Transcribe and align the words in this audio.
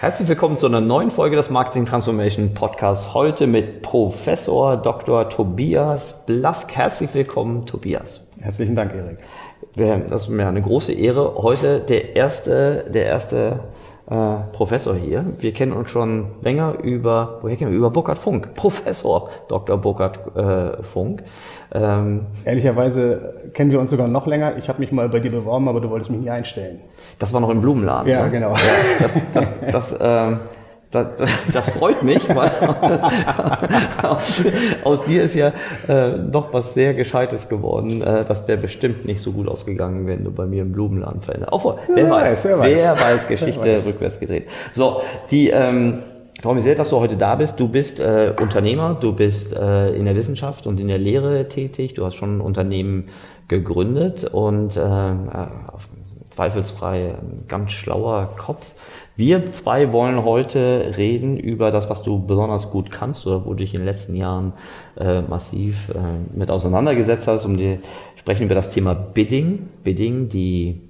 Herzlich 0.00 0.28
willkommen 0.28 0.56
zu 0.56 0.66
einer 0.66 0.80
neuen 0.80 1.10
Folge 1.10 1.34
des 1.34 1.50
Marketing 1.50 1.84
Transformation 1.84 2.54
Podcasts. 2.54 3.14
Heute 3.14 3.48
mit 3.48 3.82
Professor 3.82 4.76
Dr. 4.76 5.28
Tobias 5.28 6.24
Blask. 6.24 6.70
Herzlich 6.76 7.12
willkommen, 7.14 7.66
Tobias. 7.66 8.24
Herzlichen 8.38 8.76
Dank, 8.76 8.94
Erik. 8.94 10.08
Das 10.08 10.22
ist 10.22 10.28
mir 10.28 10.46
eine 10.46 10.62
große 10.62 10.92
Ehre. 10.92 11.34
Heute 11.42 11.80
der 11.80 12.14
erste, 12.14 12.84
der 12.88 13.06
erste 13.06 13.58
äh, 14.10 14.14
Professor 14.52 14.94
hier. 14.94 15.24
Wir 15.38 15.52
kennen 15.52 15.72
uns 15.72 15.90
schon 15.90 16.26
länger 16.42 16.74
über, 16.82 17.38
woher 17.42 17.56
kennen 17.56 17.70
wir? 17.70 17.78
Über 17.78 17.90
Burkhard 17.90 18.18
Funk. 18.18 18.54
Professor 18.54 19.28
Dr. 19.48 19.76
Burkhard 19.76 20.18
äh, 20.36 20.82
Funk. 20.82 21.24
Ähm, 21.72 22.26
Ehrlicherweise 22.44 23.50
kennen 23.52 23.70
wir 23.70 23.80
uns 23.80 23.90
sogar 23.90 24.08
noch 24.08 24.26
länger. 24.26 24.56
Ich 24.56 24.68
habe 24.68 24.80
mich 24.80 24.92
mal 24.92 25.08
bei 25.08 25.20
dir 25.20 25.30
beworben, 25.30 25.68
aber 25.68 25.80
du 25.80 25.90
wolltest 25.90 26.10
mich 26.10 26.20
nie 26.20 26.30
einstellen. 26.30 26.80
Das 27.18 27.32
war 27.34 27.40
noch 27.40 27.50
im 27.50 27.60
Blumenladen. 27.60 28.10
Ja, 28.10 28.24
ne? 28.24 28.30
genau. 28.30 28.52
Ja, 28.52 28.56
das, 29.00 29.12
das, 29.32 29.46
das, 29.70 29.98
ähm, 30.00 30.40
das, 30.90 31.06
das, 31.52 31.68
freut 31.70 32.02
mich, 32.02 32.26
weil 32.34 32.50
aus, 34.02 34.44
aus, 34.84 35.04
dir 35.04 35.22
ist 35.22 35.34
ja 35.34 35.52
äh, 35.86 36.18
doch 36.30 36.52
was 36.52 36.72
sehr 36.72 36.94
Gescheites 36.94 37.48
geworden. 37.48 38.02
Äh, 38.02 38.24
das 38.24 38.48
wäre 38.48 38.58
bestimmt 38.58 39.04
nicht 39.04 39.20
so 39.20 39.32
gut 39.32 39.48
ausgegangen, 39.48 40.06
wenn 40.06 40.24
du 40.24 40.30
bei 40.30 40.46
mir 40.46 40.62
im 40.62 40.72
Blumenladen 40.72 41.20
veränderst. 41.20 41.52
Auch, 41.52 41.76
wer, 41.88 41.96
wer, 41.96 42.10
weiß, 42.10 42.44
wer, 42.46 42.58
weiß, 42.58 42.82
wer 42.82 43.00
weiß 43.00 43.28
Geschichte 43.28 43.64
wer 43.64 43.78
weiß. 43.78 43.86
rückwärts 43.86 44.20
gedreht. 44.20 44.48
So, 44.72 45.02
die 45.30 45.50
ähm, 45.50 45.98
ich 46.38 46.42
freue 46.42 46.54
mich 46.54 46.62
sehr, 46.62 46.76
dass 46.76 46.90
du 46.90 47.00
heute 47.00 47.16
da 47.16 47.34
bist. 47.34 47.58
Du 47.58 47.66
bist 47.66 47.98
äh, 47.98 48.32
Unternehmer, 48.40 48.96
du 48.98 49.12
bist 49.12 49.52
äh, 49.52 49.90
in 49.96 50.04
der 50.04 50.14
Wissenschaft 50.14 50.68
und 50.68 50.78
in 50.78 50.86
der 50.86 50.98
Lehre 50.98 51.48
tätig. 51.48 51.94
Du 51.94 52.06
hast 52.06 52.14
schon 52.14 52.36
ein 52.38 52.40
Unternehmen 52.40 53.08
gegründet 53.48 54.22
und 54.24 54.76
äh, 54.76 54.80
äh 54.80 55.46
zweifelsfrei 56.30 57.14
ein 57.20 57.46
ganz 57.48 57.72
schlauer 57.72 58.36
Kopf. 58.36 58.64
Wir 59.18 59.50
zwei 59.50 59.92
wollen 59.92 60.22
heute 60.22 60.94
reden 60.96 61.38
über 61.38 61.72
das, 61.72 61.90
was 61.90 62.04
du 62.04 62.24
besonders 62.24 62.70
gut 62.70 62.92
kannst 62.92 63.26
oder 63.26 63.44
wo 63.44 63.50
du 63.50 63.56
dich 63.56 63.74
in 63.74 63.80
den 63.80 63.86
letzten 63.86 64.14
Jahren 64.14 64.52
äh, 64.96 65.22
massiv 65.22 65.88
äh, 65.88 65.98
mit 66.38 66.52
auseinandergesetzt 66.52 67.26
hast. 67.26 67.44
Um 67.44 67.56
die 67.56 67.80
sprechen 68.14 68.44
über 68.44 68.54
das 68.54 68.70
Thema 68.70 68.94
Bidding. 68.94 69.70
Bidding, 69.82 70.28
die 70.28 70.82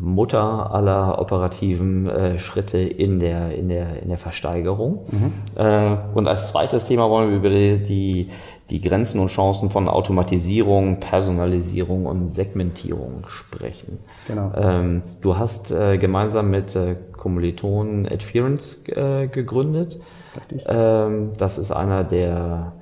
Mutter 0.00 0.74
aller 0.74 1.20
operativen 1.20 2.08
äh, 2.08 2.38
Schritte 2.38 2.78
in 2.78 3.20
der, 3.20 3.54
in 3.54 3.68
der, 3.68 4.02
in 4.02 4.08
der 4.08 4.18
Versteigerung. 4.18 5.06
Mhm. 5.10 5.32
Äh, 5.56 5.96
und 6.14 6.26
als 6.26 6.48
zweites 6.48 6.84
Thema 6.84 7.08
wollen 7.10 7.30
wir 7.30 7.36
über 7.36 7.50
die, 7.50 7.82
die, 7.82 8.28
die 8.70 8.80
Grenzen 8.80 9.20
und 9.20 9.28
Chancen 9.28 9.70
von 9.70 9.88
Automatisierung, 9.88 11.00
Personalisierung 11.00 12.06
und 12.06 12.28
Segmentierung 12.28 13.24
sprechen. 13.28 13.98
Genau. 14.26 14.52
Ähm, 14.56 15.02
du 15.20 15.36
hast 15.36 15.70
äh, 15.70 15.98
gemeinsam 15.98 16.50
mit 16.50 16.74
äh, 16.76 16.96
Kommilitonen 17.16 18.06
Adference 18.06 18.82
äh, 18.88 19.26
gegründet. 19.26 20.00
Ähm, 20.66 21.32
das 21.36 21.58
ist 21.58 21.72
einer 21.72 22.04
der 22.04 22.72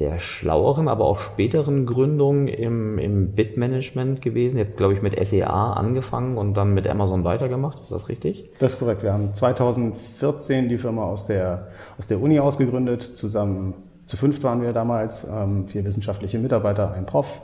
der 0.00 0.18
schlaueren, 0.18 0.88
aber 0.88 1.04
auch 1.04 1.18
späteren 1.18 1.86
Gründungen 1.86 2.48
im, 2.48 2.98
im 2.98 3.32
Bit-Management 3.32 4.20
gewesen. 4.20 4.58
Ihr 4.58 4.66
habt, 4.66 4.76
glaube 4.76 4.94
ich, 4.94 5.02
mit 5.02 5.18
SEA 5.26 5.72
angefangen 5.72 6.36
und 6.36 6.54
dann 6.54 6.74
mit 6.74 6.88
Amazon 6.88 7.24
weitergemacht. 7.24 7.80
Ist 7.80 7.92
das 7.92 8.08
richtig? 8.08 8.50
Das 8.58 8.74
ist 8.74 8.78
korrekt. 8.78 9.02
Wir 9.02 9.12
haben 9.12 9.32
2014 9.32 10.68
die 10.68 10.78
Firma 10.78 11.04
aus 11.04 11.26
der, 11.26 11.68
aus 11.98 12.06
der 12.06 12.20
Uni 12.20 12.38
ausgegründet. 12.38 13.02
Zusammen, 13.02 13.74
zu 14.04 14.16
fünft 14.16 14.42
waren 14.44 14.62
wir 14.62 14.72
damals, 14.72 15.26
ähm, 15.30 15.66
vier 15.66 15.84
wissenschaftliche 15.84 16.38
Mitarbeiter, 16.38 16.92
ein 16.92 17.06
Prof. 17.06 17.40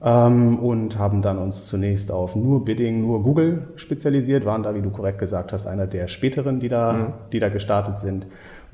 Ähm, 0.00 0.58
und 0.58 0.98
haben 0.98 1.22
dann 1.22 1.38
uns 1.38 1.66
zunächst 1.66 2.12
auf 2.12 2.36
nur 2.36 2.64
Bidding, 2.64 3.00
nur 3.02 3.22
Google 3.22 3.68
spezialisiert, 3.76 4.44
waren 4.44 4.62
da, 4.62 4.74
wie 4.74 4.82
du 4.82 4.90
korrekt 4.90 5.18
gesagt 5.18 5.52
hast, 5.52 5.66
einer 5.66 5.88
der 5.88 6.06
späteren, 6.06 6.60
die 6.60 6.68
da, 6.68 6.92
mhm. 6.92 7.12
die 7.32 7.40
da 7.40 7.48
gestartet 7.48 7.98
sind 7.98 8.26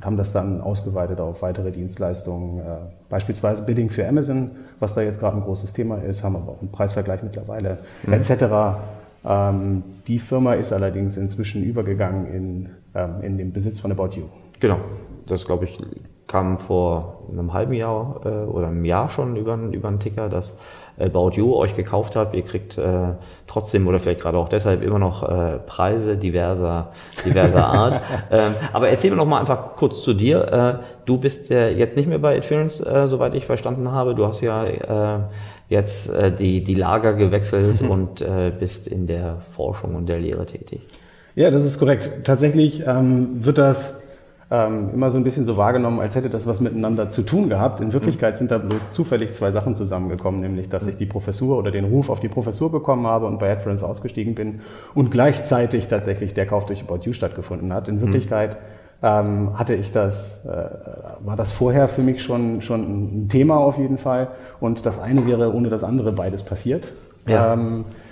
haben 0.04 0.16
das 0.16 0.32
dann 0.32 0.60
ausgeweitet 0.60 1.20
auf 1.20 1.42
weitere 1.42 1.70
Dienstleistungen, 1.70 2.60
äh, 2.60 2.62
beispielsweise 3.08 3.62
Bidding 3.62 3.90
für 3.90 4.06
Amazon, 4.06 4.52
was 4.80 4.94
da 4.94 5.02
jetzt 5.02 5.20
gerade 5.20 5.36
ein 5.36 5.42
großes 5.42 5.72
Thema 5.72 5.96
ist, 5.98 6.22
haben 6.22 6.36
aber 6.36 6.52
auch 6.52 6.60
einen 6.60 6.70
Preisvergleich 6.70 7.22
mittlerweile, 7.22 7.78
mhm. 8.06 8.12
etc. 8.12 8.44
Ähm, 9.24 9.82
die 10.06 10.18
Firma 10.18 10.54
ist 10.54 10.72
allerdings 10.72 11.16
inzwischen 11.16 11.62
übergegangen 11.62 12.26
in, 12.26 12.68
ähm, 12.94 13.22
in 13.22 13.38
den 13.38 13.52
Besitz 13.52 13.80
von 13.80 13.90
About 13.92 14.10
You. 14.16 14.24
Genau, 14.60 14.78
das 15.26 15.44
glaube 15.44 15.64
ich 15.64 15.78
kam 16.26 16.58
vor 16.58 17.22
einem 17.30 17.52
halben 17.52 17.74
Jahr 17.74 18.20
äh, 18.24 18.28
oder 18.28 18.68
einem 18.68 18.84
Jahr 18.84 19.10
schon 19.10 19.36
über, 19.36 19.56
über 19.56 19.88
einen 19.88 20.00
Ticker, 20.00 20.28
dass 20.28 20.56
About 20.98 21.32
You 21.34 21.54
euch 21.56 21.74
gekauft 21.74 22.16
habt. 22.16 22.34
Ihr 22.34 22.42
kriegt 22.42 22.78
äh, 22.78 23.12
trotzdem 23.46 23.86
oder 23.86 23.98
vielleicht 23.98 24.20
gerade 24.20 24.38
auch 24.38 24.48
deshalb 24.48 24.82
immer 24.82 24.98
noch 24.98 25.22
äh, 25.22 25.58
Preise 25.66 26.16
diverser, 26.16 26.92
diverser 27.24 27.66
Art. 27.66 28.00
ähm, 28.30 28.54
aber 28.72 28.88
erzähl 28.88 29.10
mir 29.10 29.16
noch 29.16 29.26
mal 29.26 29.40
einfach 29.40 29.74
kurz 29.76 30.02
zu 30.02 30.14
dir. 30.14 30.80
Äh, 30.80 30.84
du 31.04 31.18
bist 31.18 31.50
ja 31.50 31.68
jetzt 31.68 31.96
nicht 31.96 32.08
mehr 32.08 32.18
bei 32.18 32.36
Adference, 32.36 32.80
äh, 32.80 33.06
soweit 33.06 33.34
ich 33.34 33.46
verstanden 33.46 33.90
habe. 33.90 34.14
Du 34.14 34.26
hast 34.26 34.40
ja 34.40 34.64
äh, 34.64 35.20
jetzt 35.68 36.10
äh, 36.10 36.30
die, 36.30 36.62
die 36.62 36.74
Lager 36.74 37.14
gewechselt 37.14 37.82
und 37.82 38.20
äh, 38.20 38.52
bist 38.56 38.86
in 38.86 39.06
der 39.06 39.38
Forschung 39.54 39.96
und 39.96 40.08
der 40.08 40.20
Lehre 40.20 40.46
tätig. 40.46 40.82
Ja, 41.34 41.50
das 41.50 41.64
ist 41.64 41.80
korrekt. 41.80 42.10
Tatsächlich 42.22 42.86
ähm, 42.86 43.44
wird 43.44 43.58
das 43.58 44.03
ähm, 44.50 44.90
immer 44.92 45.10
so 45.10 45.18
ein 45.18 45.24
bisschen 45.24 45.44
so 45.44 45.56
wahrgenommen, 45.56 46.00
als 46.00 46.14
hätte 46.14 46.30
das 46.30 46.46
was 46.46 46.60
miteinander 46.60 47.08
zu 47.08 47.22
tun 47.22 47.48
gehabt. 47.48 47.80
In 47.80 47.92
Wirklichkeit 47.92 48.36
sind 48.36 48.50
da 48.50 48.58
bloß 48.58 48.92
zufällig 48.92 49.32
zwei 49.32 49.50
Sachen 49.50 49.74
zusammengekommen, 49.74 50.40
nämlich 50.40 50.68
dass 50.68 50.86
ich 50.86 50.96
die 50.96 51.06
Professur 51.06 51.58
oder 51.58 51.70
den 51.70 51.84
Ruf 51.84 52.10
auf 52.10 52.20
die 52.20 52.28
Professur 52.28 52.70
bekommen 52.70 53.06
habe 53.06 53.26
und 53.26 53.38
bei 53.38 53.50
Adference 53.50 53.82
ausgestiegen 53.82 54.34
bin 54.34 54.60
und 54.94 55.10
gleichzeitig 55.10 55.88
tatsächlich 55.88 56.34
der 56.34 56.46
Kauf 56.46 56.66
durch 56.66 56.82
About 56.82 57.00
You 57.02 57.12
stattgefunden 57.12 57.72
hat. 57.72 57.88
In 57.88 58.00
Wirklichkeit 58.00 58.58
ähm, 59.02 59.58
hatte 59.58 59.74
ich 59.74 59.92
das, 59.92 60.44
äh, 60.44 60.50
war 61.24 61.36
das 61.36 61.52
vorher 61.52 61.88
für 61.88 62.02
mich 62.02 62.22
schon, 62.22 62.62
schon 62.62 63.24
ein 63.24 63.28
Thema 63.28 63.56
auf 63.56 63.78
jeden 63.78 63.98
Fall 63.98 64.28
und 64.60 64.86
das 64.86 65.00
eine 65.00 65.26
wäre 65.26 65.54
ohne 65.54 65.68
das 65.68 65.84
andere 65.84 66.12
beides 66.12 66.42
passiert. 66.42 66.92
Ja. 67.26 67.54
Ähm, 67.54 67.84
äh, 67.88 68.03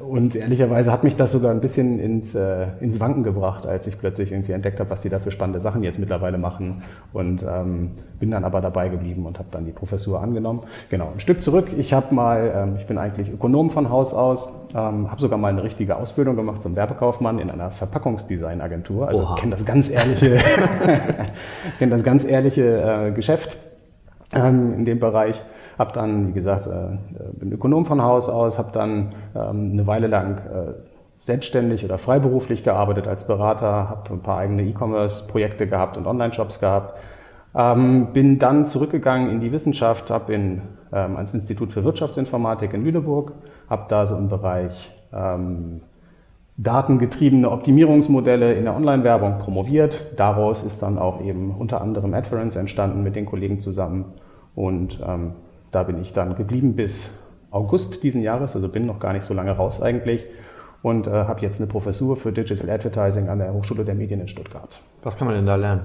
und 0.00 0.34
ehrlicherweise 0.34 0.90
hat 0.90 1.04
mich 1.04 1.14
das 1.14 1.30
sogar 1.30 1.52
ein 1.52 1.60
bisschen 1.60 2.00
ins, 2.00 2.34
äh, 2.34 2.66
ins 2.80 2.98
Wanken 2.98 3.22
gebracht, 3.22 3.64
als 3.64 3.86
ich 3.86 3.96
plötzlich 3.96 4.32
irgendwie 4.32 4.52
entdeckt 4.52 4.80
habe, 4.80 4.90
was 4.90 5.02
die 5.02 5.08
da 5.08 5.20
für 5.20 5.30
spannende 5.30 5.60
Sachen 5.60 5.84
jetzt 5.84 6.00
mittlerweile 6.00 6.36
machen. 6.36 6.82
Und 7.12 7.44
ähm, 7.44 7.92
bin 8.18 8.32
dann 8.32 8.44
aber 8.44 8.60
dabei 8.60 8.88
geblieben 8.88 9.24
und 9.24 9.38
habe 9.38 9.48
dann 9.52 9.64
die 9.64 9.70
Professur 9.70 10.20
angenommen. 10.20 10.62
Genau, 10.90 11.10
ein 11.12 11.20
Stück 11.20 11.42
zurück. 11.42 11.68
Ich 11.78 11.92
habe 11.92 12.12
mal, 12.12 12.52
ähm, 12.54 12.76
ich 12.76 12.86
bin 12.86 12.98
eigentlich 12.98 13.32
Ökonom 13.32 13.70
von 13.70 13.88
Haus 13.88 14.12
aus, 14.12 14.52
ähm, 14.74 15.10
habe 15.10 15.20
sogar 15.20 15.38
mal 15.38 15.48
eine 15.48 15.62
richtige 15.62 15.94
Ausbildung 15.94 16.34
gemacht 16.34 16.60
zum 16.60 16.74
Werbekaufmann 16.74 17.38
in 17.38 17.48
einer 17.48 17.70
Verpackungsdesignagentur. 17.70 19.06
Also 19.06 19.26
kenne 19.36 19.54
das 19.54 19.64
ganz 19.64 19.90
ehrliche, 19.90 20.38
kenne 21.78 21.92
das 21.92 22.02
ganz 22.02 22.24
ehrliche 22.24 22.82
äh, 22.82 23.12
Geschäft 23.12 23.56
ähm, 24.34 24.74
in 24.74 24.84
dem 24.84 24.98
Bereich 24.98 25.40
habe 25.82 25.92
dann, 25.92 26.28
wie 26.28 26.32
gesagt, 26.32 26.68
äh, 26.68 26.96
bin 27.32 27.52
Ökonom 27.52 27.84
von 27.84 28.02
Haus 28.02 28.28
aus, 28.28 28.58
habe 28.58 28.70
dann 28.72 29.10
ähm, 29.34 29.72
eine 29.72 29.86
Weile 29.86 30.06
lang 30.06 30.38
äh, 30.38 30.72
selbstständig 31.10 31.84
oder 31.84 31.98
freiberuflich 31.98 32.62
gearbeitet 32.62 33.08
als 33.08 33.26
Berater, 33.26 33.90
habe 33.90 34.14
ein 34.14 34.20
paar 34.20 34.38
eigene 34.38 34.62
E-Commerce-Projekte 34.62 35.66
gehabt 35.66 35.96
und 35.96 36.06
Online-Shops 36.06 36.60
gehabt. 36.60 36.98
Ähm, 37.54 38.12
bin 38.12 38.38
dann 38.38 38.64
zurückgegangen 38.64 39.28
in 39.28 39.40
die 39.40 39.50
Wissenschaft, 39.50 40.10
habe 40.10 40.32
in, 40.32 40.62
ähm, 40.92 41.16
ans 41.16 41.34
Institut 41.34 41.72
für 41.72 41.84
Wirtschaftsinformatik 41.84 42.72
in 42.72 42.84
Lüneburg, 42.84 43.32
habe 43.68 43.84
da 43.88 44.06
so 44.06 44.16
im 44.16 44.28
Bereich 44.28 44.94
ähm, 45.12 45.80
datengetriebene 46.56 47.50
Optimierungsmodelle 47.50 48.54
in 48.54 48.64
der 48.64 48.76
Online-Werbung 48.76 49.38
promoviert. 49.40 50.12
Daraus 50.16 50.62
ist 50.62 50.80
dann 50.82 50.96
auch 50.96 51.20
eben 51.20 51.50
unter 51.50 51.80
anderem 51.80 52.14
Adference 52.14 52.54
entstanden 52.54 53.02
mit 53.02 53.16
den 53.16 53.26
Kollegen 53.26 53.58
zusammen. 53.58 54.04
Und 54.54 55.00
ähm, 55.06 55.32
da 55.72 55.82
bin 55.82 56.00
ich 56.00 56.12
dann 56.12 56.36
geblieben 56.36 56.76
bis 56.76 57.12
August 57.50 58.02
diesen 58.02 58.22
Jahres, 58.22 58.54
also 58.54 58.68
bin 58.68 58.86
noch 58.86 59.00
gar 59.00 59.12
nicht 59.12 59.24
so 59.24 59.34
lange 59.34 59.50
raus 59.50 59.82
eigentlich 59.82 60.24
und 60.82 61.06
äh, 61.06 61.10
habe 61.10 61.40
jetzt 61.40 61.60
eine 61.60 61.68
Professur 61.68 62.16
für 62.16 62.32
Digital 62.32 62.70
Advertising 62.70 63.28
an 63.28 63.38
der 63.38 63.52
Hochschule 63.52 63.84
der 63.84 63.94
Medien 63.94 64.20
in 64.20 64.28
Stuttgart. 64.28 64.80
Was 65.02 65.16
kann 65.16 65.26
man 65.26 65.36
denn 65.36 65.46
da 65.46 65.56
lernen? 65.56 65.82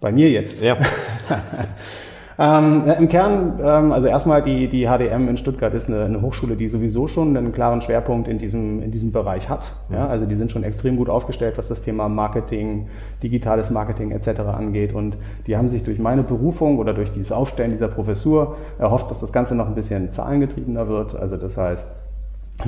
Bei 0.00 0.10
mir 0.10 0.30
jetzt? 0.30 0.62
Ja. 0.62 0.76
Ähm, 2.42 2.84
Im 2.98 3.08
Kern, 3.08 3.60
ähm, 3.62 3.92
also 3.92 4.08
erstmal 4.08 4.42
die, 4.42 4.66
die 4.68 4.86
HDM 4.86 5.28
in 5.28 5.36
Stuttgart 5.36 5.74
ist 5.74 5.90
eine, 5.90 6.06
eine, 6.06 6.22
Hochschule, 6.22 6.56
die 6.56 6.68
sowieso 6.68 7.06
schon 7.06 7.36
einen 7.36 7.52
klaren 7.52 7.82
Schwerpunkt 7.82 8.28
in 8.28 8.38
diesem, 8.38 8.82
in 8.82 8.90
diesem 8.90 9.12
Bereich 9.12 9.50
hat. 9.50 9.74
Ja, 9.90 10.06
also 10.06 10.24
die 10.24 10.34
sind 10.34 10.50
schon 10.50 10.64
extrem 10.64 10.96
gut 10.96 11.10
aufgestellt, 11.10 11.58
was 11.58 11.68
das 11.68 11.82
Thema 11.82 12.08
Marketing, 12.08 12.88
digitales 13.22 13.70
Marketing 13.70 14.10
etc. 14.10 14.40
angeht. 14.40 14.94
Und 14.94 15.18
die 15.46 15.58
haben 15.58 15.68
sich 15.68 15.84
durch 15.84 15.98
meine 15.98 16.22
Berufung 16.22 16.78
oder 16.78 16.94
durch 16.94 17.12
dieses 17.12 17.30
Aufstellen 17.30 17.72
dieser 17.72 17.88
Professur 17.88 18.56
erhofft, 18.78 19.10
dass 19.10 19.20
das 19.20 19.34
Ganze 19.34 19.54
noch 19.54 19.66
ein 19.66 19.74
bisschen 19.74 20.10
zahlengetriebener 20.10 20.88
wird. 20.88 21.14
Also 21.14 21.36
das 21.36 21.58
heißt, 21.58 21.94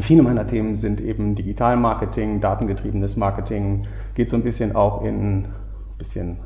Viele 0.01 0.23
meiner 0.23 0.47
Themen 0.47 0.77
sind 0.77 1.03
eben 1.03 1.35
Digitalmarketing, 1.35 2.41
datengetriebenes 2.41 3.19
Marketing, 3.19 3.83
geht 4.15 4.31
so 4.31 4.37
ein 4.39 4.43
bisschen 4.43 4.75
auch 4.75 5.05
in 5.05 5.49
bisschen 5.99 6.39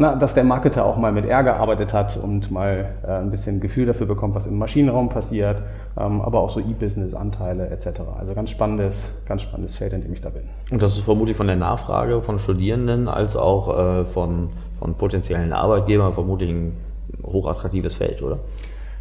na, 0.00 0.14
dass 0.14 0.32
der 0.32 0.44
Marketer 0.44 0.86
auch 0.86 0.96
mal 0.96 1.12
mit 1.12 1.26
R 1.26 1.44
gearbeitet 1.44 1.92
hat 1.92 2.16
und 2.16 2.50
mal 2.50 2.88
äh, 3.06 3.12
ein 3.12 3.30
bisschen 3.30 3.60
Gefühl 3.60 3.84
dafür 3.84 4.06
bekommt, 4.06 4.34
was 4.34 4.46
im 4.46 4.56
Maschinenraum 4.56 5.10
passiert, 5.10 5.58
ähm, 5.98 6.22
aber 6.22 6.40
auch 6.40 6.48
so 6.48 6.58
E-Business-Anteile 6.58 7.68
etc. 7.68 8.00
Also 8.18 8.32
ganz 8.32 8.48
spannendes, 8.48 9.14
ganz 9.26 9.42
spannendes 9.42 9.76
Feld, 9.76 9.92
in 9.92 10.00
dem 10.00 10.10
ich 10.14 10.22
da 10.22 10.30
bin. 10.30 10.44
Und 10.70 10.82
das 10.82 10.92
ist 10.92 11.04
vermutlich 11.04 11.36
von 11.36 11.48
der 11.48 11.56
Nachfrage 11.56 12.22
von 12.22 12.38
Studierenden 12.38 13.08
als 13.08 13.36
auch 13.36 13.78
äh, 13.78 14.04
von, 14.06 14.48
von 14.78 14.94
potenziellen 14.94 15.52
Arbeitgebern 15.52 16.14
vermutlich 16.14 16.48
ein 16.48 16.78
hochattraktives 17.22 17.96
Feld, 17.96 18.22
oder? 18.22 18.38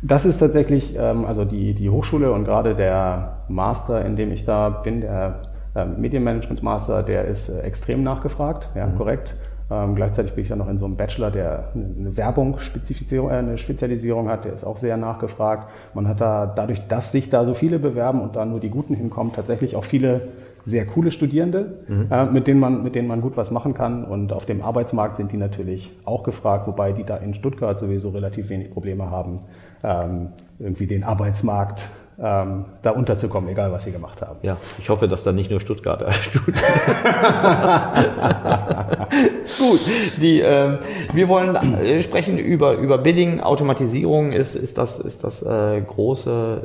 Das 0.01 0.25
ist 0.25 0.39
tatsächlich, 0.39 0.97
ähm, 0.97 1.23
also 1.23 1.45
die, 1.45 1.75
die 1.75 1.89
Hochschule 1.89 2.33
und 2.33 2.43
gerade 2.43 2.75
der 2.75 3.37
Master, 3.47 4.03
in 4.03 4.17
dem 4.17 4.33
ich 4.33 4.43
da 4.43 4.67
bin, 4.67 4.99
der 4.99 5.39
äh, 5.75 5.85
Medienmanagement 5.85 6.61
Master, 6.61 7.03
der 7.03 7.23
ist 7.23 7.47
äh, 7.47 7.61
extrem 7.61 8.03
nachgefragt, 8.03 8.67
ja, 8.75 8.85
mhm. 8.85 8.97
korrekt. 8.97 9.35
Ähm, 9.71 9.95
gleichzeitig 9.95 10.33
bin 10.33 10.43
ich 10.43 10.49
dann 10.49 10.57
noch 10.57 10.67
in 10.67 10.77
so 10.77 10.85
einem 10.85 10.95
Bachelor, 10.95 11.29
der 11.29 11.69
eine 11.75 12.17
Werbung 12.17 12.59
Spezifizierung, 12.59 13.29
äh, 13.29 13.33
eine 13.33 13.57
Spezialisierung 13.57 14.27
hat, 14.27 14.45
der 14.45 14.53
ist 14.53 14.63
auch 14.63 14.77
sehr 14.77 14.97
nachgefragt. 14.97 15.69
Man 15.93 16.07
hat 16.07 16.21
da 16.21 16.47
dadurch, 16.47 16.87
dass 16.87 17.11
sich 17.11 17.29
da 17.29 17.45
so 17.45 17.53
viele 17.53 17.77
bewerben 17.77 18.21
und 18.21 18.35
da 18.35 18.45
nur 18.45 18.59
die 18.59 18.69
Guten 18.69 18.95
hinkommen, 18.95 19.31
tatsächlich 19.33 19.75
auch 19.75 19.83
viele 19.83 20.21
sehr 20.65 20.85
coole 20.85 21.11
Studierende, 21.11 21.79
mhm. 21.87 22.07
äh, 22.09 22.25
mit, 22.25 22.47
denen 22.47 22.59
man, 22.59 22.83
mit 22.83 22.95
denen 22.95 23.07
man 23.07 23.21
gut 23.21 23.37
was 23.37 23.51
machen 23.51 23.73
kann. 23.73 24.03
Und 24.03 24.33
auf 24.33 24.45
dem 24.45 24.61
Arbeitsmarkt 24.61 25.15
sind 25.15 25.31
die 25.31 25.37
natürlich 25.37 25.91
auch 26.05 26.23
gefragt, 26.23 26.67
wobei 26.67 26.91
die 26.91 27.03
da 27.03 27.17
in 27.17 27.33
Stuttgart 27.33 27.79
sowieso 27.79 28.09
relativ 28.09 28.49
wenig 28.49 28.71
Probleme 28.71 29.09
haben, 29.09 29.37
ähm, 29.83 30.29
irgendwie 30.57 30.87
den 30.87 31.03
Arbeitsmarkt 31.03 31.89
ähm, 32.21 32.65
da 32.81 32.91
unterzukommen, 32.91 33.49
egal 33.49 33.71
was 33.71 33.83
sie 33.83 33.91
gemacht 33.91 34.21
haben. 34.21 34.39
Ja, 34.41 34.57
ich 34.77 34.89
hoffe, 34.89 35.07
dass 35.07 35.23
da 35.23 35.31
nicht 35.31 35.49
nur 35.49 35.59
Stuttgarter 35.59 36.11
Studenten 36.11 36.59
Gut, 39.57 39.79
die, 40.21 40.41
äh, 40.41 40.77
wir 41.13 41.27
wollen 41.27 41.55
äh, 41.55 42.01
sprechen 42.01 42.37
über, 42.37 42.73
über 42.73 42.97
Bidding. 42.97 43.39
Automatisierung 43.39 44.31
ist, 44.31 44.55
ist 44.55 44.77
das, 44.77 44.99
ist 44.99 45.23
das 45.23 45.41
äh, 45.41 45.81
große 45.81 46.61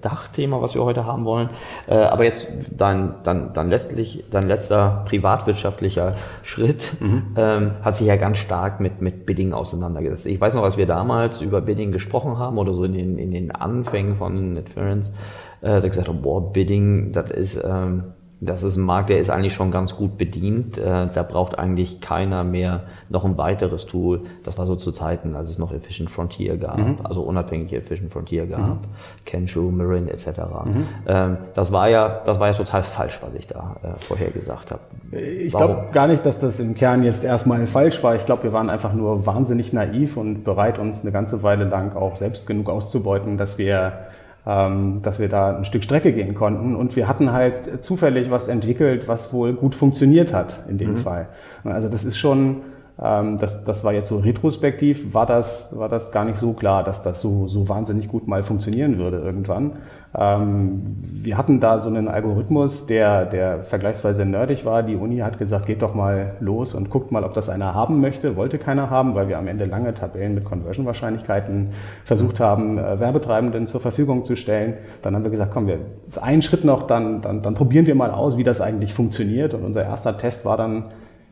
Dachthema, 0.00 0.60
was 0.60 0.74
wir 0.74 0.84
heute 0.84 1.06
haben 1.06 1.24
wollen. 1.24 1.50
Äh, 1.86 1.96
aber 1.96 2.24
jetzt 2.24 2.48
dein, 2.70 3.14
dann, 3.24 3.52
dann 3.52 3.70
letztlich, 3.70 4.24
dein 4.30 4.46
letzter 4.46 5.04
privatwirtschaftlicher 5.06 6.14
Schritt 6.42 6.92
mhm. 7.00 7.34
ähm, 7.36 7.70
hat 7.82 7.96
sich 7.96 8.06
ja 8.06 8.16
ganz 8.16 8.38
stark 8.38 8.80
mit, 8.80 9.00
mit 9.02 9.26
Bidding 9.26 9.52
auseinandergesetzt. 9.52 10.26
Ich 10.26 10.40
weiß 10.40 10.54
noch, 10.54 10.64
als 10.64 10.76
wir 10.76 10.86
damals 10.86 11.40
über 11.40 11.60
Bidding 11.60 11.92
gesprochen 11.92 12.38
haben 12.38 12.58
oder 12.58 12.72
so 12.72 12.84
in 12.84 12.92
den, 12.92 13.18
in 13.18 13.30
den 13.30 13.50
Anfängen 13.50 14.16
von 14.16 14.54
Netference, 14.54 14.97
äh, 15.60 15.80
da 15.80 15.88
gesagt 15.88 16.08
haben, 16.08 16.22
boah, 16.22 16.52
Bidding, 16.52 17.12
das 17.12 17.30
ist... 17.30 17.60
Ähm, 17.64 18.04
das 18.40 18.62
ist 18.62 18.76
ein 18.76 18.84
Markt, 18.84 19.10
der 19.10 19.18
ist 19.18 19.30
eigentlich 19.30 19.52
schon 19.52 19.72
ganz 19.72 19.96
gut 19.96 20.16
bedient. 20.16 20.78
Äh, 20.78 21.08
da 21.12 21.22
braucht 21.24 21.58
eigentlich 21.58 22.00
keiner 22.00 22.44
mehr 22.44 22.82
noch 23.08 23.24
ein 23.24 23.36
weiteres 23.36 23.86
Tool. 23.86 24.20
Das 24.44 24.58
war 24.58 24.66
so 24.66 24.76
zu 24.76 24.92
Zeiten, 24.92 25.34
als 25.34 25.50
es 25.50 25.58
noch 25.58 25.72
Efficient 25.72 26.10
Frontier 26.10 26.56
gab, 26.56 26.78
mhm. 26.78 26.96
also 27.02 27.22
unabhängig 27.22 27.72
Efficient 27.72 28.12
Frontier 28.12 28.46
gab, 28.46 28.82
mhm. 28.82 29.24
Kensho, 29.24 29.62
Marin 29.72 30.06
etc. 30.08 30.26
Mhm. 30.64 30.86
Ähm, 31.06 31.36
das 31.54 31.72
war 31.72 31.88
ja, 31.88 32.20
das 32.24 32.38
war 32.38 32.46
ja 32.48 32.52
total 32.52 32.84
falsch, 32.84 33.18
was 33.22 33.34
ich 33.34 33.48
da 33.48 33.76
äh, 33.82 33.98
vorher 33.98 34.30
gesagt 34.30 34.70
habe. 34.70 34.82
Ich 35.10 35.52
glaube 35.52 35.86
gar 35.90 36.06
nicht, 36.06 36.24
dass 36.24 36.38
das 36.38 36.60
im 36.60 36.74
Kern 36.74 37.02
jetzt 37.02 37.24
erstmal 37.24 37.66
falsch 37.66 38.02
war. 38.04 38.14
Ich 38.14 38.24
glaube, 38.24 38.44
wir 38.44 38.52
waren 38.52 38.70
einfach 38.70 38.92
nur 38.92 39.26
wahnsinnig 39.26 39.72
naiv 39.72 40.16
und 40.16 40.44
bereit, 40.44 40.78
uns 40.78 41.02
eine 41.02 41.10
ganze 41.10 41.42
Weile 41.42 41.64
lang 41.64 41.96
auch 41.96 42.14
selbst 42.14 42.46
genug 42.46 42.70
auszubeuten, 42.70 43.36
dass 43.36 43.58
wir 43.58 43.94
dass 45.02 45.18
wir 45.18 45.28
da 45.28 45.58
ein 45.58 45.66
Stück 45.66 45.84
Strecke 45.84 46.12
gehen 46.12 46.34
konnten. 46.34 46.74
Und 46.74 46.96
wir 46.96 47.06
hatten 47.06 47.32
halt 47.32 47.84
zufällig 47.84 48.30
was 48.30 48.48
entwickelt, 48.48 49.06
was 49.06 49.30
wohl 49.32 49.52
gut 49.52 49.74
funktioniert 49.74 50.32
hat 50.32 50.64
in 50.68 50.78
dem 50.78 50.94
mhm. 50.94 50.98
Fall. 50.98 51.28
Also 51.64 51.90
das 51.90 52.04
ist 52.04 52.16
schon, 52.16 52.62
ähm, 52.98 53.36
das, 53.36 53.64
das 53.64 53.84
war 53.84 53.92
jetzt 53.92 54.08
so 54.08 54.18
retrospektiv, 54.18 55.12
war 55.12 55.26
das, 55.26 55.78
war 55.78 55.90
das 55.90 56.12
gar 56.12 56.24
nicht 56.24 56.38
so 56.38 56.54
klar, 56.54 56.82
dass 56.82 57.02
das 57.02 57.20
so, 57.20 57.46
so 57.46 57.68
wahnsinnig 57.68 58.08
gut 58.08 58.26
mal 58.26 58.42
funktionieren 58.42 58.96
würde 58.96 59.18
irgendwann. 59.18 59.72
Ähm, 60.16 60.96
wir 61.02 61.36
hatten 61.36 61.60
da 61.60 61.80
so 61.80 61.90
einen 61.90 62.08
Algorithmus, 62.08 62.86
der, 62.86 63.26
der 63.26 63.62
vergleichsweise 63.62 64.24
nerdig 64.24 64.64
war. 64.64 64.82
Die 64.82 64.96
Uni 64.96 65.18
hat 65.18 65.38
gesagt, 65.38 65.66
geht 65.66 65.82
doch 65.82 65.94
mal 65.94 66.36
los 66.40 66.74
und 66.74 66.88
guckt 66.88 67.12
mal, 67.12 67.24
ob 67.24 67.34
das 67.34 67.48
einer 67.48 67.74
haben 67.74 68.00
möchte. 68.00 68.36
Wollte 68.36 68.58
keiner 68.58 68.90
haben, 68.90 69.14
weil 69.14 69.28
wir 69.28 69.38
am 69.38 69.48
Ende 69.48 69.64
lange 69.64 69.92
Tabellen 69.92 70.34
mit 70.34 70.44
Conversion-Wahrscheinlichkeiten 70.44 71.70
versucht 72.04 72.40
haben, 72.40 72.78
äh, 72.78 73.00
Werbetreibenden 73.00 73.66
zur 73.66 73.80
Verfügung 73.80 74.24
zu 74.24 74.36
stellen. 74.36 74.74
Dann 75.02 75.14
haben 75.14 75.24
wir 75.24 75.30
gesagt, 75.30 75.52
komm, 75.52 75.66
wir 75.66 75.78
einen 76.20 76.42
Schritt 76.42 76.64
noch, 76.64 76.84
dann, 76.84 77.20
dann, 77.20 77.42
dann 77.42 77.54
probieren 77.54 77.86
wir 77.86 77.94
mal 77.94 78.10
aus, 78.10 78.38
wie 78.38 78.44
das 78.44 78.60
eigentlich 78.60 78.94
funktioniert. 78.94 79.52
Und 79.52 79.64
unser 79.64 79.84
erster 79.84 80.16
Test 80.16 80.44
war 80.44 80.56
dann 80.56 80.84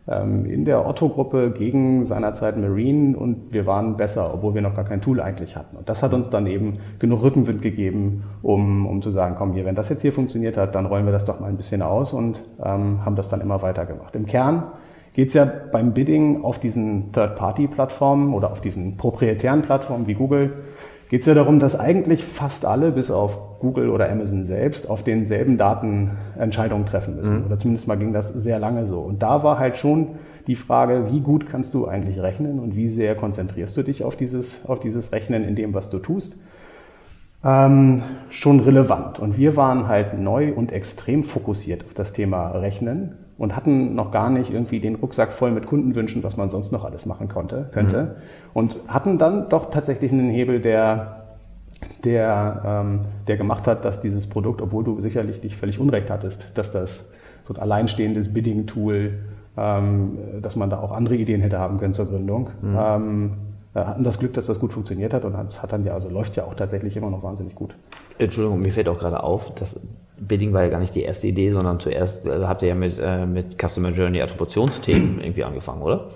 in 0.08 0.64
der 0.64 0.86
Otto-Gruppe 0.86 1.50
gegen 1.50 2.04
seinerzeit 2.04 2.56
Marine 2.56 3.16
und 3.16 3.52
wir 3.52 3.66
waren 3.66 3.96
besser, 3.96 4.32
obwohl 4.32 4.54
wir 4.54 4.62
noch 4.62 4.76
gar 4.76 4.84
kein 4.84 5.00
Tool 5.00 5.20
eigentlich 5.20 5.56
hatten. 5.56 5.76
Und 5.76 5.88
das 5.88 6.00
hat 6.04 6.14
uns 6.14 6.30
dann 6.30 6.46
eben 6.46 6.78
genug 7.00 7.24
Rückenwind 7.24 7.60
gegeben, 7.60 8.22
um, 8.42 8.86
um 8.86 9.02
zu 9.02 9.10
sagen, 9.10 9.34
komm 9.36 9.52
hier, 9.52 9.64
wenn 9.64 9.74
das 9.74 9.88
jetzt 9.88 10.02
hier 10.02 10.12
funktioniert 10.12 10.56
hat, 10.56 10.76
dann 10.76 10.86
rollen 10.86 11.06
wir 11.06 11.12
das 11.12 11.24
doch 11.24 11.40
mal 11.40 11.48
ein 11.48 11.56
bisschen 11.56 11.82
aus 11.82 12.12
und 12.12 12.40
ähm, 12.64 13.04
haben 13.04 13.16
das 13.16 13.28
dann 13.28 13.40
immer 13.40 13.62
weiter 13.62 13.84
gemacht. 13.84 14.14
Im 14.14 14.26
Kern 14.26 14.70
geht 15.12 15.28
es 15.28 15.34
ja 15.34 15.44
beim 15.44 15.92
Bidding 15.92 16.44
auf 16.44 16.60
diesen 16.60 17.10
Third-Party-Plattformen 17.10 18.32
oder 18.32 18.52
auf 18.52 18.60
diesen 18.60 18.96
proprietären 18.96 19.62
Plattformen 19.62 20.06
wie 20.06 20.14
Google 20.14 20.52
geht 21.08 21.20
es 21.20 21.26
ja 21.26 21.34
darum, 21.34 21.58
dass 21.58 21.78
eigentlich 21.78 22.24
fast 22.24 22.64
alle, 22.64 22.90
bis 22.90 23.10
auf 23.10 23.60
Google 23.60 23.90
oder 23.90 24.10
Amazon 24.10 24.44
selbst, 24.44 24.90
auf 24.90 25.02
denselben 25.02 25.56
Daten 25.56 26.12
Entscheidungen 26.38 26.86
treffen 26.86 27.16
müssen. 27.16 27.40
Mhm. 27.40 27.46
Oder 27.46 27.58
zumindest 27.58 27.88
mal 27.88 27.96
ging 27.96 28.12
das 28.12 28.28
sehr 28.28 28.58
lange 28.58 28.86
so. 28.86 29.00
Und 29.00 29.22
da 29.22 29.42
war 29.42 29.58
halt 29.58 29.76
schon 29.76 30.16
die 30.46 30.56
Frage, 30.56 31.08
wie 31.10 31.20
gut 31.20 31.48
kannst 31.48 31.74
du 31.74 31.86
eigentlich 31.86 32.20
rechnen 32.20 32.58
und 32.58 32.76
wie 32.76 32.88
sehr 32.88 33.14
konzentrierst 33.14 33.76
du 33.76 33.82
dich 33.82 34.04
auf 34.04 34.16
dieses, 34.16 34.66
auf 34.66 34.80
dieses 34.80 35.12
Rechnen 35.12 35.44
in 35.44 35.56
dem, 35.56 35.74
was 35.74 35.90
du 35.90 35.98
tust, 35.98 36.40
ähm, 37.44 38.02
schon 38.30 38.60
relevant. 38.60 39.18
Und 39.18 39.38
wir 39.38 39.56
waren 39.56 39.88
halt 39.88 40.18
neu 40.18 40.52
und 40.52 40.72
extrem 40.72 41.22
fokussiert 41.22 41.84
auf 41.84 41.94
das 41.94 42.12
Thema 42.12 42.50
Rechnen 42.50 43.14
und 43.38 43.54
hatten 43.54 43.94
noch 43.94 44.12
gar 44.12 44.30
nicht 44.30 44.50
irgendwie 44.50 44.80
den 44.80 44.94
Rucksack 44.94 45.32
voll 45.32 45.50
mit 45.50 45.66
Kundenwünschen, 45.66 46.22
was 46.22 46.36
man 46.36 46.48
sonst 46.48 46.72
noch 46.72 46.84
alles 46.84 47.04
machen 47.06 47.28
konnte, 47.28 47.68
könnte. 47.72 48.02
Mhm. 48.02 48.10
Und 48.54 48.76
hatten 48.88 49.18
dann 49.18 49.48
doch 49.48 49.70
tatsächlich 49.70 50.10
einen 50.10 50.30
Hebel, 50.30 50.60
der, 50.60 51.24
der, 52.04 52.62
ähm, 52.64 53.00
der 53.26 53.36
gemacht 53.36 53.66
hat, 53.66 53.84
dass 53.84 54.00
dieses 54.00 54.26
Produkt, 54.26 54.62
obwohl 54.62 54.84
du 54.84 55.00
sicherlich 55.00 55.40
dich 55.40 55.56
völlig 55.56 55.78
unrecht 55.78 56.10
hattest, 56.10 56.56
dass 56.56 56.72
das 56.72 57.10
so 57.42 57.54
ein 57.54 57.60
alleinstehendes 57.60 58.32
Bidding-Tool, 58.32 59.18
ähm, 59.58 60.18
dass 60.40 60.56
man 60.56 60.70
da 60.70 60.80
auch 60.80 60.92
andere 60.92 61.16
Ideen 61.16 61.40
hätte 61.42 61.58
haben 61.58 61.78
können 61.78 61.92
zur 61.92 62.06
Gründung, 62.06 62.50
mhm. 62.62 62.76
ähm, 62.78 63.30
äh, 63.32 63.45
hatten 63.84 64.04
das 64.04 64.18
Glück, 64.18 64.34
dass 64.34 64.46
das 64.46 64.60
gut 64.60 64.72
funktioniert 64.72 65.12
hat 65.12 65.24
und 65.24 65.34
es 65.46 65.62
hat 65.62 65.72
dann 65.72 65.84
ja, 65.84 65.94
also 65.94 66.08
läuft 66.08 66.36
ja 66.36 66.44
auch 66.44 66.54
tatsächlich 66.54 66.96
immer 66.96 67.10
noch 67.10 67.22
wahnsinnig 67.22 67.54
gut. 67.54 67.74
Entschuldigung, 68.18 68.60
mir 68.60 68.72
fällt 68.72 68.88
auch 68.88 68.98
gerade 68.98 69.22
auf, 69.22 69.54
dass 69.54 69.80
Bidding 70.18 70.52
war 70.52 70.64
ja 70.64 70.70
gar 70.70 70.80
nicht 70.80 70.94
die 70.94 71.02
erste 71.02 71.26
Idee, 71.26 71.52
sondern 71.52 71.80
zuerst 71.80 72.26
äh, 72.26 72.44
habt 72.44 72.62
ihr 72.62 72.68
ja 72.68 72.74
mit, 72.74 72.98
äh, 72.98 73.26
mit 73.26 73.56
Customer 73.60 73.90
Journey 73.90 74.22
Attributionsthemen 74.22 75.20
irgendwie 75.22 75.44
angefangen, 75.44 75.82
oder? 75.82 76.06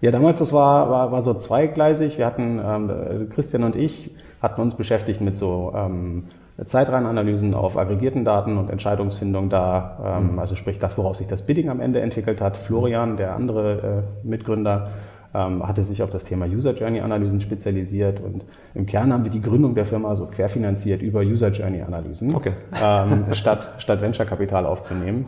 Ja, 0.00 0.12
damals, 0.12 0.38
das 0.38 0.52
war, 0.52 0.90
war, 0.90 1.10
war 1.10 1.22
so 1.22 1.34
zweigleisig. 1.34 2.18
Wir 2.18 2.26
hatten, 2.26 2.60
ähm, 2.64 3.28
Christian 3.30 3.64
und 3.64 3.74
ich 3.74 4.12
hatten 4.40 4.60
uns 4.60 4.74
beschäftigt 4.74 5.20
mit 5.20 5.36
so 5.36 5.72
ähm, 5.74 6.24
Zeitreihenanalysen 6.64 7.54
auf 7.54 7.76
aggregierten 7.76 8.24
Daten 8.24 8.58
und 8.58 8.70
Entscheidungsfindung 8.70 9.48
da, 9.48 10.18
ähm, 10.18 10.32
mhm. 10.32 10.38
also 10.38 10.56
sprich 10.56 10.78
das, 10.78 10.98
woraus 10.98 11.18
sich 11.18 11.26
das 11.26 11.42
Bidding 11.42 11.68
am 11.68 11.80
Ende 11.80 12.00
entwickelt 12.00 12.40
hat. 12.40 12.56
Florian, 12.56 13.16
der 13.16 13.34
andere 13.34 14.04
äh, 14.24 14.26
Mitgründer, 14.26 14.88
hatte 15.32 15.84
sich 15.84 16.02
auf 16.02 16.10
das 16.10 16.24
Thema 16.24 16.46
User 16.46 16.74
Journey 16.74 17.00
Analysen 17.00 17.40
spezialisiert 17.40 18.20
und 18.20 18.44
im 18.74 18.86
Kern 18.86 19.12
haben 19.12 19.24
wir 19.24 19.30
die 19.30 19.42
Gründung 19.42 19.74
der 19.74 19.84
Firma 19.84 20.16
so 20.16 20.26
querfinanziert 20.26 21.02
über 21.02 21.20
User 21.20 21.48
Journey 21.48 21.82
Analysen, 21.82 22.34
okay. 22.34 22.52
ähm, 22.82 23.26
statt, 23.32 23.74
statt 23.78 24.00
Venture 24.00 24.26
Kapital 24.26 24.64
aufzunehmen. 24.64 25.26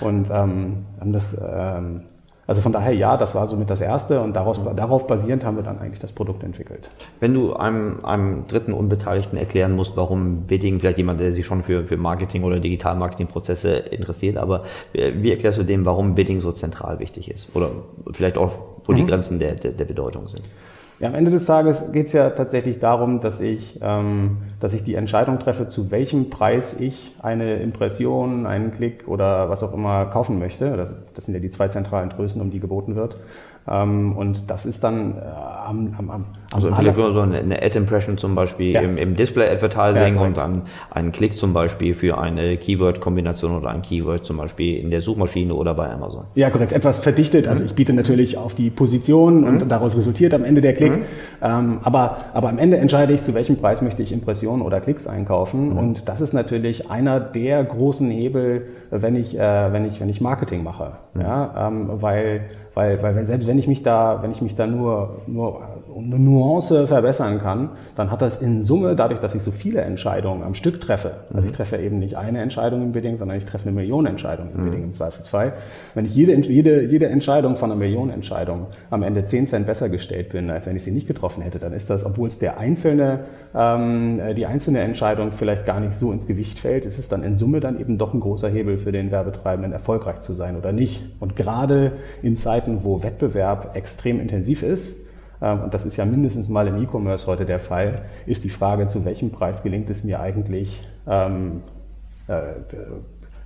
Und 0.00 0.30
ähm, 0.30 0.84
haben 1.00 1.12
das 1.12 1.40
ähm, 1.40 2.02
also 2.46 2.62
von 2.62 2.72
daher 2.72 2.92
ja, 2.92 3.16
das 3.16 3.34
war 3.34 3.46
somit 3.48 3.70
das 3.70 3.80
Erste 3.80 4.20
und 4.20 4.34
daraus, 4.34 4.60
darauf 4.76 5.06
basierend 5.06 5.44
haben 5.44 5.56
wir 5.56 5.64
dann 5.64 5.78
eigentlich 5.78 5.98
das 5.98 6.12
Produkt 6.12 6.44
entwickelt. 6.44 6.88
Wenn 7.18 7.34
du 7.34 7.54
einem, 7.54 8.04
einem 8.04 8.46
dritten 8.46 8.72
Unbeteiligten 8.72 9.36
erklären 9.36 9.74
musst, 9.74 9.96
warum 9.96 10.42
Bidding, 10.42 10.78
vielleicht 10.78 10.98
jemand, 10.98 11.18
der 11.20 11.32
sich 11.32 11.44
schon 11.44 11.62
für, 11.62 11.82
für 11.82 11.96
Marketing 11.96 12.44
oder 12.44 12.60
Digital-Marketing-Prozesse 12.60 13.70
interessiert, 13.70 14.36
aber 14.36 14.64
wie 14.92 15.30
erklärst 15.30 15.58
du 15.58 15.64
dem, 15.64 15.84
warum 15.84 16.14
Bidding 16.14 16.40
so 16.40 16.52
zentral 16.52 17.00
wichtig 17.00 17.30
ist? 17.30 17.54
Oder 17.54 17.70
vielleicht 18.12 18.38
auch, 18.38 18.52
wo 18.84 18.92
mhm. 18.92 18.96
die 18.96 19.06
Grenzen 19.06 19.38
der, 19.38 19.56
der, 19.56 19.72
der 19.72 19.84
Bedeutung 19.84 20.28
sind? 20.28 20.42
Ja, 20.98 21.08
am 21.08 21.14
Ende 21.14 21.30
des 21.30 21.44
Tages 21.44 21.92
geht 21.92 22.06
es 22.06 22.14
ja 22.14 22.30
tatsächlich 22.30 22.78
darum, 22.78 23.20
dass 23.20 23.40
ich, 23.40 23.78
ähm, 23.82 24.38
dass 24.60 24.72
ich 24.72 24.82
die 24.82 24.94
Entscheidung 24.94 25.38
treffe, 25.38 25.66
zu 25.66 25.90
welchem 25.90 26.30
Preis 26.30 26.80
ich 26.80 27.14
eine 27.20 27.56
Impression, 27.56 28.46
einen 28.46 28.72
Klick 28.72 29.06
oder 29.06 29.50
was 29.50 29.62
auch 29.62 29.74
immer 29.74 30.06
kaufen 30.06 30.38
möchte. 30.38 30.96
Das 31.14 31.26
sind 31.26 31.34
ja 31.34 31.40
die 31.40 31.50
zwei 31.50 31.68
zentralen 31.68 32.08
Größen, 32.08 32.40
um 32.40 32.50
die 32.50 32.60
geboten 32.60 32.96
wird. 32.96 33.18
Ähm, 33.68 34.16
und 34.16 34.50
das 34.50 34.64
ist 34.64 34.84
dann 34.84 35.16
äh, 35.18 35.22
am, 35.66 35.94
am, 35.98 36.10
am 36.10 36.24
Also 36.52 36.72
vielleicht 36.72 36.96
so 36.96 37.20
eine, 37.20 37.38
eine 37.38 37.62
Ad-Impression 37.62 38.16
zum 38.16 38.34
Beispiel 38.34 38.72
ja. 38.72 38.80
im, 38.80 38.96
im 38.96 39.16
Display-Advertising 39.16 40.16
ja, 40.16 40.20
und 40.20 40.36
dann 40.36 40.62
einen 40.90 41.10
Klick 41.10 41.32
zum 41.36 41.52
Beispiel 41.52 41.94
für 41.94 42.18
eine 42.18 42.56
Keyword-Kombination 42.56 43.56
oder 43.56 43.70
ein 43.70 43.82
Keyword 43.82 44.24
zum 44.24 44.36
Beispiel 44.36 44.78
in 44.78 44.90
der 44.90 45.02
Suchmaschine 45.02 45.52
oder 45.52 45.74
bei 45.74 45.90
Amazon. 45.90 46.24
Ja, 46.34 46.50
korrekt. 46.50 46.72
Etwas 46.72 46.98
verdichtet. 46.98 47.48
Also 47.48 47.62
mhm. 47.62 47.66
ich 47.66 47.74
biete 47.74 47.92
natürlich 47.92 48.38
auf 48.38 48.54
die 48.54 48.70
Position 48.70 49.40
mhm. 49.40 49.46
und 49.46 49.68
daraus 49.68 49.96
resultiert 49.96 50.32
am 50.34 50.44
Ende 50.44 50.60
der 50.60 50.74
Klick. 50.74 50.92
Mhm. 50.92 51.04
Ähm, 51.42 51.78
aber, 51.82 52.18
aber 52.34 52.48
am 52.48 52.58
Ende 52.58 52.76
entscheide 52.76 53.12
ich, 53.12 53.22
zu 53.22 53.34
welchem 53.34 53.56
Preis 53.56 53.82
möchte 53.82 54.02
ich 54.02 54.12
Impressionen 54.12 54.62
oder 54.62 54.80
Klicks 54.80 55.06
einkaufen. 55.08 55.70
Mhm. 55.70 55.78
Und 55.78 56.08
das 56.08 56.20
ist 56.20 56.32
natürlich 56.32 56.88
einer 56.88 57.18
der 57.18 57.64
großen 57.64 58.08
Hebel, 58.10 58.68
wenn 58.90 59.16
ich, 59.16 59.36
äh, 59.36 59.72
wenn 59.72 59.84
ich, 59.84 60.00
wenn 60.00 60.08
ich 60.08 60.20
Marketing 60.20 60.62
mache. 60.62 60.92
Mhm. 61.14 61.20
Ja, 61.20 61.66
ähm, 61.66 61.90
weil 62.00 62.42
weil, 62.76 63.02
weil 63.02 63.16
wenn, 63.16 63.24
selbst 63.24 63.48
wenn 63.48 63.58
ich 63.58 63.66
mich 63.66 63.82
da, 63.82 64.22
wenn 64.22 64.32
ich 64.32 64.42
mich 64.42 64.54
da 64.54 64.66
nur, 64.66 65.22
nur 65.26 65.62
eine 65.98 66.18
Nuance 66.18 66.86
verbessern 66.86 67.40
kann, 67.40 67.70
dann 67.94 68.10
hat 68.10 68.22
das 68.22 68.42
in 68.42 68.62
Summe, 68.62 68.96
dadurch, 68.96 69.20
dass 69.20 69.34
ich 69.34 69.42
so 69.42 69.50
viele 69.50 69.80
Entscheidungen 69.80 70.42
am 70.42 70.54
Stück 70.54 70.80
treffe, 70.80 71.12
also 71.32 71.46
ich 71.46 71.52
mhm. 71.52 71.56
treffe 71.56 71.76
eben 71.78 71.98
nicht 71.98 72.16
eine 72.16 72.40
Entscheidung 72.40 72.82
im 72.82 72.92
Bidding, 72.92 73.16
sondern 73.16 73.38
ich 73.38 73.46
treffe 73.46 73.68
eine 73.68 73.74
Million 73.74 74.06
Entscheidungen 74.06 74.50
im 74.54 74.60
mhm. 74.60 74.64
Bidding 74.64 74.84
im 74.84 74.92
Zweifelsfall. 74.92 75.54
Wenn 75.94 76.04
ich 76.04 76.14
jede, 76.14 76.34
jede, 76.34 76.82
jede 76.82 77.06
Entscheidung 77.06 77.56
von 77.56 77.70
einer 77.70 77.78
Million 77.78 78.10
Entscheidung 78.10 78.66
am 78.90 79.02
Ende 79.02 79.24
10 79.24 79.46
Cent 79.46 79.66
besser 79.66 79.88
gestellt 79.88 80.30
bin, 80.30 80.50
als 80.50 80.66
wenn 80.66 80.76
ich 80.76 80.84
sie 80.84 80.92
nicht 80.92 81.06
getroffen 81.06 81.42
hätte, 81.42 81.58
dann 81.58 81.72
ist 81.72 81.90
das, 81.90 82.04
obwohl 82.04 82.28
es 82.28 82.38
der 82.38 82.58
einzelne, 82.58 83.20
ähm, 83.54 84.20
die 84.36 84.46
einzelne 84.46 84.80
Entscheidung 84.80 85.32
vielleicht 85.32 85.66
gar 85.66 85.80
nicht 85.80 85.94
so 85.94 86.12
ins 86.12 86.26
Gewicht 86.26 86.58
fällt, 86.58 86.84
ist 86.84 86.98
es 86.98 87.08
dann 87.08 87.22
in 87.22 87.36
Summe 87.36 87.60
dann 87.60 87.80
eben 87.80 87.98
doch 87.98 88.14
ein 88.14 88.20
großer 88.20 88.48
Hebel 88.48 88.78
für 88.78 88.92
den 88.92 89.10
Werbetreibenden, 89.10 89.72
erfolgreich 89.72 90.20
zu 90.20 90.34
sein 90.34 90.56
oder 90.56 90.72
nicht. 90.72 91.02
Und 91.20 91.36
gerade 91.36 91.92
in 92.22 92.36
Zeiten, 92.36 92.80
wo 92.82 93.02
Wettbewerb 93.02 93.76
extrem 93.76 94.20
intensiv 94.20 94.62
ist, 94.62 95.05
und 95.40 95.74
das 95.74 95.86
ist 95.86 95.96
ja 95.96 96.04
mindestens 96.04 96.48
mal 96.48 96.66
im 96.66 96.82
E-Commerce 96.82 97.26
heute 97.26 97.44
der 97.44 97.60
Fall, 97.60 98.02
ist 98.26 98.44
die 98.44 98.50
Frage, 98.50 98.86
zu 98.86 99.04
welchem 99.04 99.30
Preis 99.30 99.62
gelingt 99.62 99.90
es 99.90 100.04
mir 100.04 100.20
eigentlich, 100.20 100.82
ähm, 101.06 101.62
äh, 102.28 102.42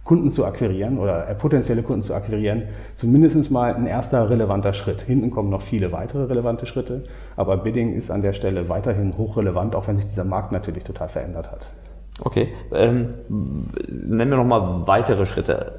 Kunden 0.04 0.30
zu 0.30 0.44
akquirieren 0.44 0.98
oder 0.98 1.28
äh, 1.28 1.34
potenzielle 1.34 1.82
Kunden 1.82 2.02
zu 2.02 2.14
akquirieren, 2.14 2.64
zumindest 2.96 3.50
mal 3.50 3.74
ein 3.74 3.86
erster 3.86 4.28
relevanter 4.28 4.72
Schritt. 4.72 5.02
Hinten 5.02 5.30
kommen 5.30 5.50
noch 5.50 5.62
viele 5.62 5.92
weitere 5.92 6.24
relevante 6.24 6.66
Schritte, 6.66 7.04
aber 7.36 7.58
Bidding 7.58 7.94
ist 7.94 8.10
an 8.10 8.22
der 8.22 8.32
Stelle 8.32 8.68
weiterhin 8.68 9.16
hochrelevant, 9.16 9.76
auch 9.76 9.86
wenn 9.86 9.96
sich 9.96 10.06
dieser 10.06 10.24
Markt 10.24 10.52
natürlich 10.52 10.84
total 10.84 11.08
verändert 11.08 11.50
hat. 11.52 11.66
Okay, 12.22 12.48
ähm, 12.72 13.14
nennen 13.28 14.30
wir 14.30 14.36
nochmal 14.38 14.86
weitere 14.86 15.26
Schritte 15.26 15.74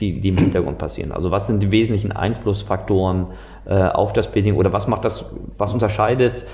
die, 0.00 0.20
die 0.20 0.28
im 0.28 0.38
Hintergrund 0.38 0.78
passieren. 0.78 1.12
Also 1.12 1.30
was 1.30 1.46
sind 1.46 1.62
die 1.62 1.70
wesentlichen 1.70 2.12
Einflussfaktoren 2.12 3.26
äh, 3.66 3.74
auf 3.74 4.12
das 4.12 4.28
Bidding 4.28 4.56
oder 4.56 4.72
was 4.72 4.88
macht 4.88 5.04
das, 5.04 5.24
was 5.58 5.72
unterscheidet 5.72 6.44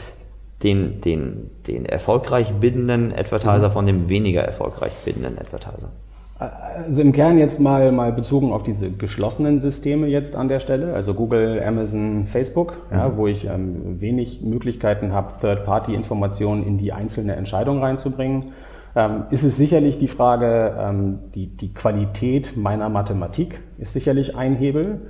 den, 0.62 1.00
den, 1.00 1.50
den 1.66 1.87
erfolgreich 1.87 2.52
biddenden 2.54 3.12
Advertiser 3.12 3.68
mhm. 3.68 3.73
von 3.73 3.87
dem 3.87 4.09
weniger 4.09 4.42
erfolgreich 4.42 4.92
biddenden 5.04 5.38
Advertiser? 5.38 5.90
Also 6.38 7.02
im 7.02 7.11
Kern 7.11 7.37
jetzt 7.37 7.59
mal, 7.59 7.90
mal 7.90 8.12
bezogen 8.12 8.52
auf 8.52 8.62
diese 8.62 8.90
geschlossenen 8.90 9.59
Systeme 9.59 10.07
jetzt 10.07 10.37
an 10.37 10.47
der 10.47 10.61
Stelle, 10.61 10.95
also 10.95 11.14
Google, 11.14 11.61
Amazon, 11.64 12.26
Facebook, 12.26 12.76
mhm. 12.90 12.97
ja, 12.97 13.16
wo 13.16 13.26
ich 13.26 13.47
ähm, 13.47 14.00
wenig 14.00 14.42
Möglichkeiten 14.42 15.12
habe, 15.12 15.35
Third-Party-Informationen 15.40 16.64
in 16.64 16.78
die 16.78 16.92
einzelne 16.92 17.35
Entscheidung 17.35 17.83
reinzubringen 17.83 18.52
ähm, 18.98 19.26
ist 19.30 19.44
es 19.44 19.56
sicherlich 19.56 19.98
die 19.98 20.08
Frage, 20.08 20.76
ähm, 20.76 21.20
die, 21.32 21.46
die 21.56 21.72
Qualität 21.72 22.56
meiner 22.56 22.88
Mathematik 22.88 23.60
ist 23.78 23.92
sicherlich 23.92 24.36
ein 24.36 24.56
Hebel. 24.56 25.02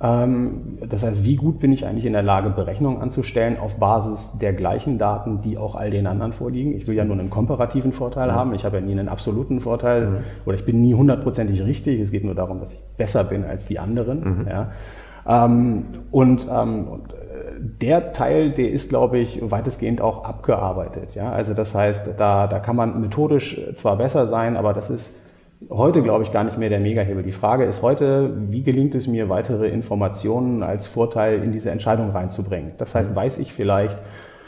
Ähm, 0.00 0.78
das 0.88 1.02
heißt, 1.02 1.24
wie 1.24 1.34
gut 1.34 1.58
bin 1.58 1.72
ich 1.72 1.84
eigentlich 1.84 2.06
in 2.06 2.12
der 2.12 2.22
Lage, 2.22 2.50
Berechnungen 2.50 3.02
anzustellen 3.02 3.58
auf 3.58 3.80
Basis 3.80 4.38
der 4.40 4.52
gleichen 4.52 4.98
Daten, 4.98 5.40
die 5.42 5.58
auch 5.58 5.74
all 5.74 5.90
den 5.90 6.06
anderen 6.06 6.32
vorliegen? 6.32 6.74
Ich 6.76 6.86
will 6.86 6.94
ja 6.94 7.04
nur 7.04 7.18
einen 7.18 7.28
komparativen 7.28 7.90
Vorteil 7.90 8.28
ja. 8.28 8.34
haben. 8.36 8.54
Ich 8.54 8.64
habe 8.64 8.76
ja 8.76 8.82
nie 8.84 8.92
einen 8.92 9.08
absoluten 9.08 9.60
Vorteil 9.60 10.06
mhm. 10.06 10.16
oder 10.46 10.54
ich 10.54 10.64
bin 10.64 10.80
nie 10.80 10.94
hundertprozentig 10.94 11.64
richtig. 11.64 11.98
Es 12.00 12.12
geht 12.12 12.22
nur 12.22 12.36
darum, 12.36 12.60
dass 12.60 12.72
ich 12.72 12.82
besser 12.96 13.24
bin 13.24 13.42
als 13.42 13.66
die 13.66 13.80
anderen. 13.80 14.20
Mhm. 14.20 14.46
Ja. 14.48 14.70
Ähm, 15.26 15.86
und, 16.12 16.46
ähm, 16.48 16.86
und 16.86 17.14
der 17.58 18.12
Teil, 18.12 18.50
der 18.50 18.70
ist, 18.70 18.88
glaube 18.88 19.18
ich, 19.18 19.40
weitestgehend 19.42 20.00
auch 20.00 20.24
abgearbeitet. 20.24 21.14
Ja? 21.14 21.32
Also 21.32 21.54
das 21.54 21.74
heißt, 21.74 22.18
da, 22.18 22.46
da 22.46 22.58
kann 22.58 22.76
man 22.76 23.00
methodisch 23.00 23.60
zwar 23.76 23.96
besser 23.96 24.26
sein, 24.26 24.56
aber 24.56 24.72
das 24.72 24.90
ist 24.90 25.14
heute, 25.70 26.02
glaube 26.02 26.24
ich, 26.24 26.32
gar 26.32 26.44
nicht 26.44 26.58
mehr 26.58 26.68
der 26.68 26.80
Megahebel. 26.80 27.22
Die 27.22 27.32
Frage 27.32 27.64
ist 27.64 27.82
heute, 27.82 28.32
wie 28.50 28.62
gelingt 28.62 28.94
es 28.94 29.06
mir, 29.06 29.28
weitere 29.28 29.68
Informationen 29.68 30.62
als 30.62 30.86
Vorteil 30.86 31.42
in 31.42 31.52
diese 31.52 31.70
Entscheidung 31.70 32.10
reinzubringen? 32.10 32.72
Das 32.78 32.94
heißt, 32.94 33.14
weiß 33.14 33.38
ich 33.38 33.52
vielleicht 33.52 33.98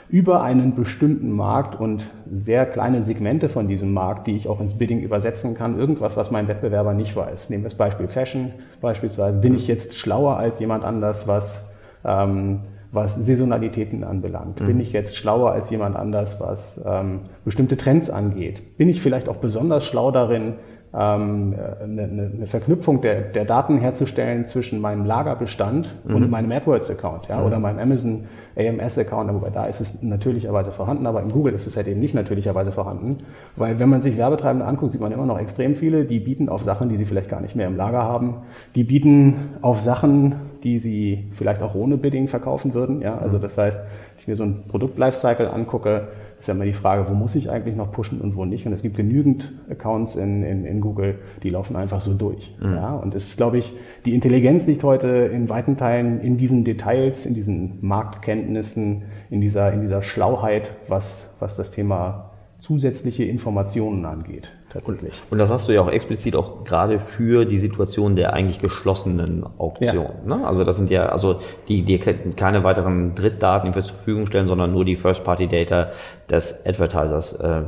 über 0.09 0.43
einen 0.43 0.75
bestimmten 0.77 1.33
Markt 1.33 1.81
und 1.81 2.07
sehr 2.31 2.65
kleine 2.67 3.03
Segmente 3.03 3.49
von 3.49 3.67
diesem 3.67 3.93
Markt, 3.93 4.29
die 4.29 4.37
ich 4.37 4.49
auch 4.49 4.61
ins 4.61 4.79
Bidding 4.79 5.01
übersetzen 5.01 5.55
kann, 5.55 5.79
irgendwas, 5.79 6.17
was 6.17 6.31
mein 6.31 6.47
Wettbewerber 6.47 6.95
nicht 6.95 7.17
weiß. 7.17 7.51
Nehmen 7.51 7.65
wir 7.65 7.71
das 7.71 7.79
Beispiel 7.79 8.07
Fashion 8.07 8.53
beispielsweise. 8.81 9.41
Bin 9.41 9.57
ich 9.57 9.67
jetzt 9.67 9.97
schlauer 9.97 10.37
als 10.37 10.61
jemand 10.61 10.85
anders, 10.85 11.27
was 11.27 11.71
ähm, 12.05 12.61
was 12.93 13.15
Saisonalitäten 13.17 14.05
anbelangt? 14.05 14.61
Mhm. 14.61 14.67
Bin 14.67 14.81
ich 14.81 14.93
jetzt 14.93 15.17
schlauer 15.17 15.53
als 15.53 15.71
jemand 15.71 15.97
anders, 15.97 16.41
was 16.41 16.81
ähm, 16.87 17.21
bestimmte 17.45 17.77
Trends 17.77 18.11
angeht? 18.11 18.77
Bin 18.77 18.89
ich 18.89 19.01
vielleicht 19.01 19.29
auch 19.29 19.37
besonders 19.37 19.85
schlau 19.85 20.11
darin, 20.11 20.55
ähm, 20.97 21.55
eine, 21.83 22.03
eine 22.03 22.47
Verknüpfung 22.47 23.03
der, 23.03 23.21
der 23.21 23.45
Daten 23.45 23.79
herzustellen 23.79 24.47
zwischen 24.47 24.81
meinem 24.81 25.05
Lagerbestand 25.05 25.95
mhm. 26.05 26.15
und 26.15 26.31
meinem 26.31 26.51
AdWords-Account 26.51 27.29
ja, 27.29 27.39
mhm. 27.39 27.47
oder 27.47 27.59
meinem 27.59 27.79
Amazon 27.79 28.25
AMS-Account, 28.57 29.33
wobei 29.35 29.51
da 29.51 29.67
ist 29.67 29.81
es 29.81 30.03
natürlicherweise 30.03 30.73
vorhanden, 30.73 31.07
aber 31.07 31.21
in 31.21 31.29
Google 31.29 31.53
ist 31.53 31.67
es 31.67 31.77
halt 31.77 31.87
eben 31.87 32.01
nicht 32.01 32.15
natürlicherweise 32.15 32.73
vorhanden, 32.73 33.19
weil 33.57 33.79
wenn 33.79 33.91
man 33.91 34.01
sich 34.01 34.17
Werbetreibende 34.17 34.65
anguckt, 34.65 34.93
sieht 34.93 35.01
man 35.03 35.13
immer 35.13 35.27
noch 35.27 35.39
extrem 35.39 35.75
viele, 35.75 36.07
die 36.07 36.19
bieten 36.19 36.49
auf 36.49 36.63
Sachen, 36.63 36.89
die 36.89 36.97
sie 36.97 37.05
vielleicht 37.05 37.29
gar 37.29 37.43
nicht 37.43 37.57
mehr 37.57 37.67
im 37.67 37.77
Lager 37.77 38.03
haben, 38.03 38.37
die 38.75 38.85
bieten 38.85 39.51
auf 39.61 39.81
Sachen, 39.81 40.37
die 40.63 40.79
sie 40.79 41.29
vielleicht 41.33 41.63
auch 41.63 41.75
ohne 41.75 41.99
Bidding 41.99 42.27
verkaufen 42.29 42.73
würden. 42.73 43.03
Ja? 43.03 43.19
Also 43.19 43.37
mhm. 43.37 43.43
das 43.43 43.59
heißt, 43.59 43.81
wenn 43.81 44.19
ich 44.19 44.29
mir 44.29 44.37
so 44.37 44.45
ein 44.45 44.65
Produkt-Lifecycle 44.67 45.49
angucke, 45.49 46.09
ist 46.39 46.49
ja 46.49 46.55
immer 46.55 46.65
die 46.65 46.73
Frage, 46.73 47.09
wo 47.09 47.15
muss 47.15 47.35
ich 47.35 47.51
eigentlich 47.51 47.77
noch 47.77 47.93
pushen 47.93 48.21
und 48.21 48.37
wo 48.37 48.45
nicht. 48.45 48.67
Und 48.67 48.73
es 48.73 48.83
gibt 48.83 48.97
genügend 48.97 49.53
Accounts 49.71 50.17
in, 50.17 50.43
in, 50.43 50.65
in 50.65 50.81
Google, 50.81 51.19
die 51.43 51.51
laufen 51.51 51.77
einfach 51.77 52.01
so 52.01 52.15
durch. 52.15 52.55
Mhm. 52.61 52.75
Ja? 52.75 52.95
Und 52.95 53.15
es 53.15 53.29
ist, 53.29 53.37
glaube 53.37 53.59
ich, 53.59 53.73
die 54.05 54.15
Intelligenz 54.15 54.67
liegt 54.67 54.85
heute 54.85 55.09
in 55.09 55.49
weiten 55.49 55.77
Teilen 55.77 56.21
in 56.21 56.37
diesen 56.37 56.65
Details, 56.65 57.27
in 57.27 57.35
diesen 57.35 57.79
Marktkenntnissen, 57.81 59.05
in 59.31 59.41
dieser, 59.41 59.73
in 59.73 59.81
dieser 59.81 60.03
Schlauheit, 60.03 60.73
was, 60.89 61.37
was 61.41 61.57
das 61.57 61.71
Thema 61.71 62.26
zusätzliche 62.59 63.25
Informationen 63.25 64.05
angeht 64.05 64.53
tatsächlich. 64.73 65.23
Und 65.31 65.39
das 65.39 65.51
hast 65.51 65.69
du 65.69 65.73
ja 65.73 65.81
auch 65.81 65.91
explizit 65.91 66.37
auch 66.37 66.65
gerade 66.65 66.99
für 66.99 67.45
die 67.45 67.59
Situation 67.59 68.17
der 68.17 68.33
eigentlich 68.33 68.59
geschlossenen 68.59 69.45
Auktion. 69.59 70.07
Ja. 70.29 70.37
Ne? 70.37 70.47
Also 70.47 70.65
das 70.65 70.77
sind 70.77 70.91
ja, 70.91 71.07
also 71.07 71.39
die, 71.69 71.83
die 71.83 71.99
keine 71.99 72.65
weiteren 72.65 73.15
Drittdaten 73.15 73.73
zur 73.73 73.83
Verfügung 73.83 74.27
stellen, 74.27 74.49
sondern 74.49 74.73
nur 74.73 74.85
die 74.85 74.97
First-Party-Data 74.97 75.91
des 76.31 76.65
Advertisers 76.67 77.35
äh, 77.35 77.63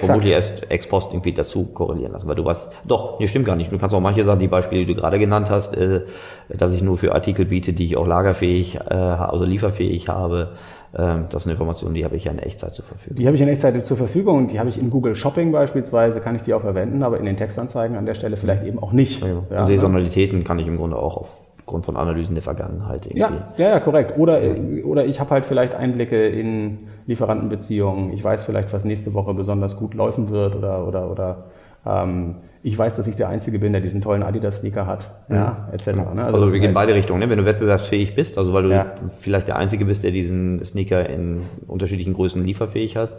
vermutlich 0.00 0.32
erst 0.32 0.70
ex 0.70 0.86
post 0.86 1.12
irgendwie 1.12 1.32
dazu 1.32 1.64
korrelieren 1.66 2.12
lassen. 2.12 2.28
Weil 2.28 2.36
du 2.36 2.44
weißt, 2.44 2.70
doch, 2.84 3.18
nee, 3.20 3.28
stimmt 3.28 3.46
gar 3.46 3.56
nicht. 3.56 3.72
Du 3.72 3.78
kannst 3.78 3.94
auch 3.94 4.00
manche 4.00 4.24
Sachen, 4.24 4.40
die 4.40 4.48
Beispiele, 4.48 4.84
die 4.84 4.94
du 4.94 5.00
gerade 5.00 5.18
genannt 5.18 5.50
hast, 5.50 5.76
äh, 5.76 6.02
dass 6.48 6.72
ich 6.72 6.82
nur 6.82 6.96
für 6.96 7.14
Artikel 7.14 7.44
biete, 7.44 7.72
die 7.72 7.84
ich 7.84 7.96
auch 7.96 8.06
lagerfähig, 8.06 8.76
äh, 8.76 8.94
also 8.94 9.44
lieferfähig 9.44 10.08
habe, 10.08 10.52
das 10.94 11.42
sind 11.42 11.50
Informationen, 11.50 11.94
die 11.94 12.04
habe 12.04 12.16
ich 12.16 12.24
ja 12.24 12.32
in 12.32 12.38
Echtzeit 12.38 12.74
zur 12.74 12.84
Verfügung. 12.84 13.16
Die 13.16 13.26
habe 13.26 13.34
ich 13.34 13.42
in 13.42 13.48
Echtzeit 13.48 13.84
zur 13.84 13.96
Verfügung 13.96 14.38
und 14.38 14.50
die 14.52 14.60
habe 14.60 14.68
ich 14.68 14.80
in 14.80 14.90
Google 14.90 15.16
Shopping 15.16 15.50
beispielsweise, 15.50 16.20
kann 16.20 16.36
ich 16.36 16.42
die 16.42 16.54
auch 16.54 16.60
verwenden, 16.60 17.02
aber 17.02 17.18
in 17.18 17.24
den 17.24 17.36
Textanzeigen 17.36 17.96
an 17.96 18.06
der 18.06 18.14
Stelle 18.14 18.36
vielleicht 18.36 18.62
eben 18.64 18.78
auch 18.78 18.92
nicht. 18.92 19.20
Ja, 19.20 19.42
ja, 19.50 19.60
und 19.60 19.66
Saisonalitäten 19.66 20.38
ne? 20.38 20.44
kann 20.44 20.58
ich 20.60 20.68
im 20.68 20.76
Grunde 20.76 20.96
auch 20.96 21.16
aufgrund 21.16 21.84
von 21.84 21.96
Analysen 21.96 22.36
der 22.36 22.42
Vergangenheit 22.42 23.06
irgendwie. 23.06 23.20
Ja, 23.20 23.30
ja, 23.56 23.68
ja 23.70 23.80
korrekt. 23.80 24.16
Oder, 24.18 24.40
oder 24.84 25.04
ich 25.04 25.18
habe 25.18 25.30
halt 25.30 25.46
vielleicht 25.46 25.74
Einblicke 25.74 26.28
in 26.28 26.86
Lieferantenbeziehungen. 27.06 28.12
Ich 28.12 28.22
weiß 28.22 28.44
vielleicht, 28.44 28.72
was 28.72 28.84
nächste 28.84 29.14
Woche 29.14 29.34
besonders 29.34 29.76
gut 29.76 29.94
laufen 29.94 30.28
wird 30.28 30.54
oder, 30.54 30.86
oder, 30.86 31.10
oder 31.10 31.44
ähm, 31.84 32.36
ich 32.64 32.78
weiß, 32.78 32.96
dass 32.96 33.06
ich 33.06 33.14
der 33.14 33.28
Einzige 33.28 33.58
bin, 33.58 33.72
der 33.72 33.82
diesen 33.82 34.00
tollen 34.00 34.22
Adidas-Sneaker 34.22 34.86
hat, 34.86 35.14
ja, 35.28 35.36
ja 35.36 35.68
etc. 35.72 35.88
Ne? 35.88 36.24
Also, 36.24 36.40
also 36.40 36.52
wir 36.52 36.60
gehen 36.60 36.68
halt 36.68 36.74
beide 36.74 36.94
Richtungen, 36.94 37.20
ne? 37.20 37.28
wenn 37.28 37.36
du 37.36 37.44
wettbewerbsfähig 37.44 38.14
bist, 38.14 38.38
also 38.38 38.54
weil 38.54 38.62
du 38.62 38.70
ja. 38.70 38.86
vielleicht 39.18 39.48
der 39.48 39.56
Einzige 39.56 39.84
bist, 39.84 40.02
der 40.02 40.12
diesen 40.12 40.64
Sneaker 40.64 41.06
in 41.10 41.42
unterschiedlichen 41.68 42.14
Größen 42.14 42.42
lieferfähig 42.42 42.96
hat. 42.96 43.10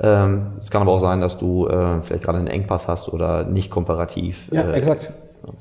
Ähm, 0.00 0.52
es 0.60 0.70
kann 0.70 0.82
aber 0.82 0.92
auch 0.92 1.00
sein, 1.00 1.20
dass 1.20 1.36
du 1.36 1.66
äh, 1.66 2.00
vielleicht 2.02 2.22
gerade 2.22 2.38
einen 2.38 2.46
Engpass 2.46 2.86
hast 2.86 3.08
oder 3.08 3.44
nicht 3.44 3.70
komparativ. 3.70 4.48
Ja, 4.52 4.62
äh, 4.62 4.74
exakt. 4.74 5.12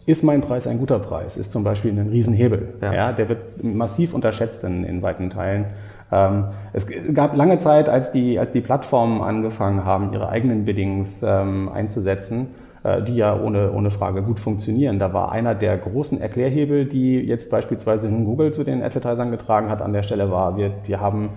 Ist 0.06 0.24
mein 0.24 0.42
Preis 0.42 0.68
ein 0.68 0.78
guter 0.78 1.00
Preis? 1.00 1.36
Ist 1.36 1.52
zum 1.52 1.64
Beispiel 1.64 1.98
ein 1.98 2.10
Riesenhebel. 2.10 2.76
Ja. 2.80 2.94
ja 2.94 3.12
der 3.12 3.28
wird 3.30 3.64
massiv 3.64 4.14
unterschätzt 4.14 4.64
in, 4.64 4.84
in 4.84 5.02
weiten 5.02 5.32
Teilen. 5.32 5.66
Ähm, 6.12 6.46
es 6.74 6.86
gab 7.16 7.36
lange 7.36 7.58
Zeit, 7.58 7.90
als 7.90 8.12
die, 8.12 8.38
als 8.38 8.52
die 8.52 8.62
Plattformen 8.62 9.22
angefangen 9.22 9.84
haben, 9.84 10.14
ihre 10.14 10.30
eigenen 10.30 10.64
Biddings 10.66 11.22
ähm, 11.24 11.70
einzusetzen, 11.70 12.50
die 13.08 13.16
ja 13.16 13.40
ohne, 13.40 13.72
ohne 13.72 13.90
Frage 13.90 14.22
gut 14.22 14.40
funktionieren. 14.40 15.00
Da 15.00 15.12
war 15.14 15.32
einer 15.32 15.56
der 15.56 15.78
großen 15.78 16.22
Erklärhebel, 16.22 16.86
die 16.86 17.20
jetzt 17.20 17.50
beispielsweise 17.50 18.10
Google 18.10 18.54
zu 18.54 18.64
den 18.64 18.84
Advertisern 18.84 19.32
getragen 19.32 19.70
hat, 19.70 19.82
an 19.82 19.92
der 19.92 20.04
Stelle 20.04 20.30
war, 20.30 20.56
wir, 20.56 20.72
wir 20.86 21.02
haben 21.02 21.30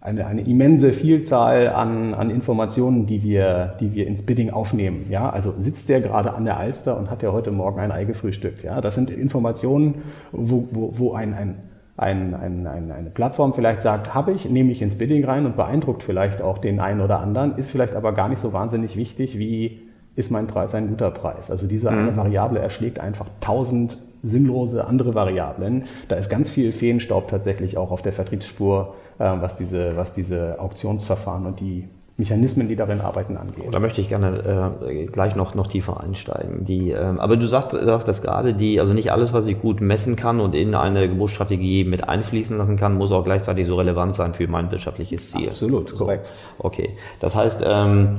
eine, 0.00 0.26
eine 0.26 0.42
immense 0.42 0.92
Vielzahl 0.92 1.68
an, 1.68 2.14
an 2.14 2.30
Informationen, 2.30 3.06
die 3.06 3.22
wir, 3.22 3.74
die 3.80 3.94
wir 3.94 4.06
ins 4.06 4.24
Bidding 4.24 4.50
aufnehmen. 4.50 5.06
Ja, 5.08 5.30
also 5.30 5.54
sitzt 5.58 5.88
der 5.88 6.00
gerade 6.00 6.34
an 6.34 6.44
der 6.44 6.58
Alster 6.58 6.96
und 6.96 7.10
hat 7.10 7.22
ja 7.22 7.32
heute 7.32 7.50
Morgen 7.50 7.80
ein 7.80 7.90
Ei 7.90 8.04
gefrühstückt. 8.04 8.62
Ja, 8.62 8.80
das 8.80 8.94
sind 8.94 9.10
Informationen, 9.10 10.02
wo, 10.32 10.68
wo, 10.70 10.90
wo 10.92 11.12
ein, 11.14 11.34
ein, 11.34 11.56
ein, 11.96 12.34
ein, 12.34 12.66
ein, 12.66 12.92
eine 12.92 13.10
Plattform 13.10 13.54
vielleicht 13.54 13.82
sagt, 13.82 14.14
habe 14.14 14.32
ich, 14.32 14.48
nehme 14.48 14.70
ich 14.70 14.82
ins 14.82 14.96
Bidding 14.96 15.24
rein 15.24 15.46
und 15.46 15.56
beeindruckt 15.56 16.02
vielleicht 16.02 16.42
auch 16.42 16.58
den 16.58 16.78
einen 16.78 17.00
oder 17.00 17.18
anderen, 17.18 17.56
ist 17.56 17.70
vielleicht 17.70 17.94
aber 17.94 18.12
gar 18.12 18.28
nicht 18.28 18.40
so 18.40 18.52
wahnsinnig 18.52 18.96
wichtig, 18.96 19.38
wie 19.38 19.87
ist 20.18 20.30
mein 20.32 20.48
Preis 20.48 20.74
ein 20.74 20.88
guter 20.88 21.12
Preis. 21.12 21.48
Also 21.48 21.68
diese 21.68 21.90
eine 21.90 22.10
mhm. 22.10 22.16
Variable 22.16 22.58
erschlägt 22.58 22.98
einfach 22.98 23.26
tausend 23.40 23.98
sinnlose 24.24 24.84
andere 24.84 25.14
Variablen. 25.14 25.84
Da 26.08 26.16
ist 26.16 26.28
ganz 26.28 26.50
viel 26.50 26.72
Feenstaub 26.72 27.28
tatsächlich 27.28 27.78
auch 27.78 27.92
auf 27.92 28.02
der 28.02 28.12
Vertriebsspur, 28.12 28.94
äh, 29.20 29.30
was, 29.40 29.56
diese, 29.56 29.96
was 29.96 30.12
diese 30.12 30.58
Auktionsverfahren 30.58 31.46
und 31.46 31.60
die 31.60 31.88
Mechanismen, 32.16 32.66
die 32.66 32.74
darin 32.74 33.00
arbeiten, 33.00 33.36
angeht. 33.36 33.66
Da 33.70 33.78
möchte 33.78 34.00
ich 34.00 34.08
gerne 34.08 34.74
äh, 34.84 35.06
gleich 35.06 35.36
noch, 35.36 35.54
noch 35.54 35.68
tiefer 35.68 36.00
einsteigen. 36.00 36.64
Die, 36.64 36.90
ähm, 36.90 37.20
aber 37.20 37.36
du 37.36 37.46
sagst, 37.46 37.70
sagst 37.70 38.22
gerade, 38.24 38.54
die, 38.54 38.80
also 38.80 38.92
nicht 38.92 39.12
alles, 39.12 39.32
was 39.32 39.46
ich 39.46 39.60
gut 39.60 39.80
messen 39.80 40.16
kann 40.16 40.40
und 40.40 40.56
in 40.56 40.74
eine 40.74 41.08
Geburtsstrategie 41.08 41.84
mit 41.84 42.08
einfließen 42.08 42.58
lassen 42.58 42.76
kann, 42.76 42.96
muss 42.96 43.12
auch 43.12 43.22
gleichzeitig 43.22 43.68
so 43.68 43.76
relevant 43.76 44.16
sein 44.16 44.34
für 44.34 44.48
mein 44.48 44.68
wirtschaftliches 44.72 45.30
Ziel. 45.30 45.50
Absolut, 45.50 45.94
korrekt. 45.94 46.26
So, 46.26 46.64
okay. 46.64 46.96
Das 47.20 47.36
heißt, 47.36 47.62
ähm, 47.64 48.18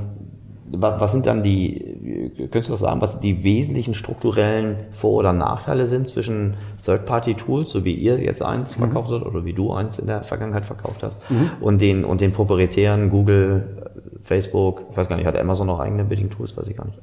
was 0.71 1.11
sind 1.11 1.25
dann 1.25 1.43
die, 1.43 2.31
könntest 2.37 2.69
du 2.69 2.73
das 2.73 2.81
sagen, 2.81 3.01
was 3.01 3.19
die 3.19 3.43
wesentlichen 3.43 3.93
strukturellen 3.93 4.75
Vor- 4.91 5.19
oder 5.19 5.33
Nachteile 5.33 5.87
sind 5.87 6.07
zwischen 6.07 6.55
Third-Party-Tools, 6.83 7.69
so 7.69 7.85
wie 7.85 7.93
ihr 7.93 8.19
jetzt 8.19 8.43
eins 8.43 8.77
mhm. 8.77 8.83
verkauft 8.83 9.11
habt 9.11 9.25
oder 9.25 9.45
wie 9.45 9.53
du 9.53 9.71
eins 9.71 9.99
in 9.99 10.07
der 10.07 10.23
Vergangenheit 10.23 10.65
verkauft 10.65 11.03
hast, 11.03 11.19
mhm. 11.29 11.51
und 11.61 11.81
den, 11.81 12.05
und 12.05 12.21
den 12.21 12.31
proprietären 12.31 13.09
Google, 13.09 13.79
Facebook, 14.21 14.83
ich 14.91 14.97
weiß 14.97 15.09
gar 15.09 15.15
nicht, 15.15 15.25
hat 15.25 15.37
Amazon 15.37 15.67
noch 15.67 15.79
eigene 15.79 16.03
Bidding-Tools, 16.03 16.55
weiß 16.55 16.67
ich 16.67 16.77
gar 16.77 16.85
nicht. 16.85 16.99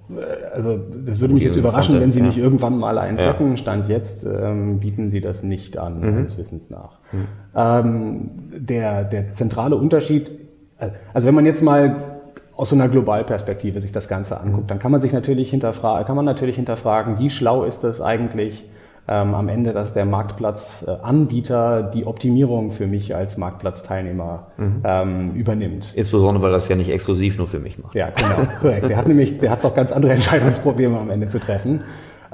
Also 0.54 0.78
das 1.04 1.20
würde 1.20 1.34
mich 1.34 1.42
jetzt 1.42 1.56
überraschen, 1.56 2.00
wenn 2.00 2.12
sie 2.12 2.20
ja. 2.20 2.26
nicht 2.26 2.38
irgendwann 2.38 2.78
mal 2.78 2.98
eins 2.98 3.24
ja. 3.24 3.32
hätten. 3.32 3.56
Stand 3.56 3.88
jetzt 3.88 4.24
ähm, 4.24 4.78
bieten 4.78 5.10
sie 5.10 5.20
das 5.20 5.42
nicht 5.42 5.76
an, 5.76 6.00
mhm. 6.00 6.14
meines 6.14 6.38
Wissens 6.38 6.70
nach. 6.70 6.98
Mhm. 7.12 7.26
Ähm, 7.56 8.26
der, 8.54 9.04
der 9.04 9.30
zentrale 9.32 9.76
Unterschied, 9.76 10.30
äh, 10.78 10.90
also 11.12 11.26
wenn 11.26 11.34
man 11.34 11.46
jetzt 11.46 11.62
mal 11.62 12.15
aus 12.56 12.70
so 12.70 12.76
einer 12.76 12.88
Globalperspektive 12.88 13.80
sich 13.80 13.92
das 13.92 14.08
Ganze 14.08 14.40
anguckt, 14.40 14.70
dann 14.70 14.78
kann 14.78 14.90
man 14.90 15.00
sich 15.00 15.12
natürlich 15.12 15.50
hinterfragen, 15.50 16.06
kann 16.06 16.16
man 16.16 16.24
natürlich 16.24 16.56
hinterfragen, 16.56 17.18
wie 17.18 17.30
schlau 17.30 17.64
ist 17.64 17.84
es 17.84 18.00
eigentlich 18.00 18.64
ähm, 19.08 19.34
am 19.34 19.48
Ende, 19.48 19.72
dass 19.72 19.94
der 19.94 20.04
Marktplatzanbieter 20.04 21.84
die 21.84 22.06
Optimierung 22.06 22.72
für 22.72 22.86
mich 22.86 23.14
als 23.14 23.36
Marktplatzteilnehmer 23.36 24.48
mhm. 24.56 24.82
ähm, 24.84 25.30
übernimmt. 25.34 25.92
Insbesondere, 25.94 26.42
weil 26.42 26.52
das 26.52 26.68
ja 26.68 26.76
nicht 26.76 26.90
exklusiv 26.90 27.38
nur 27.38 27.46
für 27.46 27.60
mich 27.60 27.78
macht. 27.78 27.94
Ja, 27.94 28.10
genau, 28.10 28.48
korrekt. 28.60 28.88
Der 28.88 28.96
hat 28.96 29.06
nämlich, 29.06 29.38
der 29.38 29.50
hat 29.50 29.62
doch 29.62 29.74
ganz 29.74 29.92
andere 29.92 30.12
Entscheidungsprobleme 30.14 30.98
am 30.98 31.10
Ende 31.10 31.28
zu 31.28 31.38
treffen. 31.38 31.84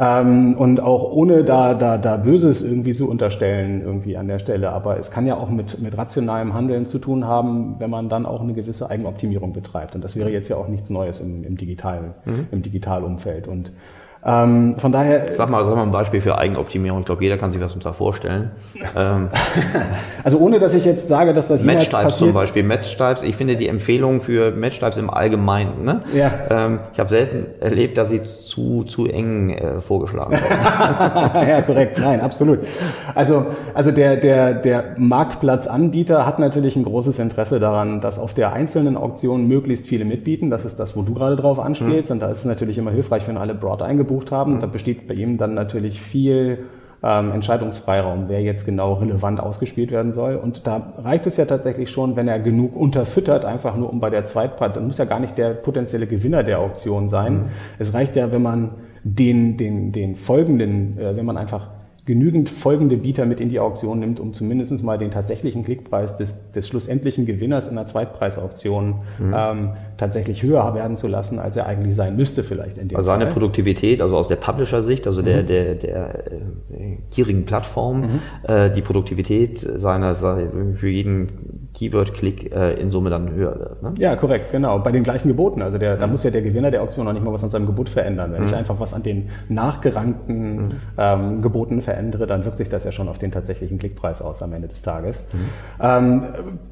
Ähm, 0.02 0.54
und 0.54 0.80
auch 0.80 1.12
ohne 1.12 1.44
da, 1.44 1.74
da, 1.74 1.96
da 1.96 2.16
Böses 2.16 2.62
irgendwie 2.62 2.92
zu 2.92 3.08
unterstellen, 3.08 3.82
irgendwie 3.82 4.16
an 4.16 4.26
der 4.26 4.40
Stelle. 4.40 4.70
Aber 4.70 4.98
es 4.98 5.12
kann 5.12 5.26
ja 5.26 5.36
auch 5.36 5.48
mit, 5.48 5.80
mit 5.80 5.96
rationalem 5.96 6.54
Handeln 6.54 6.86
zu 6.86 6.98
tun 6.98 7.24
haben, 7.24 7.76
wenn 7.78 7.88
man 7.88 8.08
dann 8.08 8.26
auch 8.26 8.40
eine 8.40 8.52
gewisse 8.52 8.90
Eigenoptimierung 8.90 9.52
betreibt. 9.52 9.94
Und 9.94 10.02
das 10.02 10.16
wäre 10.16 10.30
jetzt 10.30 10.48
ja 10.48 10.56
auch 10.56 10.66
nichts 10.66 10.90
Neues 10.90 11.20
im, 11.20 11.44
im 11.44 11.56
digitalen, 11.56 12.14
mhm. 12.24 12.48
im 12.50 12.62
Digitalumfeld. 12.62 13.46
Und 13.46 13.70
ähm, 14.24 14.76
von 14.78 14.92
daher. 14.92 15.32
Sag 15.32 15.50
mal, 15.50 15.64
sag 15.64 15.74
mal 15.74 15.82
ein 15.82 15.90
Beispiel 15.90 16.20
für 16.20 16.38
Eigenoptimierung. 16.38 17.00
Ich 17.00 17.06
glaube, 17.06 17.24
jeder 17.24 17.38
kann 17.38 17.50
sich 17.50 17.60
was 17.60 17.72
darunter 17.72 17.92
vorstellen. 17.92 18.52
Ähm, 18.96 19.26
also 20.24 20.38
ohne, 20.38 20.60
dass 20.60 20.74
ich 20.74 20.84
jetzt 20.84 21.08
sage, 21.08 21.34
dass 21.34 21.48
das 21.48 21.64
Match-Types 21.64 22.18
zum 22.18 22.32
Beispiel. 22.32 22.62
Match-Types. 22.62 23.24
Ich 23.24 23.36
finde 23.36 23.56
die 23.56 23.66
Empfehlung 23.66 24.20
für 24.20 24.52
Match-Types 24.52 24.96
im 24.96 25.10
Allgemeinen. 25.10 25.84
Ne? 25.84 26.02
Ja. 26.14 26.30
Ähm, 26.50 26.80
ich 26.92 27.00
habe 27.00 27.10
selten 27.10 27.46
erlebt, 27.60 27.98
dass 27.98 28.10
sie 28.10 28.22
zu 28.22 28.84
zu 28.84 29.06
eng 29.06 29.50
äh, 29.50 29.80
vorgeschlagen 29.80 30.34
werden. 30.34 31.48
ja, 31.48 31.62
korrekt. 31.62 31.98
Nein, 32.00 32.20
absolut. 32.20 32.60
Also 33.16 33.46
also 33.74 33.90
der 33.90 34.16
der 34.16 34.54
der 34.54 34.94
Marktplatzanbieter 34.98 36.24
hat 36.26 36.38
natürlich 36.38 36.76
ein 36.76 36.84
großes 36.84 37.18
Interesse 37.18 37.58
daran, 37.58 38.00
dass 38.00 38.20
auf 38.20 38.34
der 38.34 38.52
einzelnen 38.52 38.96
Auktion 38.96 39.48
möglichst 39.48 39.88
viele 39.88 40.04
mitbieten. 40.04 40.48
Das 40.48 40.64
ist 40.64 40.78
das, 40.78 40.96
wo 40.96 41.02
du 41.02 41.12
gerade 41.12 41.34
drauf 41.34 41.58
anspielst. 41.58 42.10
Hm. 42.10 42.16
Und 42.16 42.20
da 42.20 42.30
ist 42.30 42.38
es 42.38 42.44
natürlich 42.44 42.78
immer 42.78 42.92
hilfreich, 42.92 43.26
wenn 43.26 43.36
alle 43.36 43.54
broad 43.54 43.82
eingebucht 43.82 44.11
gebucht 44.12 44.30
haben. 44.30 44.54
Mhm. 44.54 44.60
Da 44.60 44.66
besteht 44.66 45.06
bei 45.08 45.14
ihm 45.14 45.38
dann 45.38 45.54
natürlich 45.54 46.00
viel 46.00 46.66
ähm, 47.02 47.32
Entscheidungsfreiraum, 47.32 48.28
wer 48.28 48.42
jetzt 48.42 48.64
genau 48.64 48.94
relevant 48.94 49.40
ausgespielt 49.40 49.90
werden 49.90 50.12
soll. 50.12 50.36
Und 50.36 50.66
da 50.66 50.92
reicht 50.98 51.26
es 51.26 51.36
ja 51.36 51.46
tatsächlich 51.46 51.90
schon, 51.90 52.14
wenn 52.16 52.28
er 52.28 52.38
genug 52.38 52.76
unterfüttert, 52.76 53.44
einfach 53.44 53.76
nur 53.76 53.90
um 53.90 54.00
bei 54.00 54.10
der 54.10 54.24
Zweitpart, 54.24 54.76
dann 54.76 54.86
muss 54.86 54.98
ja 54.98 55.04
gar 55.04 55.20
nicht 55.20 55.36
der 55.36 55.50
potenzielle 55.54 56.06
Gewinner 56.06 56.42
der 56.42 56.60
Auktion 56.60 57.08
sein. 57.08 57.34
Mhm. 57.34 57.46
Es 57.78 57.94
reicht 57.94 58.16
ja, 58.16 58.30
wenn 58.30 58.42
man 58.42 58.70
den, 59.04 59.56
den, 59.56 59.92
den 59.92 60.14
folgenden, 60.14 60.98
äh, 60.98 61.16
wenn 61.16 61.26
man 61.26 61.36
einfach 61.36 61.68
genügend 62.04 62.50
folgende 62.50 62.96
Bieter 62.96 63.26
mit 63.26 63.38
in 63.38 63.48
die 63.48 63.60
Auktion 63.60 64.00
nimmt, 64.00 64.18
um 64.18 64.32
zumindest 64.32 64.82
mal 64.82 64.98
den 64.98 65.12
tatsächlichen 65.12 65.62
Klickpreis 65.62 66.16
des, 66.16 66.50
des 66.50 66.66
schlussendlichen 66.66 67.26
Gewinners 67.26 67.68
in 67.68 67.76
der 67.76 67.84
Zweitpreisauktion 67.84 69.02
mhm. 69.20 69.34
ähm, 69.36 69.70
tatsächlich 69.98 70.42
höher 70.42 70.74
werden 70.74 70.96
zu 70.96 71.06
lassen, 71.06 71.38
als 71.38 71.56
er 71.56 71.66
eigentlich 71.66 71.94
sein 71.94 72.16
müsste 72.16 72.42
vielleicht 72.42 72.76
in 72.78 72.88
dem 72.88 72.96
Also 72.96 73.06
seine 73.06 73.26
Produktivität, 73.26 74.02
also 74.02 74.16
aus 74.16 74.26
der 74.26 74.36
Publisher-Sicht, 74.36 75.06
also 75.06 75.22
der, 75.22 75.42
mhm. 75.42 75.46
der, 75.46 75.74
der 75.76 76.32
äh, 76.32 76.96
gierigen 77.12 77.44
Plattform, 77.44 78.00
mhm. 78.00 78.20
äh, 78.48 78.70
die 78.70 78.82
Produktivität 78.82 79.60
seiner 79.60 80.16
für 80.16 80.88
jeden 80.88 81.61
Keyword-Klick 81.74 82.52
äh, 82.52 82.74
in 82.74 82.90
Summe 82.90 83.10
dann 83.10 83.32
höher 83.32 83.58
wird. 83.58 83.82
Ne? 83.82 83.94
Ja, 83.98 84.16
korrekt, 84.16 84.52
genau. 84.52 84.78
Bei 84.78 84.92
den 84.92 85.02
gleichen 85.02 85.28
Geboten. 85.28 85.62
Also 85.62 85.78
der, 85.78 85.96
da 85.96 86.06
muss 86.06 86.22
ja 86.24 86.30
der 86.30 86.42
Gewinner 86.42 86.70
der 86.70 86.82
Auktion 86.82 87.06
noch 87.06 87.12
nicht 87.12 87.24
mal 87.24 87.32
was 87.32 87.44
an 87.44 87.50
seinem 87.50 87.66
Gebot 87.66 87.88
verändern. 87.88 88.32
Wenn 88.32 88.44
ich 88.44 88.50
mhm. 88.50 88.58
einfach 88.58 88.78
was 88.78 88.92
an 88.92 89.02
den 89.02 89.30
nachgerankten 89.48 90.54
mhm. 90.54 90.70
ähm, 90.98 91.42
Geboten 91.42 91.80
verändere, 91.80 92.02
verändere, 92.02 92.26
dann 92.26 92.44
wirkt 92.44 92.58
sich 92.58 92.68
das 92.68 92.84
ja 92.84 92.92
schon 92.92 93.08
auf 93.08 93.18
den 93.18 93.30
tatsächlichen 93.30 93.78
Klickpreis 93.78 94.22
aus 94.22 94.42
am 94.42 94.52
Ende 94.52 94.68
des 94.68 94.82
Tages. 94.82 95.24
Mhm. 95.32 95.38
Ähm, 95.80 96.22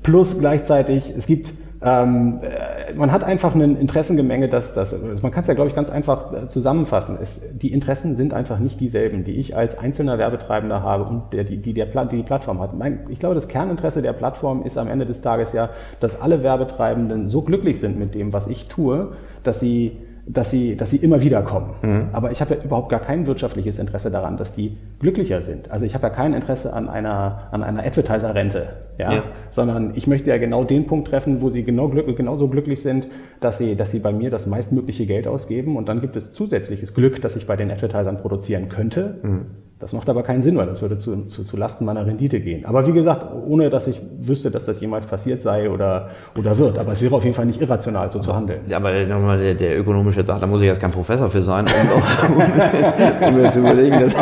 plus 0.02 0.38
gleichzeitig, 0.38 1.14
es 1.16 1.26
gibt 1.26 1.52
ähm, 1.82 2.40
äh, 2.42 2.92
man 2.94 3.10
hat 3.10 3.24
einfach 3.24 3.54
ein 3.54 3.76
Interessengemenge, 3.76 4.48
dass 4.48 4.74
das, 4.74 4.94
man 5.22 5.30
kann 5.32 5.42
es 5.42 5.46
ja, 5.46 5.54
glaube 5.54 5.68
ich, 5.68 5.74
ganz 5.74 5.88
einfach 5.88 6.32
äh, 6.32 6.48
zusammenfassen. 6.48 7.16
Es, 7.20 7.40
die 7.52 7.72
Interessen 7.72 8.16
sind 8.16 8.34
einfach 8.34 8.58
nicht 8.58 8.80
dieselben, 8.80 9.24
die 9.24 9.32
ich 9.32 9.56
als 9.56 9.78
einzelner 9.78 10.18
Werbetreibender 10.18 10.82
habe 10.82 11.04
und 11.04 11.32
der, 11.32 11.44
die, 11.44 11.56
die, 11.56 11.72
der, 11.72 11.86
die, 11.86 12.16
die 12.18 12.22
Plattform 12.22 12.60
hat. 12.60 12.76
Mein, 12.76 13.00
ich 13.08 13.18
glaube, 13.18 13.34
das 13.34 13.48
Kerninteresse 13.48 14.02
der 14.02 14.12
Plattform 14.12 14.62
ist 14.62 14.76
am 14.76 14.88
Ende 14.88 15.06
des 15.06 15.22
Tages 15.22 15.54
ja, 15.54 15.70
dass 16.00 16.20
alle 16.20 16.42
Werbetreibenden 16.42 17.26
so 17.26 17.40
glücklich 17.42 17.80
sind 17.80 17.98
mit 17.98 18.14
dem, 18.14 18.34
was 18.34 18.46
ich 18.46 18.68
tue, 18.68 19.12
dass 19.42 19.60
sie 19.60 19.96
dass 20.26 20.50
sie, 20.50 20.76
dass 20.76 20.90
sie 20.90 20.98
immer 20.98 21.22
wieder 21.22 21.42
kommen. 21.42 21.74
Mhm. 21.82 22.08
Aber 22.12 22.30
ich 22.30 22.40
habe 22.40 22.54
ja 22.54 22.62
überhaupt 22.62 22.88
gar 22.88 23.00
kein 23.00 23.26
wirtschaftliches 23.26 23.78
Interesse 23.78 24.10
daran, 24.10 24.36
dass 24.36 24.52
die 24.52 24.76
glücklicher 24.98 25.42
sind. 25.42 25.70
Also 25.70 25.86
ich 25.86 25.94
habe 25.94 26.06
ja 26.06 26.10
kein 26.10 26.34
Interesse 26.34 26.72
an 26.72 26.88
einer, 26.88 27.48
an 27.50 27.62
einer 27.62 27.84
Advertiser-Rente, 27.84 28.68
ja? 28.98 29.12
ja? 29.12 29.22
sondern 29.50 29.92
ich 29.94 30.06
möchte 30.06 30.30
ja 30.30 30.38
genau 30.38 30.64
den 30.64 30.86
Punkt 30.86 31.08
treffen, 31.08 31.42
wo 31.42 31.48
sie 31.48 31.64
genau 31.64 31.88
glück, 31.88 32.16
genauso 32.16 32.48
glücklich 32.48 32.82
sind, 32.82 33.08
dass 33.40 33.58
sie, 33.58 33.76
dass 33.76 33.90
sie 33.90 34.00
bei 34.00 34.12
mir 34.12 34.30
das 34.30 34.46
meistmögliche 34.46 35.06
Geld 35.06 35.26
ausgeben 35.26 35.76
und 35.76 35.88
dann 35.88 36.00
gibt 36.00 36.16
es 36.16 36.32
zusätzliches 36.32 36.94
Glück, 36.94 37.20
das 37.20 37.36
ich 37.36 37.46
bei 37.46 37.56
den 37.56 37.70
Advertisern 37.70 38.18
produzieren 38.18 38.68
könnte. 38.68 39.18
Mhm. 39.22 39.46
Das 39.80 39.94
macht 39.94 40.10
aber 40.10 40.22
keinen 40.22 40.42
Sinn, 40.42 40.58
weil 40.58 40.66
das 40.66 40.82
würde 40.82 40.98
zu, 40.98 41.26
zu, 41.28 41.42
zu 41.42 41.56
Lasten 41.56 41.86
meiner 41.86 42.04
Rendite 42.04 42.38
gehen. 42.40 42.66
Aber 42.66 42.86
wie 42.86 42.92
gesagt, 42.92 43.26
ohne 43.48 43.70
dass 43.70 43.86
ich 43.86 43.98
wüsste, 44.18 44.50
dass 44.50 44.66
das 44.66 44.78
jemals 44.82 45.06
passiert 45.06 45.40
sei 45.40 45.70
oder, 45.70 46.10
oder 46.38 46.58
wird. 46.58 46.78
Aber 46.78 46.92
es 46.92 47.00
wäre 47.00 47.16
auf 47.16 47.24
jeden 47.24 47.34
Fall 47.34 47.46
nicht 47.46 47.62
irrational, 47.62 48.12
so 48.12 48.18
zu 48.18 48.36
handeln. 48.36 48.60
Ja, 48.68 48.76
aber 48.76 48.92
nochmal 49.06 49.38
der, 49.38 49.54
der 49.54 49.78
ökonomische 49.78 50.22
sagt, 50.22 50.42
da 50.42 50.46
muss 50.46 50.60
ich 50.60 50.66
jetzt 50.66 50.82
kein 50.82 50.90
Professor 50.90 51.30
für 51.30 51.40
sein, 51.40 51.64
um, 51.64 52.34
um, 52.36 53.28
um 53.28 53.40
mir 53.40 53.50
zu 53.50 53.60
überlegen, 53.60 54.00
dass, 54.00 54.16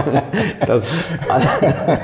dass 0.65 0.85
alle, 1.29 1.99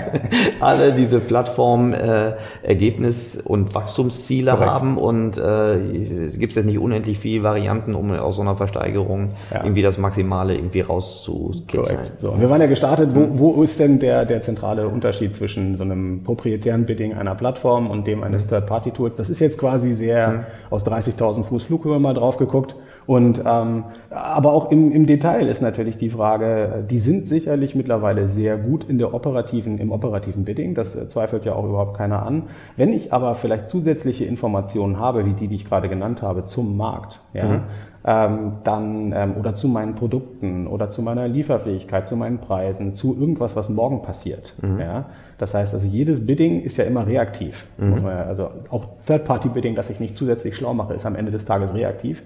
alle 0.58 0.92
diese 0.92 1.20
Plattformen 1.20 1.92
äh, 1.92 2.32
Ergebnis- 2.64 3.40
und 3.40 3.72
Wachstumsziele 3.72 4.50
Korrekt. 4.50 4.68
haben 4.68 4.98
und 4.98 5.38
äh, 5.38 6.24
es 6.26 6.40
gibt 6.40 6.56
jetzt 6.56 6.66
nicht 6.66 6.80
unendlich 6.80 7.20
viele 7.20 7.44
Varianten, 7.44 7.94
um 7.94 8.10
aus 8.10 8.34
so 8.34 8.42
einer 8.42 8.56
Versteigerung 8.56 9.30
ja. 9.52 9.62
irgendwie 9.62 9.82
das 9.82 9.96
Maximale 9.96 10.56
irgendwie 10.56 10.80
rauszukitzeln. 10.80 12.00
So, 12.18 12.34
wir 12.40 12.50
waren 12.50 12.60
ja 12.60 12.66
gestartet, 12.66 13.10
wo, 13.14 13.28
wo 13.43 13.43
wo 13.52 13.62
ist 13.62 13.78
denn 13.78 13.98
der, 13.98 14.24
der 14.24 14.40
zentrale 14.40 14.88
Unterschied 14.88 15.34
zwischen 15.34 15.76
so 15.76 15.84
einem 15.84 16.22
proprietären 16.22 16.86
Bidding 16.86 17.12
einer 17.12 17.34
Plattform 17.34 17.90
und 17.90 18.06
dem 18.06 18.22
eines 18.22 18.46
Third-Party-Tools? 18.46 19.16
Das 19.16 19.28
ist 19.28 19.40
jetzt 19.40 19.58
quasi 19.58 19.94
sehr 19.94 20.28
mhm. 20.30 20.40
aus 20.70 20.86
30.000 20.86 21.44
Fuß 21.44 21.64
Flughöhe 21.64 21.98
mal 21.98 22.14
drauf 22.14 22.38
geguckt. 22.38 22.74
Und 23.06 23.42
ähm, 23.44 23.84
aber 24.08 24.52
auch 24.52 24.70
im, 24.70 24.90
im 24.90 25.06
Detail 25.06 25.46
ist 25.46 25.60
natürlich 25.60 25.98
die 25.98 26.08
Frage, 26.08 26.84
die 26.88 26.98
sind 26.98 27.28
sicherlich 27.28 27.74
mittlerweile 27.74 28.30
sehr 28.30 28.56
gut 28.56 28.84
in 28.88 28.96
der 28.96 29.12
operativen, 29.12 29.76
im 29.78 29.92
operativen 29.92 30.44
Bidding, 30.44 30.74
das 30.74 30.96
äh, 30.96 31.06
zweifelt 31.06 31.44
ja 31.44 31.54
auch 31.54 31.66
überhaupt 31.66 31.98
keiner 31.98 32.24
an. 32.24 32.44
Wenn 32.78 32.94
ich 32.94 33.12
aber 33.12 33.34
vielleicht 33.34 33.68
zusätzliche 33.68 34.24
Informationen 34.24 34.98
habe, 34.98 35.26
wie 35.26 35.34
die, 35.34 35.48
die 35.48 35.56
ich 35.56 35.66
gerade 35.66 35.90
genannt 35.90 36.22
habe, 36.22 36.46
zum 36.46 36.78
Markt, 36.78 37.20
ja, 37.34 37.44
mhm. 37.44 37.60
Ähm, 38.04 38.52
dann 38.64 39.12
ähm, 39.16 39.34
oder 39.38 39.54
zu 39.54 39.68
meinen 39.68 39.94
Produkten 39.94 40.66
oder 40.66 40.90
zu 40.90 41.02
meiner 41.02 41.26
Lieferfähigkeit, 41.26 42.06
zu 42.06 42.16
meinen 42.16 42.38
Preisen, 42.38 42.94
zu 42.94 43.16
irgendwas, 43.18 43.56
was 43.56 43.68
morgen 43.68 44.02
passiert, 44.02 44.54
mhm. 44.62 44.80
ja, 44.80 45.06
das 45.38 45.54
heißt 45.54 45.74
also, 45.74 45.86
jedes 45.86 46.24
Bidding 46.24 46.60
ist 46.60 46.76
ja 46.76 46.84
immer 46.84 47.06
reaktiv. 47.06 47.66
Mhm. 47.78 48.06
Also 48.06 48.50
auch 48.70 48.86
Third-Party-Bidding, 49.06 49.74
das 49.74 49.90
ich 49.90 50.00
nicht 50.00 50.16
zusätzlich 50.16 50.56
schlau 50.56 50.74
mache, 50.74 50.94
ist 50.94 51.06
am 51.06 51.16
Ende 51.16 51.32
des 51.32 51.44
Tages 51.44 51.74
reaktiv. 51.74 52.22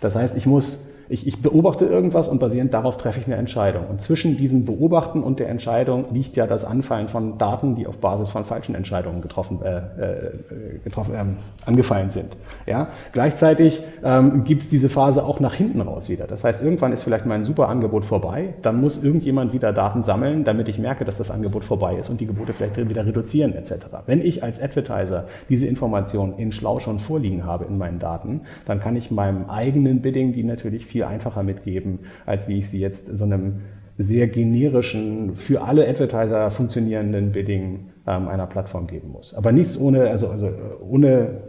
Das 0.00 0.16
heißt, 0.16 0.36
ich 0.36 0.46
muss 0.46 0.89
ich, 1.10 1.26
ich 1.26 1.42
beobachte 1.42 1.86
irgendwas 1.86 2.28
und 2.28 2.38
basierend 2.38 2.72
darauf 2.72 2.96
treffe 2.96 3.18
ich 3.18 3.26
eine 3.26 3.34
Entscheidung. 3.34 3.86
Und 3.88 4.00
zwischen 4.00 4.36
diesem 4.36 4.64
Beobachten 4.64 5.24
und 5.24 5.40
der 5.40 5.48
Entscheidung 5.48 6.06
liegt 6.12 6.36
ja 6.36 6.46
das 6.46 6.64
Anfallen 6.64 7.08
von 7.08 7.36
Daten, 7.36 7.74
die 7.74 7.88
auf 7.88 7.98
Basis 7.98 8.28
von 8.28 8.44
falschen 8.44 8.76
Entscheidungen 8.76 9.20
getroffen, 9.20 9.60
äh, 9.62 9.78
äh, 9.78 10.78
getroffen 10.84 11.14
ähm, 11.16 11.36
angefallen 11.66 12.10
sind. 12.10 12.36
Ja? 12.66 12.88
Gleichzeitig 13.12 13.82
ähm, 14.04 14.44
gibt 14.44 14.62
es 14.62 14.68
diese 14.68 14.88
Phase 14.88 15.24
auch 15.24 15.40
nach 15.40 15.54
hinten 15.54 15.80
raus 15.80 16.08
wieder. 16.08 16.28
Das 16.28 16.44
heißt, 16.44 16.62
irgendwann 16.62 16.92
ist 16.92 17.02
vielleicht 17.02 17.26
mein 17.26 17.42
super 17.42 17.68
Angebot 17.68 18.04
vorbei, 18.04 18.54
dann 18.62 18.80
muss 18.80 19.02
irgendjemand 19.02 19.52
wieder 19.52 19.72
Daten 19.72 20.04
sammeln, 20.04 20.44
damit 20.44 20.68
ich 20.68 20.78
merke, 20.78 21.04
dass 21.04 21.18
das 21.18 21.32
Angebot 21.32 21.64
vorbei 21.64 21.96
ist 21.96 22.08
und 22.08 22.20
die 22.20 22.26
Gebote 22.26 22.52
vielleicht 22.52 22.76
wieder 22.76 23.04
reduzieren 23.04 23.54
etc. 23.54 23.86
Wenn 24.06 24.20
ich 24.20 24.44
als 24.44 24.62
Advertiser 24.62 25.24
diese 25.48 25.66
Information 25.66 26.34
in 26.38 26.52
Schlau 26.52 26.78
schon 26.78 27.00
vorliegen 27.00 27.44
habe 27.44 27.64
in 27.64 27.78
meinen 27.78 27.98
Daten, 27.98 28.42
dann 28.64 28.78
kann 28.78 28.94
ich 28.94 29.10
meinem 29.10 29.50
eigenen 29.50 30.02
Bidding 30.02 30.32
die 30.32 30.44
natürlich 30.44 30.86
viel 30.86 30.99
viel 31.00 31.04
einfacher 31.06 31.42
mitgeben, 31.42 32.00
als 32.26 32.46
wie 32.48 32.58
ich 32.58 32.68
sie 32.68 32.80
jetzt 32.80 33.06
so 33.06 33.24
einem 33.24 33.60
sehr 33.96 34.28
generischen, 34.28 35.36
für 35.36 35.62
alle 35.62 35.88
Advertiser 35.88 36.50
funktionierenden 36.50 37.32
Bidding 37.32 37.90
ähm, 38.06 38.28
einer 38.28 38.46
Plattform 38.46 38.86
geben 38.86 39.10
muss. 39.10 39.34
Aber 39.34 39.52
nichts 39.52 39.78
ohne, 39.78 40.08
also, 40.08 40.28
also 40.28 40.50
ohne, 40.80 41.40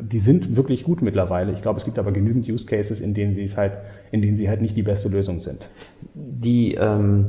die 0.00 0.18
sind 0.18 0.56
wirklich 0.56 0.84
gut 0.84 1.02
mittlerweile. 1.02 1.52
Ich 1.52 1.62
glaube, 1.62 1.78
es 1.78 1.84
gibt 1.84 1.98
aber 1.98 2.12
genügend 2.12 2.48
Use 2.48 2.66
Cases, 2.66 3.00
in 3.00 3.14
denen 3.14 3.34
sie 3.34 3.44
es 3.44 3.56
halt, 3.56 3.72
in 4.12 4.22
denen 4.22 4.36
sie 4.36 4.48
halt 4.48 4.62
nicht 4.62 4.76
die 4.76 4.82
beste 4.82 5.08
Lösung 5.08 5.40
sind. 5.40 5.68
Die, 6.14 6.74
ähm, 6.74 7.26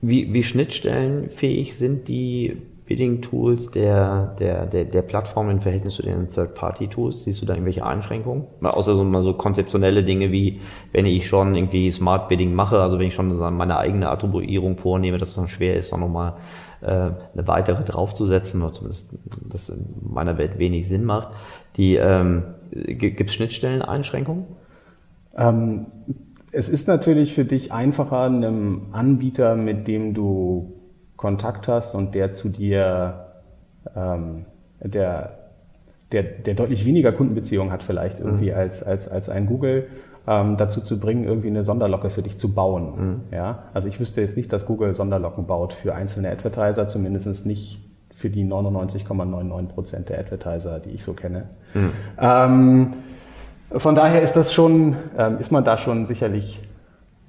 wie, 0.00 0.32
wie 0.32 0.42
schnittstellenfähig 0.42 1.76
sind 1.76 2.08
die 2.08 2.56
Bidding-Tools 2.90 3.70
der, 3.70 4.34
der, 4.40 4.66
der, 4.66 4.84
der 4.84 5.02
Plattform 5.02 5.48
im 5.48 5.60
Verhältnis 5.60 5.94
zu 5.94 6.02
den 6.02 6.28
Third-Party-Tools? 6.28 7.22
Siehst 7.22 7.40
du 7.40 7.46
da 7.46 7.52
irgendwelche 7.52 7.86
Einschränkungen? 7.86 8.48
Mal 8.58 8.70
außer 8.70 8.96
so, 8.96 9.04
mal 9.04 9.22
so 9.22 9.32
konzeptionelle 9.34 10.02
Dinge 10.02 10.32
wie, 10.32 10.60
wenn 10.90 11.06
ich 11.06 11.28
schon 11.28 11.54
irgendwie 11.54 11.88
Smart 11.92 12.28
Bidding 12.28 12.52
mache, 12.52 12.80
also 12.80 12.98
wenn 12.98 13.06
ich 13.06 13.14
schon 13.14 13.38
meine 13.56 13.78
eigene 13.78 14.10
Attribuierung 14.10 14.76
vornehme, 14.76 15.18
dass 15.18 15.28
es 15.28 15.34
dann 15.36 15.46
schwer 15.46 15.76
ist, 15.76 15.92
dann 15.92 16.00
nochmal 16.00 16.34
äh, 16.80 16.88
eine 16.88 17.46
weitere 17.46 17.84
draufzusetzen, 17.84 18.60
oder 18.60 18.72
zumindest 18.72 19.14
das 19.48 19.68
in 19.68 19.86
meiner 20.02 20.36
Welt 20.36 20.58
wenig 20.58 20.88
Sinn 20.88 21.04
macht. 21.04 21.28
Die, 21.76 21.94
ähm, 21.94 22.42
gibt 22.72 23.20
es 23.20 23.34
Schnittstellen-Einschränkungen? 23.36 24.46
Ähm, 25.36 25.86
es 26.50 26.68
ist 26.68 26.88
natürlich 26.88 27.34
für 27.34 27.44
dich 27.44 27.70
einfacher, 27.70 28.22
einem 28.22 28.88
Anbieter, 28.90 29.54
mit 29.54 29.86
dem 29.86 30.12
du 30.12 30.79
Kontakt 31.20 31.68
hast 31.68 31.94
und 31.94 32.14
der 32.14 32.30
zu 32.30 32.48
dir, 32.48 33.26
ähm, 33.94 34.46
der, 34.82 35.38
der, 36.12 36.22
der 36.22 36.54
deutlich 36.54 36.86
weniger 36.86 37.12
Kundenbeziehungen 37.12 37.70
hat 37.70 37.82
vielleicht 37.82 38.20
irgendwie 38.20 38.52
mhm. 38.52 38.56
als, 38.56 38.82
als, 38.82 39.06
als 39.06 39.28
ein 39.28 39.44
Google, 39.44 39.88
ähm, 40.26 40.56
dazu 40.56 40.80
zu 40.80 40.98
bringen, 40.98 41.24
irgendwie 41.24 41.48
eine 41.48 41.62
Sonderlocke 41.62 42.08
für 42.08 42.22
dich 42.22 42.38
zu 42.38 42.54
bauen. 42.54 43.10
Mhm. 43.10 43.20
Ja? 43.32 43.64
Also 43.74 43.86
ich 43.86 44.00
wüsste 44.00 44.22
jetzt 44.22 44.38
nicht, 44.38 44.50
dass 44.50 44.64
Google 44.64 44.94
Sonderlocken 44.94 45.46
baut 45.46 45.74
für 45.74 45.94
einzelne 45.94 46.30
Advertiser, 46.30 46.88
zumindest 46.88 47.44
nicht 47.44 47.82
für 48.14 48.30
die 48.30 48.46
99,99 48.46 49.66
Prozent 49.66 50.08
der 50.08 50.20
Advertiser, 50.20 50.78
die 50.80 50.90
ich 50.90 51.04
so 51.04 51.12
kenne. 51.12 51.50
Mhm. 51.74 51.92
Ähm, 52.18 52.90
von 53.72 53.94
daher 53.94 54.22
ist 54.22 54.36
das 54.36 54.54
schon, 54.54 54.96
ähm, 55.18 55.36
ist 55.38 55.52
man 55.52 55.64
da 55.64 55.76
schon 55.76 56.06
sicherlich 56.06 56.60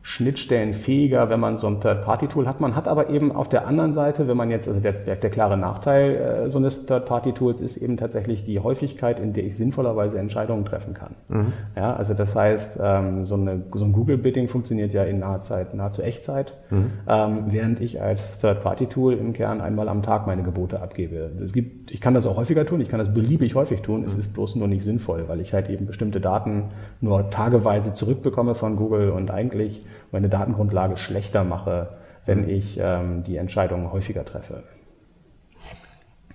schnittstellenfähiger, 0.03 1.29
wenn 1.29 1.39
man 1.39 1.57
so 1.57 1.67
ein 1.67 1.79
Third-Party-Tool 1.79 2.47
hat. 2.47 2.59
Man 2.59 2.75
hat 2.75 2.87
aber 2.87 3.09
eben 3.09 3.31
auf 3.31 3.49
der 3.49 3.67
anderen 3.67 3.93
Seite, 3.93 4.27
wenn 4.27 4.35
man 4.35 4.49
jetzt, 4.49 4.67
also 4.67 4.79
der, 4.79 4.93
der, 4.93 5.15
der 5.15 5.29
klare 5.29 5.57
Nachteil 5.57 6.15
äh, 6.15 6.49
so 6.49 6.57
eines 6.57 6.87
Third-Party-Tools 6.87 7.61
ist 7.61 7.77
eben 7.77 7.97
tatsächlich 7.97 8.43
die 8.43 8.59
Häufigkeit, 8.59 9.19
in 9.19 9.33
der 9.33 9.43
ich 9.43 9.55
sinnvollerweise 9.55 10.17
Entscheidungen 10.17 10.65
treffen 10.65 10.95
kann. 10.95 11.15
Mhm. 11.27 11.53
Ja, 11.75 11.93
also 11.93 12.15
das 12.15 12.35
heißt, 12.35 12.79
ähm, 12.81 13.25
so, 13.25 13.35
eine, 13.35 13.61
so 13.73 13.85
ein 13.85 13.91
Google-Bidding 13.91 14.47
funktioniert 14.47 14.91
ja 14.93 15.03
in 15.03 15.19
naher 15.19 15.41
Zeit, 15.41 15.75
nahezu 15.75 16.01
Echtzeit, 16.01 16.53
mhm. 16.71 16.91
ähm, 17.07 17.43
während 17.47 17.79
ich 17.79 18.01
als 18.01 18.39
Third-Party-Tool 18.39 19.13
im 19.13 19.33
Kern 19.33 19.61
einmal 19.61 19.87
am 19.87 20.01
Tag 20.01 20.25
meine 20.25 20.41
Gebote 20.41 20.81
abgebe. 20.81 21.29
Es 21.43 21.53
gibt, 21.53 21.91
ich 21.91 22.01
kann 22.01 22.15
das 22.15 22.25
auch 22.25 22.37
häufiger 22.37 22.65
tun, 22.65 22.81
ich 22.81 22.89
kann 22.89 22.99
das 22.99 23.13
beliebig 23.13 23.53
häufig 23.53 23.81
tun, 23.81 23.99
mhm. 24.01 24.07
es 24.07 24.15
ist 24.15 24.33
bloß 24.33 24.55
nur 24.55 24.67
nicht 24.67 24.83
sinnvoll, 24.83 25.25
weil 25.27 25.41
ich 25.41 25.53
halt 25.53 25.69
eben 25.69 25.85
bestimmte 25.85 26.19
Daten 26.19 26.69
nur 27.01 27.29
tageweise 27.29 27.93
zurückbekomme 27.93 28.55
von 28.55 28.77
Google 28.77 29.11
und 29.11 29.29
eigentlich 29.29 29.85
meine 30.12 30.30
Datengrundlage 30.30 30.97
schlechter 30.97 31.43
mache, 31.43 31.89
wenn 32.26 32.43
mhm. 32.43 32.50
ich 32.50 32.80
ähm, 32.82 33.24
die 33.24 33.38
Entscheidungen 33.38 33.91
häufiger 33.91 34.26
treffe. 34.26 34.63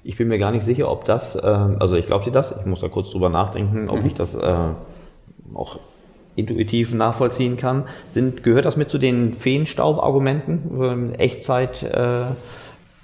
Ich 0.02 0.16
bin 0.16 0.28
mir 0.28 0.38
gar 0.38 0.52
nicht 0.52 0.64
sicher, 0.64 0.90
ob 0.90 1.04
das, 1.04 1.34
äh, 1.34 1.40
also 1.40 1.96
ich 1.96 2.06
glaube 2.06 2.24
dir 2.24 2.30
das, 2.30 2.56
ich 2.58 2.66
muss 2.66 2.80
da 2.80 2.88
kurz 2.88 3.10
drüber 3.10 3.28
nachdenken, 3.28 3.88
ob 3.88 4.00
mhm. 4.00 4.06
ich 4.06 4.14
das 4.14 4.34
äh, 4.34 4.68
auch 5.54 5.78
intuitiv 6.36 6.92
nachvollziehen 6.92 7.56
kann. 7.56 7.84
Sind, 8.10 8.42
gehört 8.42 8.66
das 8.66 8.76
mit 8.76 8.90
zu 8.90 8.98
den 8.98 9.32
Feenstaub-Argumenten? 9.32 11.14
Echtzeit 11.14 11.82
äh, 11.82 12.26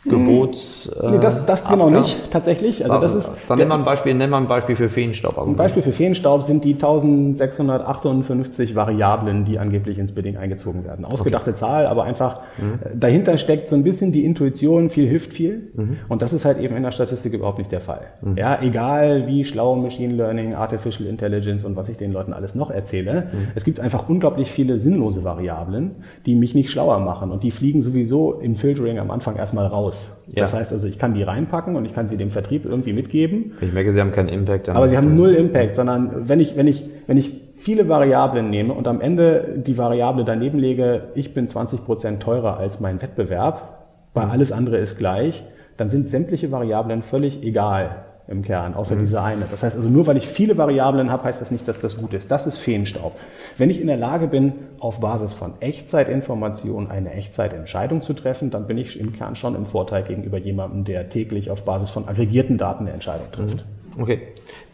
Gebots. 0.04 0.90
nee, 1.00 1.18
das, 1.18 1.46
das 1.46 1.68
genau 1.68 1.88
nicht, 1.88 2.32
tatsächlich. 2.32 2.84
Also 2.84 2.98
das 2.98 3.14
ist, 3.14 3.30
dann 3.46 3.58
nehmen 3.58 3.70
wir 3.70 3.76
ein 3.76 3.84
Beispiel, 3.84 4.14
nehmen 4.14 4.32
wir 4.32 4.36
ein 4.36 4.48
Beispiel 4.48 4.74
für 4.74 4.88
Feenstaub. 4.88 5.38
Ein 5.38 5.54
Beispiel 5.54 5.82
für 5.82 5.92
Feenstaub 5.92 6.42
sind 6.42 6.64
die 6.64 6.74
1658 6.74 8.74
Variablen, 8.74 9.44
die 9.44 9.60
angeblich 9.60 9.98
ins 9.98 10.12
Bidding 10.12 10.36
eingezogen 10.36 10.84
werden. 10.84 11.04
Ausgedachte 11.04 11.50
okay. 11.50 11.58
Zahl, 11.58 11.86
aber 11.86 12.04
einfach 12.04 12.40
mhm. 12.58 12.80
Äh, 12.82 12.96
dahinter 12.96 13.38
steckt 13.38 13.68
so 13.68 13.76
ein 13.76 13.84
bisschen 13.84 14.10
die 14.10 14.24
Intuition, 14.24 14.90
viel 14.90 15.06
hilft 15.06 15.32
viel. 15.32 15.70
Mhm. 15.74 15.98
Und 16.08 16.20
das 16.20 16.32
ist 16.32 16.44
halt 16.44 16.58
eben 16.58 16.74
in 16.74 16.82
der 16.82 16.90
Statistik 16.90 17.34
überhaupt 17.34 17.58
nicht 17.58 17.70
der 17.70 17.80
Fall. 17.80 18.06
Mhm. 18.22 18.36
Ja, 18.36 18.60
egal 18.60 19.28
wie 19.28 19.44
schlau 19.44 19.76
Machine 19.76 20.14
Learning, 20.14 20.54
Artificial 20.54 21.08
Intelligence 21.08 21.64
und 21.64 21.76
was 21.76 21.88
ich 21.88 21.96
den 21.96 22.12
Leuten 22.12 22.32
alles 22.32 22.56
noch 22.56 22.72
erzähle, 22.72 23.28
mhm. 23.32 23.48
es 23.54 23.64
gibt 23.64 23.78
einfach 23.78 24.08
unglaublich 24.08 24.50
viele 24.50 24.80
sinnlose 24.80 25.22
Variablen, 25.22 25.92
die 26.26 26.34
mich 26.34 26.56
nicht 26.56 26.70
schlauer 26.70 26.98
machen. 26.98 27.30
Und 27.30 27.44
die 27.44 27.52
fliegen 27.52 27.82
sowieso 27.82 28.40
im 28.40 28.56
Filtering 28.56 28.98
am 28.98 29.12
Anfang 29.12 29.36
erstmal 29.36 29.66
raus 29.66 29.91
aus. 29.92 30.16
Ja. 30.28 30.42
Das 30.42 30.54
heißt 30.54 30.72
also, 30.72 30.86
ich 30.86 30.98
kann 30.98 31.14
die 31.14 31.22
reinpacken 31.22 31.76
und 31.76 31.84
ich 31.84 31.94
kann 31.94 32.06
sie 32.06 32.16
dem 32.16 32.30
Vertrieb 32.30 32.64
irgendwie 32.64 32.92
mitgeben. 32.92 33.52
Ich 33.60 33.72
merke, 33.72 33.92
sie 33.92 34.00
haben 34.00 34.12
keinen 34.12 34.28
Impact. 34.28 34.68
Aber 34.70 34.88
sie 34.88 34.96
haben 34.96 35.14
null 35.14 35.34
Impact, 35.34 35.74
sondern 35.74 36.28
wenn 36.28 36.40
ich, 36.40 36.56
wenn 36.56 36.66
ich, 36.66 36.84
wenn 37.06 37.16
ich 37.16 37.34
viele 37.56 37.88
Variablen 37.88 38.48
nehme 38.50 38.72
und 38.72 38.88
am 38.88 39.00
Ende 39.00 39.62
die 39.64 39.76
Variable 39.76 40.24
daneben 40.24 40.58
lege, 40.58 41.08
ich 41.14 41.34
bin 41.34 41.46
20 41.46 41.84
Prozent 41.84 42.22
teurer 42.22 42.56
als 42.56 42.80
mein 42.80 43.02
Wettbewerb, 43.02 43.86
weil 44.14 44.26
mhm. 44.26 44.32
alles 44.32 44.52
andere 44.52 44.78
ist 44.78 44.98
gleich, 44.98 45.44
dann 45.76 45.90
sind 45.90 46.08
sämtliche 46.08 46.50
Variablen 46.50 47.02
völlig 47.02 47.42
egal 47.44 48.04
im 48.28 48.42
Kern, 48.42 48.74
außer 48.74 48.94
mhm. 48.94 49.00
diese 49.00 49.22
eine. 49.22 49.46
Das 49.50 49.62
heißt 49.62 49.76
also, 49.76 49.88
nur 49.88 50.06
weil 50.06 50.16
ich 50.16 50.28
viele 50.28 50.56
Variablen 50.56 51.10
habe, 51.10 51.24
heißt 51.24 51.40
das 51.40 51.50
nicht, 51.50 51.66
dass 51.66 51.80
das 51.80 51.96
gut 51.96 52.14
ist. 52.14 52.30
Das 52.30 52.46
ist 52.46 52.58
Feenstaub. 52.58 53.18
Wenn 53.58 53.70
ich 53.70 53.80
in 53.80 53.86
der 53.86 53.96
Lage 53.96 54.28
bin, 54.28 54.52
auf 54.78 55.00
Basis 55.00 55.34
von 55.34 55.54
Echtzeitinformationen 55.60 56.90
eine 56.90 57.12
Echtzeitentscheidung 57.12 58.02
zu 58.02 58.14
treffen, 58.14 58.50
dann 58.50 58.66
bin 58.66 58.78
ich 58.78 58.98
im 58.98 59.12
Kern 59.12 59.36
schon 59.36 59.54
im 59.54 59.66
Vorteil 59.66 60.02
gegenüber 60.02 60.38
jemandem, 60.38 60.84
der 60.84 61.08
täglich 61.08 61.50
auf 61.50 61.64
Basis 61.64 61.90
von 61.90 62.08
aggregierten 62.08 62.58
Daten 62.58 62.84
eine 62.84 62.92
Entscheidung 62.92 63.30
trifft. 63.32 63.56
Mhm. 63.56 64.02
Okay. 64.02 64.20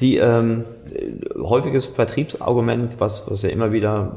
Die 0.00 0.16
ähm, 0.16 0.64
häufiges 1.36 1.86
Vertriebsargument, 1.86 3.00
was, 3.00 3.28
was 3.28 3.42
ja 3.42 3.48
immer 3.48 3.72
wieder 3.72 4.16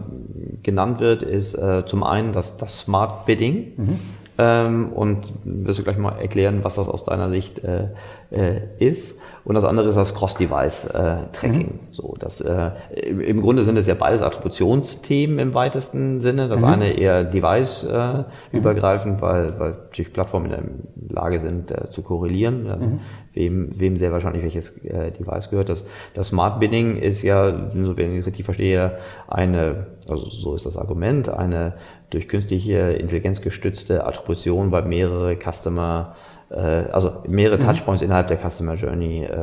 genannt 0.62 1.00
wird, 1.00 1.24
ist 1.24 1.56
äh, 1.56 1.86
zum 1.86 2.04
einen 2.04 2.34
das, 2.34 2.58
das 2.58 2.82
Smart 2.82 3.26
Bidding. 3.26 3.74
Mhm. 3.78 4.00
Ähm, 4.38 4.94
und 4.94 5.34
wirst 5.44 5.80
du 5.80 5.84
gleich 5.84 5.98
mal 5.98 6.14
erklären, 6.14 6.60
was 6.64 6.76
das 6.76 6.88
aus 6.88 7.04
deiner 7.04 7.30
Sicht 7.30 7.64
äh, 7.64 7.90
äh, 8.32 8.62
ist. 8.80 9.16
Und 9.44 9.56
das 9.56 9.64
andere 9.64 9.90
ist 9.90 9.96
das 9.96 10.14
Cross-Device-Tracking. 10.14 11.68
Mhm. 11.68 11.80
So, 11.90 12.16
das, 12.20 12.42
äh, 12.42 12.72
Im 13.02 13.42
Grunde 13.42 13.64
sind 13.64 13.76
es 13.76 13.88
ja 13.88 13.96
beides 13.96 14.22
Attributionsthemen 14.22 15.40
im 15.40 15.54
weitesten 15.54 16.22
Sinne. 16.22 16.48
Das 16.48 16.62
mhm. 16.62 16.68
eine 16.68 16.94
eher 16.94 17.24
device-übergreifend, 17.24 19.18
äh, 19.18 19.22
weil, 19.22 19.60
weil 19.60 19.72
natürlich 19.72 20.14
Plattformen 20.14 20.46
in 20.46 20.52
der 20.52 21.16
Lage 21.16 21.40
sind 21.40 21.72
äh, 21.72 21.90
zu 21.90 22.04
korrelieren, 22.04 22.68
äh, 22.68 22.76
mhm. 22.78 23.00
wem, 23.34 23.80
wem 23.80 23.98
sehr 23.98 24.12
wahrscheinlich 24.12 24.44
welches 24.44 24.78
äh, 24.86 25.12
Device 25.12 25.50
gehört. 25.50 25.70
Das, 25.70 25.86
das 26.14 26.28
Smart 26.28 26.60
Bidding 26.60 26.98
ist 26.98 27.24
ja, 27.24 27.72
so 27.74 27.98
wenn 27.98 28.16
ich 28.16 28.26
richtig 28.26 28.46
verstehe, 28.46 29.00
eine, 29.28 29.88
also 30.08 30.30
so 30.30 30.54
ist 30.54 30.68
das 30.68 30.78
Argument, 30.78 31.30
eine 31.30 31.74
durch 32.12 32.28
künstliche 32.28 32.92
Intelligenz 32.92 33.42
gestützte 33.42 34.06
Attribution 34.06 34.70
bei 34.70 34.84
mehrere 34.84 35.36
Customer 35.36 36.16
also 36.56 37.24
mehrere 37.28 37.58
mhm. 37.58 37.62
Touchpoints 37.62 38.02
innerhalb 38.02 38.28
der 38.28 38.38
Customer 38.38 38.76
Journey 38.76 39.24
äh, 39.24 39.38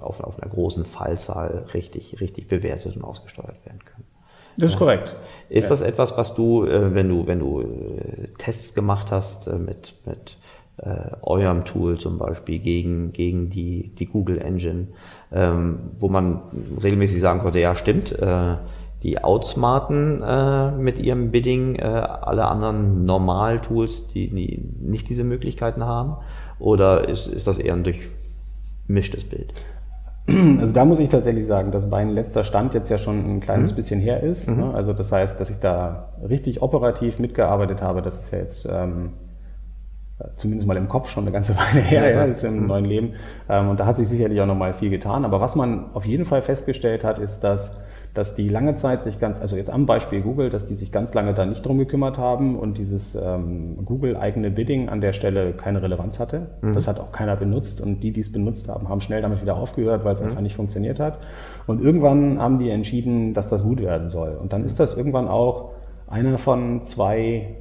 auf, 0.00 0.22
auf 0.22 0.40
einer 0.40 0.50
großen 0.50 0.84
Fallzahl 0.84 1.64
richtig, 1.74 2.20
richtig 2.20 2.48
bewertet 2.48 2.96
und 2.96 3.04
ausgesteuert 3.04 3.64
werden 3.64 3.80
können. 3.84 4.04
Das 4.58 4.72
ist 4.72 4.78
korrekt. 4.78 5.16
Ist 5.48 5.64
ja. 5.64 5.70
das 5.70 5.80
etwas, 5.80 6.16
was 6.18 6.34
du, 6.34 6.66
äh, 6.66 6.94
wenn 6.94 7.08
du, 7.08 7.26
wenn 7.26 7.38
du 7.38 7.64
Tests 8.38 8.74
gemacht 8.74 9.10
hast 9.10 9.50
mit, 9.52 9.94
mit 10.04 10.38
eurem 11.20 11.66
Tool 11.66 11.98
zum 11.98 12.16
Beispiel 12.16 12.58
gegen, 12.58 13.12
gegen 13.12 13.50
die, 13.50 13.94
die 13.94 14.06
Google 14.06 14.38
Engine, 14.38 14.88
ähm, 15.30 15.78
wo 15.98 16.08
man 16.08 16.40
regelmäßig 16.82 17.20
sagen 17.20 17.40
konnte, 17.40 17.60
ja 17.60 17.74
stimmt, 17.74 18.16
die 19.02 19.22
outsmarten 19.22 20.22
äh, 20.22 20.72
mit 20.72 20.98
ihrem 20.98 21.30
Bidding 21.30 21.76
äh, 21.76 21.84
alle 21.84 22.46
anderen 22.46 23.04
Normal-Tools, 23.06 24.08
die, 24.08 24.28
die 24.28 24.62
nicht 24.80 25.08
diese 25.08 25.24
Möglichkeiten 25.24 25.84
haben? 25.84 26.16
Oder 26.60 27.08
ist, 27.08 27.26
ist 27.26 27.46
das 27.46 27.58
eher 27.58 27.74
ein 27.74 27.84
durchmischtes 27.84 29.24
Bild? 29.24 29.52
Also 30.60 30.72
da 30.72 30.84
muss 30.84 30.98
ich 31.00 31.08
tatsächlich 31.08 31.46
sagen, 31.46 31.72
dass 31.72 31.86
mein 31.86 32.10
letzter 32.10 32.44
Stand 32.44 32.74
jetzt 32.74 32.88
ja 32.88 32.98
schon 32.98 33.36
ein 33.36 33.40
kleines 33.40 33.72
mhm. 33.72 33.76
bisschen 33.76 34.00
her 34.00 34.22
ist. 34.22 34.48
Mhm. 34.48 34.56
Ne? 34.56 34.74
Also 34.74 34.92
das 34.92 35.10
heißt, 35.10 35.40
dass 35.40 35.50
ich 35.50 35.58
da 35.58 36.12
richtig 36.28 36.62
operativ 36.62 37.18
mitgearbeitet 37.18 37.82
habe, 37.82 38.02
das 38.02 38.20
ist 38.20 38.30
ja 38.30 38.38
jetzt 38.38 38.68
ähm, 38.70 39.14
zumindest 40.36 40.68
mal 40.68 40.76
im 40.76 40.88
Kopf 40.88 41.08
schon 41.08 41.24
eine 41.24 41.32
ganze 41.32 41.56
Weile 41.56 41.80
her, 41.80 42.10
ja, 42.10 42.20
ja 42.20 42.24
ist 42.24 42.44
im 42.44 42.60
mhm. 42.60 42.66
neuen 42.66 42.84
Leben. 42.84 43.14
Ähm, 43.48 43.70
und 43.70 43.80
da 43.80 43.86
hat 43.86 43.96
sich 43.96 44.08
sicherlich 44.08 44.40
auch 44.40 44.46
nochmal 44.46 44.74
viel 44.74 44.90
getan. 44.90 45.24
Aber 45.24 45.40
was 45.40 45.56
man 45.56 45.92
auf 45.94 46.06
jeden 46.06 46.24
Fall 46.24 46.42
festgestellt 46.42 47.02
hat, 47.02 47.18
ist, 47.18 47.40
dass 47.40 47.80
dass 48.14 48.34
die 48.34 48.48
lange 48.48 48.74
Zeit 48.74 49.02
sich 49.02 49.20
ganz, 49.20 49.40
also 49.40 49.56
jetzt 49.56 49.70
am 49.70 49.86
Beispiel 49.86 50.20
Google, 50.20 50.50
dass 50.50 50.66
die 50.66 50.74
sich 50.74 50.90
ganz 50.90 51.14
lange 51.14 51.34
da 51.34 51.46
nicht 51.46 51.64
drum 51.64 51.78
gekümmert 51.78 52.18
haben 52.18 52.58
und 52.58 52.78
dieses 52.78 53.14
ähm, 53.14 53.84
Google-eigene 53.84 54.50
Bidding 54.50 54.88
an 54.88 55.00
der 55.00 55.12
Stelle 55.12 55.52
keine 55.52 55.82
Relevanz 55.82 56.18
hatte. 56.18 56.48
Mhm. 56.60 56.74
Das 56.74 56.88
hat 56.88 56.98
auch 56.98 57.12
keiner 57.12 57.36
benutzt 57.36 57.80
und 57.80 58.00
die, 58.00 58.12
die 58.12 58.20
es 58.20 58.32
benutzt 58.32 58.68
haben, 58.68 58.88
haben 58.88 59.00
schnell 59.00 59.22
damit 59.22 59.42
wieder 59.42 59.56
aufgehört, 59.56 60.04
weil 60.04 60.14
es 60.14 60.20
mhm. 60.20 60.28
einfach 60.28 60.42
nicht 60.42 60.56
funktioniert 60.56 60.98
hat. 60.98 61.18
Und 61.66 61.80
irgendwann 61.80 62.40
haben 62.40 62.58
die 62.58 62.70
entschieden, 62.70 63.34
dass 63.34 63.48
das 63.48 63.62
gut 63.62 63.80
werden 63.80 64.08
soll. 64.08 64.36
Und 64.40 64.52
dann 64.52 64.64
ist 64.64 64.80
das 64.80 64.96
irgendwann 64.96 65.28
auch 65.28 65.72
einer 66.08 66.38
von 66.38 66.84
zwei 66.84 67.56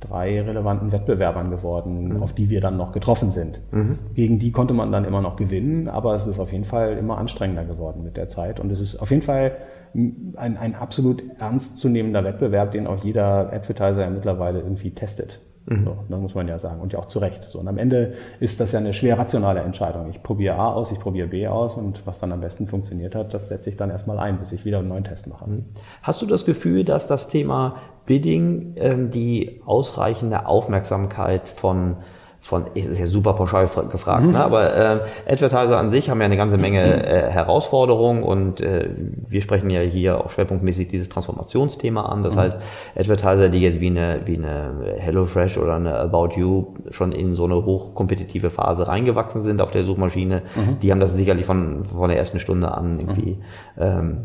drei 0.00 0.40
relevanten 0.40 0.92
Wettbewerbern 0.92 1.50
geworden, 1.50 2.14
mhm. 2.14 2.22
auf 2.22 2.32
die 2.32 2.48
wir 2.50 2.60
dann 2.60 2.76
noch 2.76 2.92
getroffen 2.92 3.30
sind. 3.30 3.60
Mhm. 3.70 3.98
Gegen 4.14 4.38
die 4.38 4.50
konnte 4.50 4.74
man 4.74 4.90
dann 4.90 5.04
immer 5.04 5.20
noch 5.20 5.36
gewinnen, 5.36 5.88
aber 5.88 6.14
es 6.14 6.26
ist 6.26 6.38
auf 6.38 6.52
jeden 6.52 6.64
Fall 6.64 6.96
immer 6.96 7.18
anstrengender 7.18 7.64
geworden 7.64 8.02
mit 8.02 8.16
der 8.16 8.28
Zeit. 8.28 8.60
Und 8.60 8.72
es 8.72 8.80
ist 8.80 8.96
auf 8.96 9.10
jeden 9.10 9.22
Fall 9.22 9.52
ein, 9.94 10.56
ein 10.56 10.74
absolut 10.74 11.22
ernstzunehmender 11.38 12.24
Wettbewerb, 12.24 12.72
den 12.72 12.86
auch 12.86 13.04
jeder 13.04 13.52
Advertiser 13.52 14.02
ja 14.02 14.10
mittlerweile 14.10 14.60
irgendwie 14.60 14.92
testet. 14.92 15.40
Mhm. 15.66 15.84
So, 15.84 15.96
dann 16.08 16.20
muss 16.20 16.34
man 16.34 16.48
ja 16.48 16.58
sagen. 16.58 16.80
Und 16.80 16.92
ja 16.92 16.98
auch 16.98 17.06
zu 17.06 17.18
Recht. 17.18 17.44
So, 17.44 17.58
und 17.60 17.68
am 17.68 17.78
Ende 17.78 18.14
ist 18.40 18.60
das 18.60 18.72
ja 18.72 18.78
eine 18.78 18.92
schwer 18.92 19.18
rationale 19.18 19.60
Entscheidung. 19.60 20.10
Ich 20.10 20.22
probiere 20.22 20.56
A 20.56 20.72
aus, 20.72 20.90
ich 20.90 20.98
probiere 20.98 21.28
B 21.28 21.46
aus 21.46 21.74
und 21.76 22.06
was 22.06 22.20
dann 22.20 22.32
am 22.32 22.40
besten 22.40 22.66
funktioniert 22.66 23.14
hat, 23.14 23.34
das 23.34 23.48
setze 23.48 23.70
ich 23.70 23.76
dann 23.76 23.90
erstmal 23.90 24.18
ein, 24.18 24.38
bis 24.38 24.52
ich 24.52 24.64
wieder 24.64 24.78
einen 24.78 24.88
neuen 24.88 25.04
Test 25.04 25.28
mache. 25.28 25.48
Mhm. 25.48 25.66
Hast 26.02 26.22
du 26.22 26.26
das 26.26 26.44
Gefühl, 26.44 26.84
dass 26.84 27.06
das 27.06 27.28
Thema 27.28 27.76
Bidding 28.06 28.74
ähm, 28.76 29.10
die 29.10 29.60
ausreichende 29.64 30.46
Aufmerksamkeit 30.46 31.48
von 31.48 31.96
von, 32.40 32.64
ist 32.74 32.98
ja 32.98 33.06
super 33.06 33.34
pauschal 33.34 33.68
gefragt, 33.90 34.24
mhm. 34.24 34.32
ne? 34.32 34.42
aber 34.42 34.74
äh, 34.74 35.00
Advertiser 35.30 35.78
an 35.78 35.90
sich 35.90 36.08
haben 36.08 36.20
ja 36.20 36.24
eine 36.24 36.36
ganze 36.36 36.56
Menge 36.56 36.80
äh, 37.06 37.30
Herausforderungen 37.30 38.22
und 38.22 38.60
äh, 38.60 38.88
wir 39.28 39.42
sprechen 39.42 39.68
ja 39.68 39.80
hier 39.80 40.18
auch 40.18 40.30
schwerpunktmäßig 40.30 40.88
dieses 40.88 41.10
Transformationsthema 41.10 42.02
an. 42.02 42.22
Das 42.22 42.34
mhm. 42.34 42.40
heißt, 42.40 42.58
Advertiser, 42.96 43.50
die 43.50 43.60
jetzt 43.60 43.80
wie 43.80 43.88
eine, 43.88 44.20
wie 44.24 44.36
eine 44.36 44.94
HelloFresh 44.98 45.58
oder 45.58 45.76
eine 45.76 45.94
About 45.98 46.30
You 46.36 46.74
schon 46.90 47.12
in 47.12 47.34
so 47.34 47.44
eine 47.44 47.64
hochkompetitive 47.64 48.50
Phase 48.50 48.88
reingewachsen 48.88 49.42
sind 49.42 49.60
auf 49.60 49.70
der 49.70 49.84
Suchmaschine, 49.84 50.42
mhm. 50.56 50.78
die 50.80 50.90
haben 50.90 51.00
das 51.00 51.14
sicherlich 51.14 51.44
von, 51.44 51.84
von 51.84 52.08
der 52.08 52.18
ersten 52.18 52.40
Stunde 52.40 52.72
an 52.72 53.00
irgendwie 53.00 53.32
mhm. 53.76 53.82
ähm, 53.82 54.16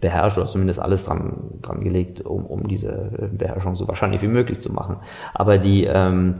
beherrscht 0.00 0.38
oder 0.38 0.46
zumindest 0.46 0.80
alles 0.80 1.04
dran, 1.04 1.58
dran 1.60 1.80
gelegt, 1.80 2.22
um, 2.22 2.46
um 2.46 2.66
diese 2.66 3.30
Beherrschung 3.32 3.76
so 3.76 3.86
wahrscheinlich 3.88 4.22
wie 4.22 4.28
möglich 4.28 4.60
zu 4.60 4.72
machen. 4.72 4.96
Aber 5.34 5.58
die 5.58 5.84
ähm, 5.84 6.36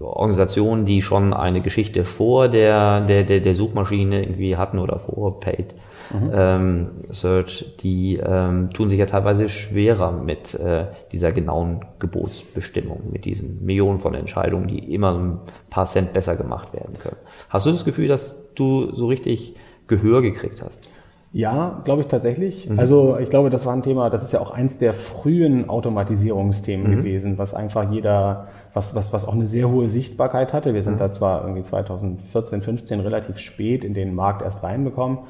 Organisationen, 0.00 0.84
die 0.84 1.02
schon 1.02 1.32
eine 1.32 1.60
Geschichte 1.60 2.04
vor 2.04 2.48
der, 2.48 3.00
der, 3.00 3.24
der, 3.24 3.40
der 3.40 3.54
Suchmaschine 3.54 4.22
irgendwie 4.22 4.56
hatten 4.56 4.78
oder 4.78 4.98
vor 4.98 5.40
Paid 5.40 5.74
mhm. 6.12 6.30
ähm, 6.34 6.86
Search, 7.10 7.76
die 7.80 8.16
ähm, 8.16 8.70
tun 8.70 8.88
sich 8.88 8.98
ja 8.98 9.06
teilweise 9.06 9.48
schwerer 9.48 10.12
mit 10.12 10.54
äh, 10.54 10.86
dieser 11.12 11.32
genauen 11.32 11.84
Gebotsbestimmung, 11.98 13.10
mit 13.10 13.24
diesen 13.24 13.64
Millionen 13.64 13.98
von 13.98 14.14
Entscheidungen, 14.14 14.68
die 14.68 14.92
immer 14.92 15.14
ein 15.14 15.38
paar 15.70 15.86
Cent 15.86 16.12
besser 16.12 16.36
gemacht 16.36 16.72
werden 16.74 16.98
können. 16.98 17.16
Hast 17.48 17.66
du 17.66 17.70
das 17.70 17.84
Gefühl, 17.84 18.08
dass 18.08 18.52
du 18.54 18.94
so 18.94 19.06
richtig 19.06 19.56
Gehör 19.86 20.22
gekriegt 20.22 20.62
hast? 20.62 20.88
Ja, 21.34 21.80
glaube 21.84 22.02
ich 22.02 22.08
tatsächlich. 22.08 22.68
Mhm. 22.68 22.78
Also 22.78 23.16
ich 23.18 23.30
glaube, 23.30 23.48
das 23.48 23.64
war 23.64 23.72
ein 23.72 23.82
Thema, 23.82 24.10
das 24.10 24.22
ist 24.22 24.32
ja 24.32 24.40
auch 24.40 24.50
eins 24.50 24.76
der 24.76 24.92
frühen 24.92 25.70
Automatisierungsthemen 25.70 26.90
mhm. 26.90 26.96
gewesen, 26.96 27.38
was 27.38 27.54
einfach 27.54 27.90
jeder, 27.90 28.48
was, 28.74 28.94
was, 28.94 29.14
was 29.14 29.26
auch 29.26 29.32
eine 29.32 29.46
sehr 29.46 29.70
hohe 29.70 29.88
Sichtbarkeit 29.88 30.52
hatte. 30.52 30.74
Wir 30.74 30.84
sind 30.84 30.94
mhm. 30.94 30.98
da 30.98 31.10
zwar 31.10 31.42
irgendwie 31.42 31.62
2014, 31.62 32.60
15 32.60 33.00
relativ 33.00 33.38
spät 33.38 33.82
in 33.82 33.94
den 33.94 34.14
Markt 34.14 34.42
erst 34.42 34.62
reinbekommen, 34.62 35.20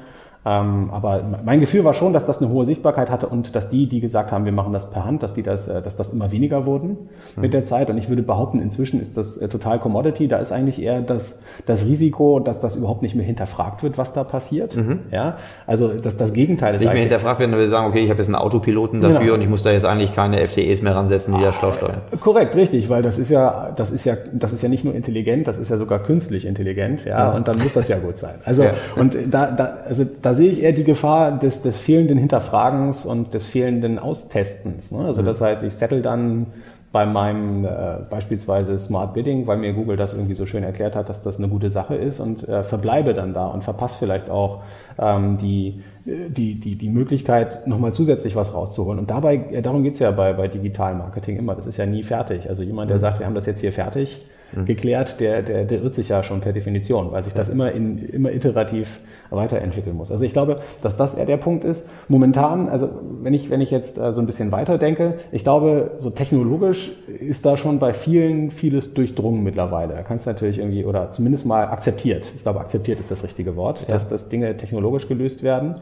aber 0.45 1.23
mein 1.45 1.61
Gefühl 1.61 1.85
war 1.85 1.93
schon, 1.93 2.11
dass 2.11 2.25
das 2.25 2.41
eine 2.41 2.51
hohe 2.51 2.65
Sichtbarkeit 2.65 3.09
hatte 3.09 3.27
und 3.27 3.55
dass 3.55 3.69
die, 3.69 3.87
die 3.87 4.01
gesagt 4.01 4.33
haben, 4.33 4.43
wir 4.43 4.51
machen 4.51 4.73
das 4.73 4.91
per 4.91 5.05
Hand, 5.05 5.23
dass 5.23 5.33
die 5.33 5.43
das, 5.43 5.69
äh, 5.69 5.81
dass 5.81 5.95
das 5.95 6.09
immer 6.09 6.31
weniger 6.31 6.65
wurden 6.65 6.97
mit 7.37 7.53
der 7.53 7.63
Zeit. 7.63 7.89
Und 7.89 7.97
ich 7.97 8.09
würde 8.09 8.23
behaupten, 8.23 8.59
inzwischen 8.59 8.99
ist 8.99 9.15
das 9.15 9.37
äh, 9.37 9.47
total 9.47 9.79
Commodity. 9.79 10.27
Da 10.27 10.39
ist 10.39 10.51
eigentlich 10.51 10.81
eher 10.81 11.01
das, 11.01 11.41
das 11.65 11.85
Risiko, 11.85 12.39
dass 12.39 12.59
das 12.59 12.75
überhaupt 12.75 13.03
nicht 13.03 13.15
mehr 13.15 13.25
hinterfragt 13.25 13.83
wird, 13.83 13.97
was 13.97 14.11
da 14.11 14.25
passiert. 14.25 14.75
Mhm. 14.75 14.99
Ja, 15.11 15.37
also 15.65 15.93
das, 15.93 16.17
das 16.17 16.33
Gegenteil 16.33 16.75
ist 16.75 16.81
nicht 16.81 16.91
mehr 16.91 17.01
hinterfragt 17.01 17.39
werden, 17.39 17.53
wenn 17.53 17.59
wir 17.59 17.69
sagen, 17.69 17.87
okay, 17.87 18.03
ich 18.03 18.09
habe 18.09 18.19
jetzt 18.19 18.27
einen 18.27 18.35
Autopiloten 18.35 18.99
dafür 18.99 19.19
genau. 19.19 19.33
und 19.35 19.41
ich 19.41 19.49
muss 19.49 19.63
da 19.63 19.71
jetzt 19.71 19.85
eigentlich 19.85 20.13
keine 20.13 20.45
FTEs 20.45 20.81
mehr 20.81 20.95
ransetzen, 20.95 21.35
die 21.35 21.41
da 21.41 21.53
schlau 21.53 21.71
steuern. 21.71 22.01
Korrekt, 22.19 22.57
richtig, 22.57 22.89
weil 22.89 23.01
das 23.01 23.17
ist 23.17 23.29
ja, 23.29 23.71
das 23.73 23.91
ist 23.91 24.03
ja, 24.03 24.17
das 24.33 24.51
ist 24.51 24.61
ja 24.61 24.67
nicht 24.67 24.83
nur 24.83 24.93
intelligent, 24.93 25.47
das 25.47 25.57
ist 25.57 25.69
ja 25.69 25.77
sogar 25.77 25.99
künstlich 25.99 26.45
intelligent. 26.45 27.05
Ja, 27.05 27.29
ja. 27.29 27.31
und 27.31 27.47
dann 27.47 27.59
muss 27.59 27.73
das 27.73 27.87
ja 27.87 27.97
gut 27.97 28.17
sein. 28.17 28.35
Also 28.43 28.63
ja. 28.63 28.71
und 28.97 29.15
da, 29.31 29.51
da, 29.51 29.77
also 29.87 30.05
da 30.21 30.32
sehe 30.33 30.51
ich 30.51 30.61
eher 30.61 30.73
die 30.73 30.83
Gefahr 30.83 31.37
des, 31.37 31.61
des 31.61 31.77
fehlenden 31.77 32.17
Hinterfragens 32.17 33.05
und 33.05 33.33
des 33.33 33.47
fehlenden 33.47 33.99
Austestens. 33.99 34.91
Ne? 34.91 34.99
Also 35.05 35.21
mhm. 35.21 35.27
das 35.27 35.41
heißt, 35.41 35.63
ich 35.63 35.73
settle 35.73 36.01
dann 36.01 36.47
bei 36.93 37.07
meinem 37.07 37.65
äh, 37.65 37.69
beispielsweise 38.07 38.77
Smart 38.77 39.15
Bidding, 39.15 39.47
weil 39.47 39.57
mir 39.57 39.73
Google 39.73 39.97
das 39.97 40.13
irgendwie 40.13 40.35
so 40.35 40.45
schön 40.45 40.63
erklärt 40.63 40.95
hat, 40.95 41.09
dass 41.09 41.23
das 41.23 41.39
eine 41.39 41.47
gute 41.47 41.71
Sache 41.71 41.95
ist 41.95 42.19
und 42.19 42.47
äh, 42.47 42.63
verbleibe 42.63 43.15
dann 43.15 43.33
da 43.33 43.47
und 43.47 43.63
verpasse 43.63 43.97
vielleicht 43.97 44.29
auch 44.29 44.61
ähm, 44.99 45.39
die, 45.39 45.81
die, 46.05 46.59
die, 46.59 46.75
die 46.75 46.89
Möglichkeit, 46.89 47.65
nochmal 47.65 47.93
zusätzlich 47.93 48.35
was 48.35 48.53
rauszuholen. 48.53 48.99
Und 48.99 49.09
dabei, 49.09 49.37
äh, 49.51 49.63
darum 49.63 49.81
geht's 49.81 49.97
ja 49.97 50.11
bei, 50.11 50.33
bei 50.33 50.47
Digitalmarketing 50.47 51.37
immer. 51.37 51.55
Das 51.55 51.65
ist 51.65 51.77
ja 51.77 51.87
nie 51.87 52.03
fertig. 52.03 52.47
Also 52.47 52.61
jemand, 52.61 52.91
der 52.91 52.97
mhm. 52.97 53.01
sagt, 53.01 53.19
wir 53.19 53.25
haben 53.25 53.35
das 53.35 53.47
jetzt 53.47 53.61
hier 53.61 53.73
fertig, 53.73 54.21
mhm. 54.55 54.65
geklärt, 54.65 55.19
der, 55.19 55.41
der, 55.41 55.65
der 55.65 55.81
irrt 55.81 55.93
sich 55.93 56.09
ja 56.09 56.23
schon 56.23 56.41
per 56.41 56.53
Definition, 56.53 57.11
weil 57.11 57.23
sich 57.23 57.33
das 57.33 57.49
immer, 57.49 57.71
in, 57.71 57.97
immer 57.97 58.31
iterativ 58.31 58.99
weiterentwickeln 59.29 59.95
muss. 59.95 60.11
Also 60.11 60.23
ich 60.23 60.33
glaube, 60.33 60.59
dass 60.81 60.97
das 60.97 61.15
eher 61.15 61.25
der 61.25 61.37
Punkt 61.37 61.63
ist. 61.63 61.89
Momentan, 62.07 62.69
also 62.69 62.89
wenn 63.21 63.33
ich, 63.33 63.49
wenn 63.49 63.61
ich 63.61 63.71
jetzt 63.71 63.97
äh, 63.97 64.11
so 64.11 64.21
ein 64.21 64.25
bisschen 64.25 64.51
weiter 64.51 64.77
denke, 64.77 65.15
ich 65.31 65.43
glaube, 65.43 65.91
so 65.97 66.09
technologisch 66.09 66.91
ist 67.07 67.45
da 67.45 67.57
schon 67.57 67.79
bei 67.79 67.93
vielen 67.93 68.51
vieles 68.51 68.93
durchdrungen 68.93 69.43
mittlerweile. 69.43 69.93
Da 69.93 70.01
kannst 70.03 70.25
du 70.25 70.29
natürlich 70.29 70.59
irgendwie, 70.59 70.85
oder 70.85 71.11
zumindest 71.11 71.45
mal 71.45 71.67
akzeptiert. 71.67 72.31
Ich 72.35 72.43
glaube, 72.43 72.59
akzeptiert 72.59 72.99
ist 72.99 73.11
das 73.11 73.23
richtige 73.23 73.55
Wort, 73.55 73.81
ja. 73.81 73.93
dass, 73.93 74.07
dass 74.07 74.29
Dinge 74.29 74.55
technologisch 74.57 75.07
gelöst 75.07 75.43
werden. 75.43 75.79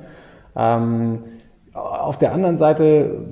Ähm, 0.55 1.19
auf 1.73 2.17
der 2.17 2.33
anderen 2.33 2.57
Seite 2.57 3.25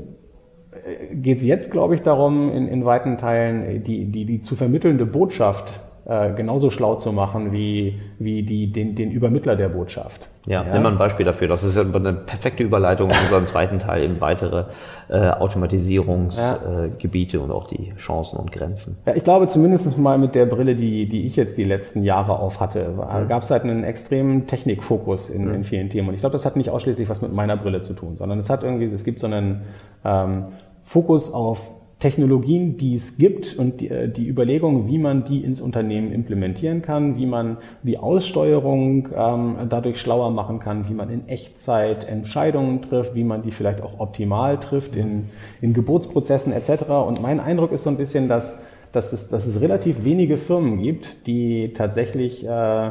geht 1.13 1.37
es 1.37 1.43
jetzt, 1.43 1.71
glaube 1.71 1.95
ich, 1.95 2.01
darum, 2.01 2.51
in, 2.51 2.67
in 2.67 2.85
weiten 2.85 3.17
Teilen 3.17 3.83
die, 3.83 4.05
die, 4.05 4.25
die 4.25 4.41
zu 4.41 4.55
vermittelnde 4.55 5.05
Botschaft 5.05 5.71
äh, 6.09 6.33
genauso 6.33 6.71
schlau 6.71 6.95
zu 6.95 7.13
machen 7.13 7.51
wie, 7.51 7.99
wie 8.17 8.41
die, 8.41 8.71
den, 8.71 8.95
den 8.95 9.11
Übermittler 9.11 9.55
der 9.55 9.69
Botschaft. 9.69 10.27
Ja, 10.47 10.63
ja, 10.63 10.73
nimm 10.73 10.81
mal 10.81 10.91
ein 10.91 10.97
Beispiel 10.97 11.23
dafür. 11.23 11.47
Das 11.47 11.63
ist 11.63 11.77
ja 11.77 11.83
eine 11.83 12.13
perfekte 12.13 12.63
Überleitung 12.63 13.11
in 13.11 13.17
unserem 13.17 13.45
zweiten 13.45 13.77
Teil 13.77 14.03
in 14.03 14.19
weitere 14.19 14.63
äh, 15.09 15.29
Automatisierungsgebiete 15.29 17.37
ja. 17.37 17.43
äh, 17.43 17.45
und 17.45 17.51
auch 17.51 17.67
die 17.67 17.93
Chancen 17.97 18.39
und 18.39 18.51
Grenzen. 18.51 18.97
Ja, 19.05 19.13
ich 19.15 19.23
glaube 19.23 19.47
zumindest 19.49 19.99
mal 19.99 20.17
mit 20.17 20.33
der 20.33 20.47
Brille, 20.47 20.75
die, 20.75 21.07
die 21.07 21.27
ich 21.27 21.35
jetzt 21.35 21.59
die 21.59 21.63
letzten 21.63 22.03
Jahre 22.03 22.39
auf 22.39 22.59
hatte, 22.59 22.89
mhm. 22.89 23.27
gab 23.27 23.43
es 23.43 23.51
halt 23.51 23.61
einen 23.61 23.83
extremen 23.83 24.47
Technikfokus 24.47 25.29
in, 25.29 25.45
mhm. 25.45 25.53
in 25.53 25.63
vielen 25.63 25.91
Themen. 25.91 26.07
Und 26.07 26.15
ich 26.15 26.21
glaube, 26.21 26.33
das 26.33 26.43
hat 26.43 26.55
nicht 26.55 26.71
ausschließlich 26.71 27.07
was 27.07 27.21
mit 27.21 27.33
meiner 27.33 27.55
Brille 27.55 27.81
zu 27.81 27.93
tun, 27.93 28.17
sondern 28.17 28.39
es 28.39 28.49
hat 28.49 28.63
irgendwie, 28.63 28.85
es 28.85 29.03
gibt 29.03 29.19
so 29.19 29.27
einen 29.27 29.61
ähm, 30.03 30.45
Fokus 30.89 31.31
auf 31.31 31.69
Technologien, 31.99 32.77
die 32.77 32.95
es 32.95 33.19
gibt 33.19 33.59
und 33.59 33.79
die, 33.79 33.89
äh, 33.89 34.09
die, 34.09 34.27
Überlegung, 34.27 34.87
wie 34.87 34.97
man 34.97 35.23
die 35.23 35.43
ins 35.43 35.61
Unternehmen 35.61 36.11
implementieren 36.11 36.81
kann, 36.81 37.15
wie 37.15 37.27
man 37.27 37.57
die 37.83 37.99
Aussteuerung 37.99 39.07
ähm, 39.15 39.55
dadurch 39.69 40.01
schlauer 40.01 40.31
machen 40.31 40.57
kann, 40.57 40.89
wie 40.89 40.95
man 40.95 41.11
in 41.11 41.27
Echtzeit 41.27 42.09
Entscheidungen 42.09 42.81
trifft, 42.81 43.13
wie 43.13 43.23
man 43.23 43.43
die 43.43 43.51
vielleicht 43.51 43.83
auch 43.83 43.99
optimal 43.99 44.59
trifft 44.59 44.95
in, 44.95 45.25
in 45.61 45.73
Geburtsprozessen 45.73 46.53
etc. 46.53 46.85
Und 47.07 47.21
mein 47.21 47.39
Eindruck 47.39 47.71
ist 47.71 47.83
so 47.83 47.91
ein 47.91 47.97
bisschen, 47.97 48.27
dass, 48.27 48.57
dass, 48.91 49.13
es, 49.13 49.29
dass 49.29 49.45
es 49.45 49.61
relativ 49.61 50.03
wenige 50.05 50.37
Firmen 50.37 50.81
gibt, 50.81 51.27
die 51.27 51.71
tatsächlich 51.75 52.43
äh, 52.43 52.89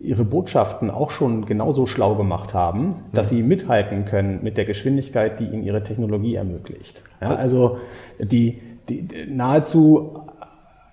ihre 0.00 0.24
Botschaften 0.24 0.90
auch 0.90 1.10
schon 1.10 1.46
genauso 1.46 1.86
schlau 1.86 2.14
gemacht 2.14 2.54
haben, 2.54 2.94
dass 3.12 3.30
sie 3.30 3.42
mithalten 3.42 4.04
können 4.04 4.40
mit 4.42 4.56
der 4.56 4.64
Geschwindigkeit, 4.64 5.40
die 5.40 5.44
ihnen 5.44 5.64
ihre 5.64 5.82
Technologie 5.82 6.36
ermöglicht. 6.36 7.02
Ja, 7.20 7.34
also 7.34 7.78
die, 8.20 8.60
die 8.88 9.08
nahezu 9.28 10.27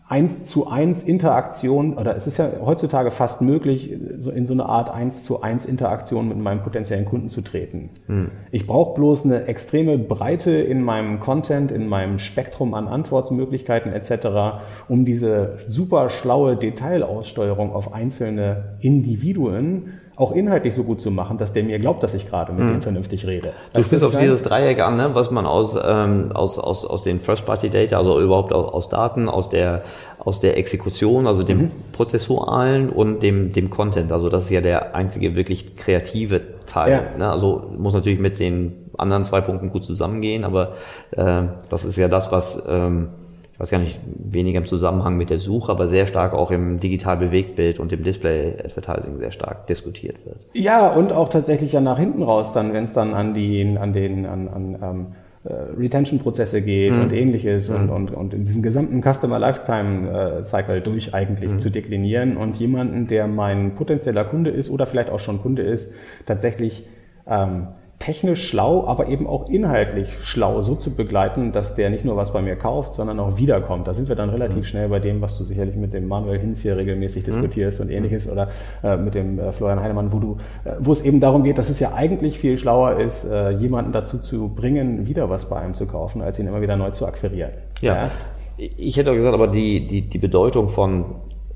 eins 0.08 0.46
zu 0.46 0.68
eins 0.68 1.04
Interaktion, 1.04 1.98
oder 1.98 2.16
es 2.16 2.28
ist 2.28 2.38
ja 2.38 2.48
heutzutage 2.64 3.10
fast 3.10 3.42
möglich, 3.42 3.98
so 4.20 4.30
in 4.30 4.46
so 4.46 4.54
eine 4.54 4.68
Art 4.68 4.90
eins 4.90 5.24
zu 5.24 5.42
eins 5.42 5.66
Interaktion 5.66 6.28
mit 6.28 6.38
meinem 6.38 6.62
potenziellen 6.62 7.06
Kunden 7.06 7.28
zu 7.28 7.42
treten. 7.42 7.90
Hm. 8.06 8.30
Ich 8.52 8.68
brauche 8.68 8.94
bloß 8.94 9.26
eine 9.26 9.46
extreme 9.46 9.98
Breite 9.98 10.52
in 10.52 10.84
meinem 10.84 11.20
Content, 11.20 11.72
in 11.72 11.88
meinem 11.88 12.20
Spektrum 12.20 12.76
an 12.76 12.88
Antwortmöglichkeiten 12.88 13.94
etc., 13.94 14.60
um 14.88 15.06
diese 15.06 15.58
super 15.66 16.10
schlaue 16.10 16.56
Detailaussteuerung 16.56 17.74
auf 17.74 17.94
einzelne 17.94 18.78
Individuen 18.82 19.94
auch 20.18 20.32
inhaltlich 20.32 20.74
so 20.74 20.84
gut 20.84 21.02
zu 21.02 21.12
machen, 21.12 21.38
dass 21.38 21.52
der 21.52 21.64
mir 21.64 21.78
glaubt, 21.80 22.02
dass 22.02 22.14
ich 22.14 22.30
gerade 22.30 22.54
mit 22.54 22.64
mhm. 22.64 22.76
ihm 22.76 22.82
vernünftig 22.82 23.28
rede. 23.28 23.52
Du 23.74 23.84
sprichst 23.84 24.04
auf 24.04 24.18
dieses 24.18 24.44
Dreieck 24.44 24.80
an, 24.80 24.96
ne, 24.96 25.10
was 25.14 25.30
man 25.30 25.46
aus, 25.46 25.78
ähm, 25.84 26.32
aus, 26.34 26.58
aus, 26.58 26.86
aus 26.86 27.04
den 27.04 27.20
First-Party-Data, 27.20 27.98
also 27.98 28.22
überhaupt 28.22 28.54
aus, 28.54 28.74
aus 28.74 28.90
Daten, 28.90 29.28
aus 29.28 29.50
der, 29.50 29.84
aus 30.20 30.40
der 30.40 30.58
Exekution, 30.58 31.28
also 31.28 31.44
dem 31.44 31.58
mhm. 31.58 31.72
Prozessualen 31.92 32.90
und 32.90 33.24
dem, 33.24 33.52
dem 33.52 33.70
Content. 33.70 34.12
Also 34.12 34.30
das 34.30 34.46
ist 34.46 34.52
ja 34.52 34.62
der 34.62 34.96
einzige 34.96 35.36
wirklich 35.36 35.76
kreative 35.76 36.42
Teil. 36.66 36.92
Ja. 36.92 37.18
Ne? 37.18 37.32
Also 37.32 37.72
muss 37.78 37.94
natürlich 37.94 38.20
mit 38.20 38.40
den 38.40 38.90
anderen 38.98 39.26
zwei 39.26 39.42
Punkten 39.42 39.70
gut 39.70 39.84
zusammengehen, 39.84 40.46
aber 40.46 40.74
äh, 41.12 41.44
das 41.70 41.84
ist 41.84 41.98
ja 41.98 42.08
das, 42.08 42.32
was... 42.32 42.64
Ähm, 42.68 43.10
ich 43.56 43.60
weiß 43.62 43.70
gar 43.70 43.80
nicht, 43.80 44.02
weniger 44.06 44.60
im 44.60 44.66
Zusammenhang 44.66 45.16
mit 45.16 45.30
der 45.30 45.40
Suche, 45.40 45.72
aber 45.72 45.88
sehr 45.88 46.08
stark 46.08 46.34
auch 46.34 46.52
im 46.52 46.78
Digital-Bewegtbild 46.78 47.80
und 47.80 47.94
im 47.94 48.04
Display-Advertising 48.04 49.18
sehr 49.18 49.32
stark 49.32 49.66
diskutiert 49.68 50.26
wird. 50.26 50.46
Ja, 50.52 50.90
und 50.92 51.14
auch 51.14 51.30
tatsächlich 51.30 51.72
ja 51.72 51.80
nach 51.80 51.98
hinten 51.98 52.22
raus 52.22 52.52
dann, 52.52 52.74
wenn 52.74 52.84
es 52.84 52.92
dann 52.92 53.14
an 53.14 53.34
die, 53.34 53.78
an 53.80 53.94
den, 53.94 54.26
an, 54.26 54.50
an 54.50 54.78
ähm, 54.84 55.08
äh, 55.46 55.54
Retention-Prozesse 55.80 56.64
geht 56.64 56.92
mhm. 56.92 57.04
und 57.04 57.14
ähnliches 57.14 57.70
mhm. 57.70 57.76
und, 57.76 57.90
und, 57.92 58.12
und 58.12 58.34
in 58.34 58.44
diesen 58.44 58.62
gesamten 58.62 59.02
Customer 59.02 59.40
Lifetime 59.40 60.10
äh, 60.10 60.44
Cycle 60.44 60.82
durch 60.82 61.14
eigentlich 61.14 61.52
mhm. 61.52 61.60
zu 61.60 61.70
deklinieren 61.70 62.36
und 62.36 62.58
jemanden, 62.58 63.08
der 63.08 63.26
mein 63.28 63.76
potenzieller 63.76 64.26
Kunde 64.26 64.50
ist 64.50 64.70
oder 64.70 64.86
vielleicht 64.86 65.10
auch 65.10 65.22
schon 65.22 65.42
Kunde 65.42 65.62
ist, 65.62 65.94
tatsächlich 66.26 66.88
ähm, 67.26 67.68
technisch 68.00 68.48
schlau, 68.48 68.86
aber 68.88 69.08
eben 69.08 69.26
auch 69.26 69.50
inhaltlich 69.50 70.10
schlau 70.22 70.62
so 70.62 70.76
zu 70.76 70.96
begleiten, 70.96 71.52
dass 71.52 71.76
der 71.76 71.90
nicht 71.90 72.04
nur 72.04 72.18
was 72.18 72.34
bei 72.34 72.42
mir 72.42 72.56
kauft, 72.56 72.94
sondern 72.94 73.20
auch 73.20 73.38
wiederkommt. 73.38 73.88
Da 73.88 73.94
sind 73.94 74.10
wir 74.10 74.16
dann 74.16 74.30
relativ 74.30 74.58
mhm. 74.58 74.64
schnell 74.64 74.90
bei 74.90 75.00
dem, 75.00 75.22
was 75.22 75.38
du 75.38 75.44
sicherlich 75.44 75.76
mit 75.76 75.94
dem 75.94 76.08
Manuel 76.08 76.40
Hinz 76.40 76.62
hier 76.62 76.76
regelmäßig 76.78 77.24
mhm. 77.24 77.28
diskutierst 77.28 77.80
und 77.82 77.90
ähnliches 77.90 78.30
oder 78.30 78.50
äh, 78.84 78.98
mit 78.98 79.16
dem 79.16 79.40
äh, 79.40 79.52
Florian 79.54 79.80
Heinemann, 79.80 80.12
wo 80.12 80.20
du, 80.20 80.38
äh, 80.66 80.74
wo 80.80 80.92
es 80.92 81.04
eben 81.04 81.20
darum 81.20 81.44
geht, 81.44 81.58
dass 81.58 81.70
es 81.70 81.80
ja 81.80 81.94
eigentlich 81.94 82.38
viel 82.38 82.58
schlauer 82.58 83.00
ist, 83.00 83.24
äh, 83.24 83.52
jemanden 83.52 83.94
dazu 83.94 84.20
zu 84.20 84.50
bringen, 84.50 85.08
wieder 85.08 85.30
was 85.30 85.50
bei 85.50 85.56
einem 85.56 85.74
zu 85.74 85.86
kaufen, 85.86 86.22
als 86.22 86.38
ihn 86.38 86.48
immer 86.48 86.62
wieder 86.62 86.76
neu 86.76 86.92
zu 86.92 87.08
akquirieren. 87.08 87.52
Ja. 87.82 87.96
ja? 87.96 88.10
Ich 88.58 88.98
hätte 88.98 89.12
auch 89.12 89.16
gesagt, 89.16 89.34
aber 89.34 89.48
die, 89.48 89.86
die, 89.86 90.02
die 90.02 90.20
Bedeutung 90.20 90.70
von 90.70 91.06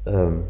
ähm 0.06 0.44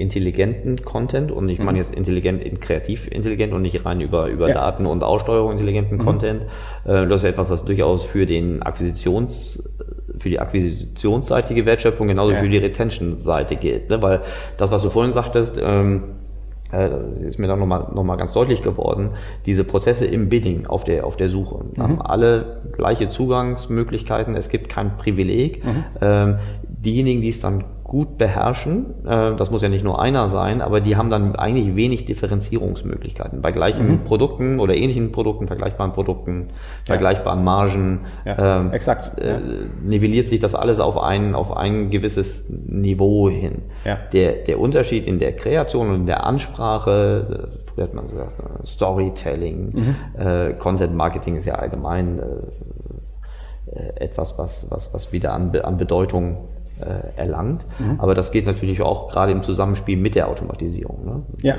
intelligenten 0.00 0.82
Content 0.84 1.30
und 1.30 1.48
ich 1.48 1.58
meine 1.58 1.72
mhm. 1.72 1.76
jetzt 1.76 1.94
intelligent 1.94 2.42
in 2.42 2.58
kreativ 2.60 3.06
intelligent 3.10 3.52
und 3.52 3.60
nicht 3.60 3.84
rein 3.84 4.00
über, 4.00 4.28
über 4.28 4.48
ja. 4.48 4.54
Daten 4.54 4.86
und 4.86 5.04
Aussteuerung 5.04 5.52
intelligenten 5.52 5.96
mhm. 5.96 6.04
Content. 6.04 6.42
Äh, 6.84 7.06
das 7.06 7.22
ist 7.22 7.28
etwas, 7.28 7.50
was 7.50 7.64
durchaus 7.64 8.04
für 8.04 8.26
den 8.26 8.62
Akquisitions, 8.62 9.68
für 10.18 10.28
die 10.28 10.40
akquisitionsseitige 10.40 11.66
Wertschöpfung 11.66 12.08
genauso 12.08 12.32
ja. 12.32 12.38
für 12.38 12.48
die 12.48 12.58
Retention-Seite 12.58 13.56
gilt. 13.56 13.90
Ne? 13.90 14.02
Weil 14.02 14.20
das, 14.56 14.70
was 14.70 14.82
du 14.82 14.90
vorhin 14.90 15.12
sagtest, 15.12 15.60
ähm, 15.62 16.02
äh, 16.72 17.26
ist 17.26 17.38
mir 17.38 17.48
dann 17.48 17.58
nochmal 17.58 17.88
noch 17.92 18.04
mal 18.04 18.16
ganz 18.16 18.32
deutlich 18.32 18.62
geworden, 18.62 19.10
diese 19.46 19.64
Prozesse 19.64 20.06
im 20.06 20.28
Bidding 20.28 20.66
auf 20.66 20.84
der, 20.84 21.04
auf 21.04 21.16
der 21.16 21.28
Suche 21.28 21.64
mhm. 21.64 21.82
haben 21.82 22.02
alle 22.02 22.60
gleiche 22.72 23.08
Zugangsmöglichkeiten, 23.08 24.36
es 24.36 24.48
gibt 24.48 24.68
kein 24.68 24.96
Privileg. 24.96 25.64
Mhm. 25.64 25.84
Ähm, 26.00 26.38
diejenigen, 26.62 27.20
die 27.20 27.28
es 27.28 27.40
dann 27.40 27.64
gut 27.90 28.18
beherrschen, 28.18 29.04
äh, 29.04 29.34
das 29.34 29.50
muss 29.50 29.62
ja 29.62 29.68
nicht 29.68 29.82
nur 29.82 30.00
einer 30.00 30.28
sein, 30.28 30.62
aber 30.62 30.80
die 30.80 30.94
haben 30.94 31.10
dann 31.10 31.34
eigentlich 31.34 31.74
wenig 31.74 32.04
Differenzierungsmöglichkeiten. 32.04 33.42
Bei 33.42 33.50
gleichen 33.50 33.90
mhm. 33.90 34.04
Produkten 34.04 34.60
oder 34.60 34.76
ähnlichen 34.76 35.10
Produkten, 35.10 35.48
vergleichbaren 35.48 35.92
Produkten, 35.92 36.50
vergleichbaren 36.84 37.42
Margen, 37.42 38.02
ja, 38.24 38.60
ähm, 38.60 38.72
exakt. 38.72 39.18
Äh, 39.18 39.40
nivelliert 39.82 40.28
sich 40.28 40.38
das 40.38 40.54
alles 40.54 40.78
auf 40.78 41.02
ein, 41.02 41.34
auf 41.34 41.56
ein 41.56 41.90
gewisses 41.90 42.48
Niveau 42.48 43.28
hin. 43.28 43.62
Ja. 43.84 43.98
Der, 44.12 44.34
der 44.34 44.60
Unterschied 44.60 45.04
in 45.04 45.18
der 45.18 45.34
Kreation 45.34 45.88
und 45.88 45.96
in 45.96 46.06
der 46.06 46.24
Ansprache, 46.24 47.50
äh, 47.58 47.68
früher 47.68 47.84
hat 47.84 47.94
man 47.94 48.06
gesagt, 48.06 48.36
äh, 48.38 48.66
Storytelling, 48.68 49.72
mhm. 49.74 49.96
äh, 50.16 50.52
Content 50.52 50.94
Marketing 50.94 51.34
ist 51.34 51.46
ja 51.46 51.56
allgemein 51.56 52.20
äh, 52.20 52.22
etwas, 53.96 54.38
was, 54.38 54.70
was, 54.70 54.94
was 54.94 55.10
wieder 55.10 55.32
an, 55.32 55.50
an 55.56 55.76
Bedeutung 55.76 56.36
äh, 56.80 57.18
erlangt. 57.20 57.66
Mhm. 57.78 58.00
Aber 58.00 58.14
das 58.14 58.32
geht 58.32 58.46
natürlich 58.46 58.82
auch 58.82 59.08
gerade 59.08 59.32
im 59.32 59.42
Zusammenspiel 59.42 59.96
mit 59.96 60.14
der 60.14 60.28
Automatisierung. 60.28 61.04
Ne? 61.04 61.22
Ja, 61.42 61.56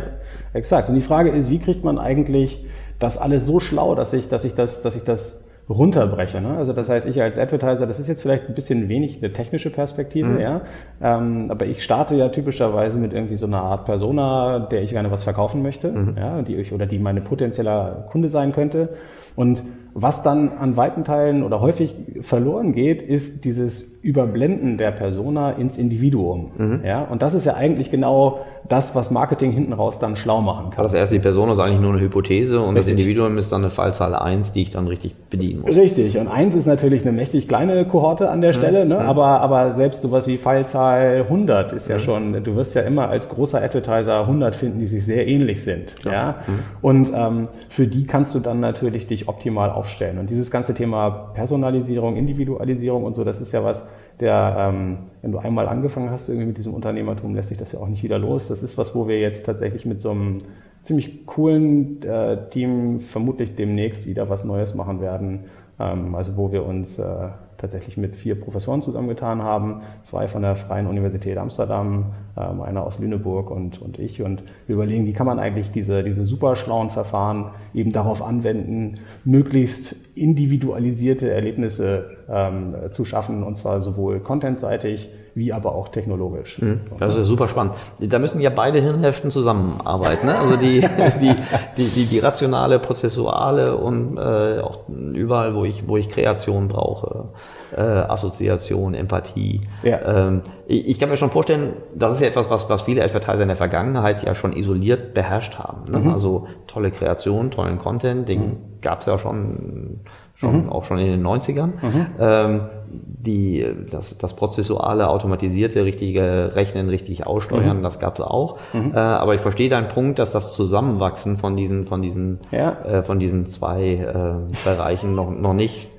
exakt. 0.53 0.89
Und 0.89 0.95
die 0.95 1.01
Frage 1.01 1.29
ist, 1.29 1.49
wie 1.49 1.59
kriegt 1.59 1.83
man 1.83 1.97
eigentlich 1.97 2.65
das 2.99 3.17
alles 3.17 3.45
so 3.45 3.59
schlau, 3.59 3.95
dass 3.95 4.13
ich, 4.13 4.27
dass 4.27 4.45
ich 4.45 4.53
das, 4.53 4.81
dass 4.81 4.95
ich 4.95 5.03
das 5.03 5.41
runterbreche. 5.69 6.41
Ne? 6.41 6.57
Also 6.57 6.73
das 6.73 6.89
heißt, 6.89 7.07
ich 7.07 7.21
als 7.21 7.37
Advertiser, 7.37 7.87
das 7.87 7.99
ist 7.99 8.07
jetzt 8.07 8.21
vielleicht 8.21 8.47
ein 8.47 8.55
bisschen 8.55 8.89
wenig 8.89 9.17
eine 9.23 9.33
technische 9.33 9.69
Perspektive, 9.69 10.29
mhm. 10.29 10.39
ja. 10.39 10.61
Ähm, 11.01 11.47
aber 11.49 11.65
ich 11.65 11.83
starte 11.83 12.15
ja 12.15 12.29
typischerweise 12.29 12.99
mit 12.99 13.13
irgendwie 13.13 13.37
so 13.37 13.45
einer 13.45 13.61
Art 13.61 13.85
Persona, 13.85 14.59
der 14.59 14.81
ich 14.81 14.91
gerne 14.91 15.11
was 15.11 15.23
verkaufen 15.23 15.61
möchte, 15.61 15.91
mhm. 15.91 16.15
ja, 16.17 16.41
die 16.41 16.55
ich 16.55 16.73
oder 16.73 16.85
die 16.85 16.99
meine 16.99 17.21
potenzieller 17.21 18.05
Kunde 18.09 18.29
sein 18.29 18.53
könnte. 18.53 18.89
Und 19.35 19.63
was 19.93 20.23
dann 20.23 20.51
an 20.57 20.77
weiten 20.77 21.03
Teilen 21.03 21.43
oder 21.43 21.59
häufig 21.59 21.95
verloren 22.21 22.73
geht, 22.73 23.01
ist 23.01 23.43
dieses 23.43 23.99
Überblenden 24.01 24.77
der 24.77 24.91
Persona 24.91 25.51
ins 25.51 25.77
Individuum. 25.77 26.51
Mhm. 26.57 26.79
Ja, 26.85 27.03
und 27.03 27.21
das 27.21 27.33
ist 27.33 27.45
ja 27.45 27.55
eigentlich 27.55 27.91
genau 27.91 28.39
das, 28.69 28.95
was 28.95 29.11
Marketing 29.11 29.51
hinten 29.51 29.73
raus 29.73 29.99
dann 29.99 30.15
schlau 30.15 30.41
machen 30.41 30.69
kann. 30.71 30.83
Das 30.83 30.93
erste, 30.93 31.15
die 31.15 31.21
Persona 31.21 31.53
ist 31.53 31.59
eigentlich 31.59 31.81
nur 31.81 31.91
eine 31.91 32.01
Hypothese 32.01 32.59
und 32.59 32.75
richtig. 32.77 32.77
das 32.77 32.87
Individuum 32.87 33.37
ist 33.37 33.51
dann 33.51 33.61
eine 33.61 33.69
Fallzahl 33.69 34.15
1, 34.15 34.53
die 34.53 34.61
ich 34.61 34.69
dann 34.69 34.87
richtig 34.87 35.15
bedienen 35.29 35.61
muss. 35.61 35.75
Richtig. 35.75 36.17
Und 36.17 36.27
1 36.27 36.55
ist 36.55 36.67
natürlich 36.67 37.01
eine 37.01 37.11
mächtig 37.11 37.47
kleine 37.47 37.85
Kohorte 37.85 38.29
an 38.29 38.39
der 38.41 38.51
mhm. 38.51 38.57
Stelle, 38.57 38.85
ne? 38.85 38.95
Mhm. 38.95 39.01
aber, 39.01 39.41
aber 39.41 39.75
selbst 39.75 40.01
sowas 40.01 40.25
wie 40.27 40.37
Fallzahl 40.37 41.23
100 41.23 41.73
ist 41.73 41.89
ja 41.89 41.97
mhm. 41.97 42.01
schon, 42.01 42.43
du 42.43 42.55
wirst 42.55 42.75
ja 42.75 42.81
immer 42.83 43.09
als 43.09 43.27
großer 43.27 43.61
Advertiser 43.61 44.21
100 44.21 44.55
finden, 44.55 44.79
die 44.79 44.87
sich 44.87 45.05
sehr 45.05 45.27
ähnlich 45.27 45.63
sind. 45.63 45.95
Ja. 46.05 46.11
ja? 46.11 46.35
Mhm. 46.47 46.59
Und 46.81 47.11
ähm, 47.13 47.43
für 47.67 47.87
die 47.87 48.05
kannst 48.05 48.33
du 48.35 48.39
dann 48.39 48.61
natürlich 48.61 49.05
dich 49.05 49.20
optimal 49.27 49.69
aufstellen. 49.69 50.17
Und 50.17 50.29
dieses 50.29 50.51
ganze 50.51 50.73
Thema 50.73 51.09
Personalisierung, 51.33 52.15
Individualisierung 52.15 53.03
und 53.03 53.15
so, 53.15 53.23
das 53.23 53.41
ist 53.41 53.51
ja 53.51 53.63
was, 53.63 53.87
der, 54.19 54.55
ähm, 54.57 54.97
wenn 55.21 55.31
du 55.31 55.39
einmal 55.39 55.67
angefangen 55.67 56.11
hast 56.11 56.29
irgendwie 56.29 56.47
mit 56.47 56.57
diesem 56.57 56.73
Unternehmertum, 56.73 57.33
lässt 57.35 57.49
sich 57.49 57.57
das 57.57 57.71
ja 57.71 57.79
auch 57.79 57.87
nicht 57.87 58.03
wieder 58.03 58.19
los. 58.19 58.47
Das 58.47 58.63
ist 58.63 58.77
was, 58.77 58.95
wo 58.95 59.07
wir 59.07 59.19
jetzt 59.19 59.45
tatsächlich 59.45 59.85
mit 59.85 59.99
so 59.99 60.11
einem 60.11 60.37
ziemlich 60.83 61.25
coolen 61.25 62.01
äh, 62.03 62.49
Team 62.49 62.99
vermutlich 62.99 63.55
demnächst 63.55 64.07
wieder 64.07 64.29
was 64.29 64.43
Neues 64.43 64.75
machen 64.75 65.01
werden. 65.01 65.45
Ähm, 65.79 66.15
also 66.15 66.37
wo 66.37 66.51
wir 66.51 66.65
uns 66.65 66.99
äh, 66.99 67.29
tatsächlich 67.61 67.95
mit 67.95 68.15
vier 68.15 68.39
Professoren 68.39 68.81
zusammengetan 68.81 69.43
haben, 69.43 69.81
zwei 70.01 70.27
von 70.27 70.41
der 70.41 70.55
Freien 70.55 70.87
Universität 70.87 71.37
Amsterdam, 71.37 72.13
ähm, 72.35 72.61
einer 72.61 72.83
aus 72.83 72.99
Lüneburg 72.99 73.51
und, 73.51 73.81
und 73.81 73.99
ich. 73.99 74.21
Und 74.21 74.43
wir 74.67 74.75
überlegen, 74.75 75.05
wie 75.05 75.13
kann 75.13 75.27
man 75.27 75.39
eigentlich 75.39 75.71
diese, 75.71 76.03
diese 76.03 76.25
super 76.25 76.55
schlauen 76.55 76.89
Verfahren 76.89 77.51
eben 77.73 77.91
darauf 77.91 78.21
anwenden, 78.21 78.95
möglichst 79.23 79.95
individualisierte 80.15 81.31
Erlebnisse 81.31 82.17
ähm, 82.27 82.75
zu 82.89 83.05
schaffen, 83.05 83.43
und 83.43 83.55
zwar 83.55 83.79
sowohl 83.81 84.19
contentseitig, 84.19 85.09
wie 85.33 85.53
aber 85.53 85.73
auch 85.73 85.89
technologisch. 85.89 86.61
Mhm. 86.61 86.81
Das 86.99 87.15
ist 87.15 87.27
super 87.27 87.47
spannend. 87.47 87.75
Da 87.99 88.19
müssen 88.19 88.41
ja 88.41 88.49
beide 88.49 88.81
Hirnhälften 88.81 89.31
zusammenarbeiten. 89.31 90.27
Ne? 90.27 90.35
Also 90.37 90.57
die, 90.57 90.81
die, 91.21 91.35
die, 91.77 91.87
die, 91.87 92.05
die 92.05 92.19
rationale, 92.19 92.79
prozessuale 92.79 93.77
und 93.77 94.17
äh, 94.17 94.59
auch 94.59 94.79
überall, 94.89 95.55
wo 95.55 95.63
ich, 95.63 95.87
wo 95.87 95.97
ich 95.97 96.09
Kreation 96.09 96.67
brauche, 96.67 97.29
äh, 97.75 97.81
Assoziation, 97.81 98.93
Empathie. 98.93 99.61
Ja. 99.83 100.27
Ähm, 100.27 100.41
ich, 100.67 100.87
ich 100.87 100.99
kann 100.99 101.09
mir 101.09 101.17
schon 101.17 101.31
vorstellen, 101.31 101.73
das 101.95 102.13
ist 102.13 102.21
ja 102.21 102.27
etwas, 102.27 102.49
was, 102.49 102.69
was 102.69 102.81
viele 102.81 103.03
Advertiser 103.03 103.41
in 103.41 103.47
der 103.47 103.57
Vergangenheit 103.57 104.23
ja 104.23 104.35
schon 104.35 104.53
isoliert 104.53 105.13
beherrscht 105.13 105.57
haben. 105.57 105.89
Ne? 105.89 105.99
Mhm. 105.99 106.09
Also 106.09 106.47
tolle 106.67 106.91
Kreation, 106.91 107.51
tollen 107.51 107.77
Content, 107.77 108.27
den 108.27 108.41
mhm. 108.41 108.57
gab 108.81 108.99
es 108.99 109.05
ja 109.05 109.17
schon 109.17 110.01
schon, 110.41 110.63
mhm. 110.63 110.69
auch 110.69 110.83
schon 110.83 110.97
in 110.97 111.07
den 111.07 111.25
90ern. 111.25 111.67
Mhm. 111.81 112.05
Ähm, 112.19 112.61
die, 112.93 113.65
das, 113.91 114.17
das 114.17 114.35
prozessuale, 114.35 115.07
automatisierte, 115.07 115.85
richtige 115.85 116.51
Rechnen, 116.55 116.89
richtig 116.89 117.27
aussteuern, 117.27 117.77
mhm. 117.77 117.83
das 117.83 117.99
gab 117.99 118.15
es 118.15 118.21
auch. 118.21 118.57
Mhm. 118.73 118.93
Äh, 118.93 118.97
aber 118.97 119.35
ich 119.35 119.41
verstehe 119.41 119.69
deinen 119.69 119.87
Punkt, 119.87 120.19
dass 120.19 120.31
das 120.31 120.55
Zusammenwachsen 120.55 121.37
von 121.37 121.55
diesen, 121.55 121.85
von 121.85 122.01
diesen, 122.01 122.39
ja. 122.51 122.71
äh, 122.83 123.03
von 123.03 123.19
diesen 123.19 123.47
zwei 123.47 123.93
äh, 123.93 124.55
Bereichen 124.65 125.15
noch, 125.15 125.29
noch 125.29 125.53
nicht 125.53 125.90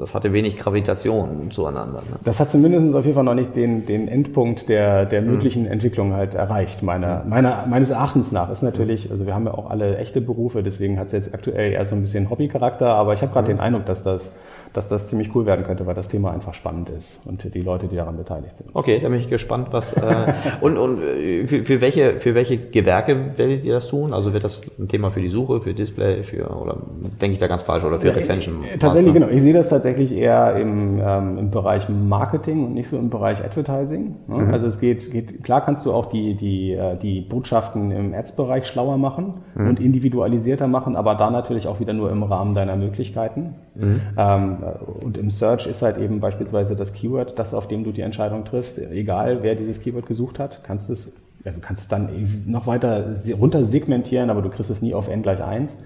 das 0.00 0.14
hatte 0.14 0.32
wenig 0.32 0.56
Gravitation 0.56 1.50
zueinander. 1.50 2.00
Ne? 2.00 2.16
Das 2.24 2.40
hat 2.40 2.50
zumindest 2.50 2.94
auf 2.94 3.04
jeden 3.04 3.14
Fall 3.14 3.24
noch 3.24 3.34
nicht 3.34 3.54
den, 3.54 3.86
den 3.86 4.08
Endpunkt 4.08 4.68
der, 4.68 5.06
der 5.06 5.22
mhm. 5.22 5.30
möglichen 5.30 5.62
mhm. 5.62 5.72
Entwicklung 5.72 6.14
halt 6.14 6.34
erreicht, 6.34 6.82
meiner, 6.82 7.24
meiner, 7.24 7.66
meines 7.68 7.90
Erachtens 7.90 8.32
nach. 8.32 8.50
Ist 8.50 8.62
natürlich, 8.62 9.10
also 9.10 9.26
wir 9.26 9.34
haben 9.34 9.46
ja 9.46 9.54
auch 9.54 9.70
alle 9.70 9.98
echte 9.98 10.20
Berufe, 10.20 10.62
deswegen 10.62 10.98
hat 10.98 11.08
es 11.08 11.12
jetzt 11.12 11.34
aktuell 11.34 11.72
eher 11.72 11.84
so 11.84 11.94
ein 11.94 12.02
bisschen 12.02 12.30
Hobbycharakter, 12.30 12.88
aber 12.88 13.12
ich 13.12 13.22
habe 13.22 13.32
gerade 13.32 13.52
mhm. 13.52 13.58
den 13.58 13.60
Eindruck, 13.60 13.86
dass 13.86 14.02
das 14.02 14.32
dass 14.72 14.88
das 14.88 15.08
ziemlich 15.08 15.34
cool 15.34 15.46
werden 15.46 15.64
könnte, 15.64 15.86
weil 15.86 15.94
das 15.94 16.08
Thema 16.08 16.32
einfach 16.32 16.54
spannend 16.54 16.90
ist 16.90 17.20
und 17.24 17.42
die 17.54 17.62
Leute, 17.62 17.88
die 17.88 17.96
daran 17.96 18.16
beteiligt 18.16 18.56
sind. 18.56 18.70
Okay, 18.72 19.00
da 19.02 19.08
bin 19.08 19.18
ich 19.18 19.28
gespannt, 19.28 19.68
was 19.72 19.94
äh, 19.94 20.32
und, 20.60 20.76
und 20.76 21.02
äh, 21.02 21.46
für, 21.46 21.64
für, 21.64 21.80
welche, 21.80 22.20
für 22.20 22.34
welche 22.34 22.56
Gewerke 22.56 23.36
werdet 23.36 23.64
ihr 23.64 23.74
das 23.74 23.88
tun? 23.88 24.12
Also 24.12 24.32
wird 24.32 24.44
das 24.44 24.60
ein 24.78 24.86
Thema 24.86 25.10
für 25.10 25.20
die 25.20 25.28
Suche, 25.28 25.60
für 25.60 25.74
Display, 25.74 26.22
für 26.22 26.48
oder 26.50 26.76
denke 27.20 27.32
ich 27.32 27.38
da 27.38 27.48
ganz 27.48 27.64
falsch 27.64 27.84
oder 27.84 28.00
für 28.00 28.08
ja, 28.08 28.14
Retention? 28.14 28.62
Äh, 28.64 28.78
tatsächlich, 28.78 29.12
genau. 29.12 29.28
Ich 29.28 29.42
sehe 29.42 29.54
das 29.54 29.68
tatsächlich 29.68 29.89
eher 29.98 30.56
im, 30.56 31.00
ähm, 31.02 31.38
im 31.38 31.50
Bereich 31.50 31.88
Marketing 31.88 32.64
und 32.64 32.74
nicht 32.74 32.88
so 32.88 32.98
im 32.98 33.10
Bereich 33.10 33.44
Advertising. 33.44 34.16
Ne? 34.26 34.44
Mhm. 34.44 34.54
Also 34.54 34.66
es 34.66 34.78
geht, 34.78 35.10
geht, 35.10 35.42
klar 35.42 35.64
kannst 35.64 35.84
du 35.86 35.92
auch 35.92 36.06
die, 36.06 36.34
die, 36.34 36.72
äh, 36.72 36.96
die 36.96 37.20
Botschaften 37.20 37.90
im 37.90 38.14
Ads-Bereich 38.14 38.66
schlauer 38.66 38.98
machen 38.98 39.34
mhm. 39.54 39.68
und 39.68 39.80
individualisierter 39.80 40.68
machen, 40.68 40.96
aber 40.96 41.14
da 41.14 41.30
natürlich 41.30 41.66
auch 41.66 41.80
wieder 41.80 41.92
nur 41.92 42.10
im 42.10 42.22
Rahmen 42.22 42.54
deiner 42.54 42.76
Möglichkeiten. 42.76 43.54
Mhm. 43.74 44.00
Ähm, 44.16 44.56
und 45.02 45.18
im 45.18 45.30
Search 45.30 45.66
ist 45.66 45.82
halt 45.82 45.98
eben 45.98 46.20
beispielsweise 46.20 46.76
das 46.76 46.92
Keyword, 46.92 47.38
das 47.38 47.54
auf 47.54 47.66
dem 47.66 47.84
du 47.84 47.92
die 47.92 48.02
Entscheidung 48.02 48.44
triffst. 48.44 48.78
Egal, 48.78 49.42
wer 49.42 49.54
dieses 49.54 49.80
Keyword 49.80 50.06
gesucht 50.06 50.38
hat, 50.38 50.62
kannst 50.62 50.90
es, 50.90 51.12
also 51.44 51.60
kannst 51.60 51.82
es 51.82 51.88
dann 51.88 52.10
noch 52.46 52.66
weiter 52.66 53.14
runter 53.38 53.64
segmentieren, 53.64 54.30
aber 54.30 54.42
du 54.42 54.50
kriegst 54.50 54.70
es 54.70 54.82
nie 54.82 54.94
auf 54.94 55.08
n 55.08 55.22
gleich 55.22 55.42
1. 55.42 55.78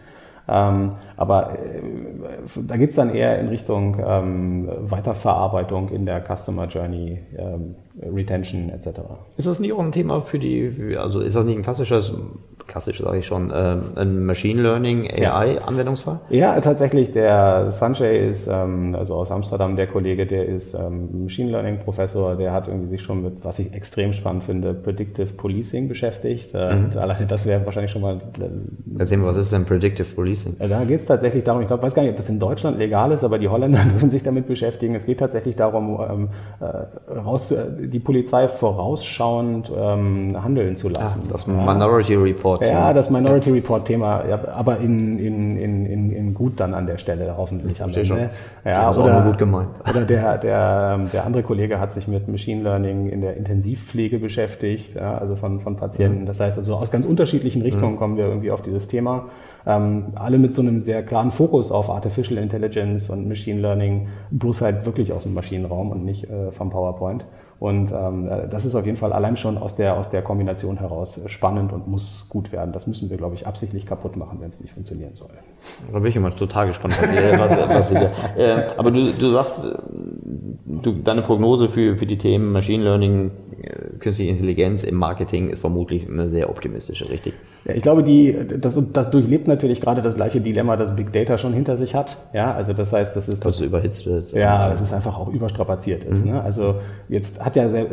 Ähm, 0.47 0.93
aber 1.17 1.59
äh, 1.59 1.81
da 2.67 2.77
geht's 2.77 2.97
dann 2.97 3.15
eher 3.15 3.39
in 3.39 3.49
Richtung 3.49 3.97
ähm, 4.05 4.69
Weiterverarbeitung 4.91 5.89
in 5.89 6.05
der 6.05 6.23
Customer 6.23 6.67
Journey, 6.67 7.21
ähm, 7.37 7.77
Retention 8.03 8.71
etc. 8.71 9.01
Ist 9.37 9.47
das 9.47 9.61
nicht 9.61 9.73
auch 9.73 9.81
ein 9.81 9.93
Thema 9.93 10.21
für 10.21 10.39
die, 10.39 10.97
also 10.97 11.21
ist 11.21 11.37
das 11.37 11.45
nicht 11.45 11.57
ein 11.57 11.63
klassisches 11.63 12.13
klassisch 12.67 13.01
sage 13.01 13.19
ich 13.19 13.27
schon, 13.27 13.51
äh, 13.51 13.77
ein 13.97 14.25
Machine 14.25 14.63
Learning 14.63 15.11
AI-Anwendungsfall? 15.11 16.21
Ja. 16.31 16.59
tatsächlich. 16.61 17.11
Der 17.11 17.71
Sanjay 17.71 18.29
ist, 18.29 18.49
ähm, 18.51 18.95
also 18.95 19.15
aus 19.15 19.31
Amsterdam, 19.31 19.77
der 19.77 19.87
Kollege, 19.87 20.27
der 20.27 20.47
ist 20.47 20.75
ähm, 20.75 21.25
Machine 21.25 21.51
Learning 21.51 21.79
Professor, 21.79 22.37
der 22.37 22.53
hat 22.53 22.69
irgendwie 22.69 22.89
sich 22.89 23.03
schon 23.03 23.23
mit, 23.23 23.45
was 23.45 23.59
ich 23.59 23.73
extrem 23.73 24.13
spannend 24.13 24.45
finde, 24.45 24.75
Predictive 24.75 25.33
Policing 25.35 25.89
beschäftigt. 25.89 26.55
Äh, 26.55 26.75
mhm. 26.75 26.91
Alleine 26.99 27.27
das 27.27 27.47
wäre 27.47 27.65
wahrscheinlich 27.65 27.91
schon 27.91 28.03
mal. 28.03 28.17
Äh, 28.17 28.99
Erzähl 28.99 29.19
mal, 29.19 29.27
was 29.27 29.37
ist 29.37 29.53
denn 29.53 29.65
Predictive 29.65 30.15
Policing? 30.15 30.57
Äh, 30.59 30.69
da 30.69 30.85
geht 30.85 31.01
es 31.01 31.07
tatsächlich 31.07 31.45
darum, 31.45 31.63
ich 31.63 31.69
glaube, 31.69 31.83
weiß 31.83 31.95
gar 31.95 32.03
nicht, 32.03 32.13
ob 32.13 32.17
das 32.17 32.29
in 32.29 32.39
Deutschland 32.39 32.79
legal 32.79 33.13
ist, 33.13 33.25
aber 33.25 33.39
die 33.39 33.49
Holländer 33.49 33.81
dürfen 33.91 34.11
sich 34.11 34.23
damit 34.23 34.47
beschäftigen. 34.47 34.95
Es 34.95 35.07
geht 35.07 35.21
tatsächlich 35.21 35.57
darum, 35.57 36.01
ähm, 36.01 36.29
äh, 36.61 37.13
raus, 37.13 37.55
die 37.89 37.99
Polizei 37.99 38.49
vorausschauend 38.49 39.73
ähm, 39.77 40.37
handeln 40.43 40.77
zu 40.77 40.89
lassen. 40.89 41.23
Ach, 41.27 41.33
das 41.33 41.47
Minority 41.47 42.15
Report. 42.15 42.67
Ja, 42.67 42.93
das 42.93 43.11
Minority 43.11 43.51
ja. 43.51 43.57
Report 43.57 43.87
Thema, 43.87 44.25
ja, 44.29 44.41
aber 44.49 44.79
in, 44.79 45.19
in, 45.19 45.57
in, 45.57 46.11
in, 46.11 46.35
gut 46.35 46.61
dann 46.61 46.75
an 46.75 46.87
der 46.87 46.99
Stelle 46.99 47.35
hoffentlich 47.37 47.83
am 47.83 47.91
Ende. 47.91 48.05
Schon. 48.05 48.19
Ja, 48.65 48.91
oder, 48.91 49.01
auch 49.01 49.23
nur 49.23 49.33
gut 49.33 49.39
gemeint. 49.39 49.69
Oder 49.89 50.05
der, 50.05 50.39
der, 50.39 50.99
der 50.99 51.25
andere 51.25 51.43
Kollege 51.43 51.81
hat 51.81 51.93
sich 51.93 52.09
mit 52.09 52.29
Machine 52.29 52.63
Learning 52.63 53.09
in 53.09 53.21
der 53.21 53.37
Intensivpflege 53.37 54.19
beschäftigt, 54.19 54.95
ja, 54.95 55.19
also 55.19 55.37
von, 55.37 55.61
von 55.61 55.77
Patienten. 55.77 56.23
Mhm. 56.23 56.27
Das 56.27 56.41
heißt 56.41 56.59
also 56.59 56.75
aus 56.75 56.91
ganz 56.91 57.07
unterschiedlichen 57.07 57.63
Richtungen 57.63 57.93
mhm. 57.93 57.99
kommen 57.99 58.17
wir 58.17 58.27
irgendwie 58.27 58.51
auf 58.51 58.63
dieses 58.63 58.89
Thema. 58.89 59.27
Ähm, 59.67 60.13
alle 60.15 60.39
mit 60.39 60.53
so 60.53 60.63
einem 60.63 60.81
sehr 60.81 61.03
klaren 61.03 61.31
Fokus 61.31 61.73
auf 61.73 61.89
Artificial 61.91 62.43
Intelligence 62.43 63.09
und 63.09 63.29
Machine 63.29 63.61
Learning, 63.61 64.09
bloß 64.31 64.61
halt 64.61 64.85
wirklich 64.85 65.13
aus 65.13 65.23
dem 65.23 65.35
Maschinenraum 65.35 65.91
und 65.91 66.05
nicht 66.05 66.25
äh, 66.25 66.51
vom 66.53 66.71
PowerPoint. 66.71 67.25
Und 67.59 67.93
ähm, 67.93 68.29
das 68.51 68.65
ist 68.65 68.75
auf 68.75 68.85
jeden 68.85 68.97
Fall 68.97 69.13
allein 69.13 69.37
schon 69.37 69.57
aus 69.59 69.77
der, 69.77 69.97
aus 69.97 70.11
der 70.11 70.23
Kombination 70.23 70.79
heraus 70.79 71.21
spannend 71.27 71.73
und 71.73 71.89
muss 71.89 72.27
gut 72.29 72.53
werden. 72.53 72.73
Das 72.73 72.87
müssen 72.87 73.11
wir, 73.11 73.17
glaube 73.17 73.35
ich, 73.35 73.47
absichtlich 73.47 73.87
kaputt 73.87 74.17
machen, 74.17 74.39
wenn 74.41 74.51
es 74.51 74.61
nicht 74.61 74.73
funktionieren 74.73 75.15
soll. 75.15 75.31
Da 75.93 75.99
bin 75.99 76.09
ich 76.09 76.17
immer 76.17 76.35
total 76.35 76.67
gespannt, 76.67 76.97
was 77.01 77.13
ihr, 77.13 77.39
was, 77.39 77.57
was 77.57 77.93
ihr 77.93 78.11
äh, 78.37 78.67
Aber 78.77 78.91
du, 78.91 79.13
du 79.13 79.31
sagst, 79.31 79.65
du, 80.83 80.93
deine 80.93 81.23
Prognose 81.23 81.69
für, 81.69 81.97
für 81.97 82.07
die 82.07 82.19
Themen 82.19 82.53
Machine 82.53 82.85
Learning, 82.85 83.31
äh, 83.63 83.99
künstliche 83.99 84.31
Intelligenz 84.31 84.85
im 84.85 84.97
Marketing 84.97 85.49
ist 85.51 85.61
vermutlich 85.61 86.09
eine 86.09 86.29
sehr 86.29 86.51
optimistische, 86.51 87.09
richtig? 87.11 87.35
Ja, 87.65 87.75
ich 87.75 87.83
glaube, 87.83 88.03
die, 88.03 88.37
das, 88.61 88.79
das 88.93 89.11
durchlebt 89.11 89.49
natürlich 89.49 89.81
gerade 89.81 90.03
das 90.03 90.17
gleiche 90.17 90.41
Dilemma, 90.41 90.77
das 90.77 90.95
Big 90.95 91.13
Data 91.13 91.39
schon 91.39 91.53
hinter 91.53 91.77
sich 91.77 91.95
hat. 91.95 92.17
Ja, 92.33 92.55
also 92.55 92.73
das 92.73 92.93
heißt, 92.93 93.17
das 93.17 93.29
ist. 93.29 93.45
Dass 93.45 93.55
das, 93.55 93.61
es 93.61 93.67
überhitzt 93.67 94.07
wird. 94.07 94.33
Ja, 94.33 94.69
dass 94.69 94.81
es 94.81 94.93
einfach 94.93 95.19
auch 95.19 95.29
überstrapaziert 95.29 96.05
ist. 96.05 96.25
Mhm. 96.25 96.33
Ne? 96.33 96.43
Also 96.43 96.77
jetzt 97.09 97.44
hat 97.45 97.57
ja, 97.57 97.69
sehr, 97.69 97.87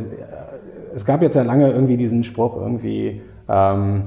es 0.95 1.06
gab 1.06 1.22
jetzt 1.22 1.36
ja 1.36 1.43
lange 1.43 1.70
irgendwie 1.72 1.97
diesen 1.97 2.24
Spruch 2.24 2.56
irgendwie, 2.58 3.22
ähm, 3.49 4.04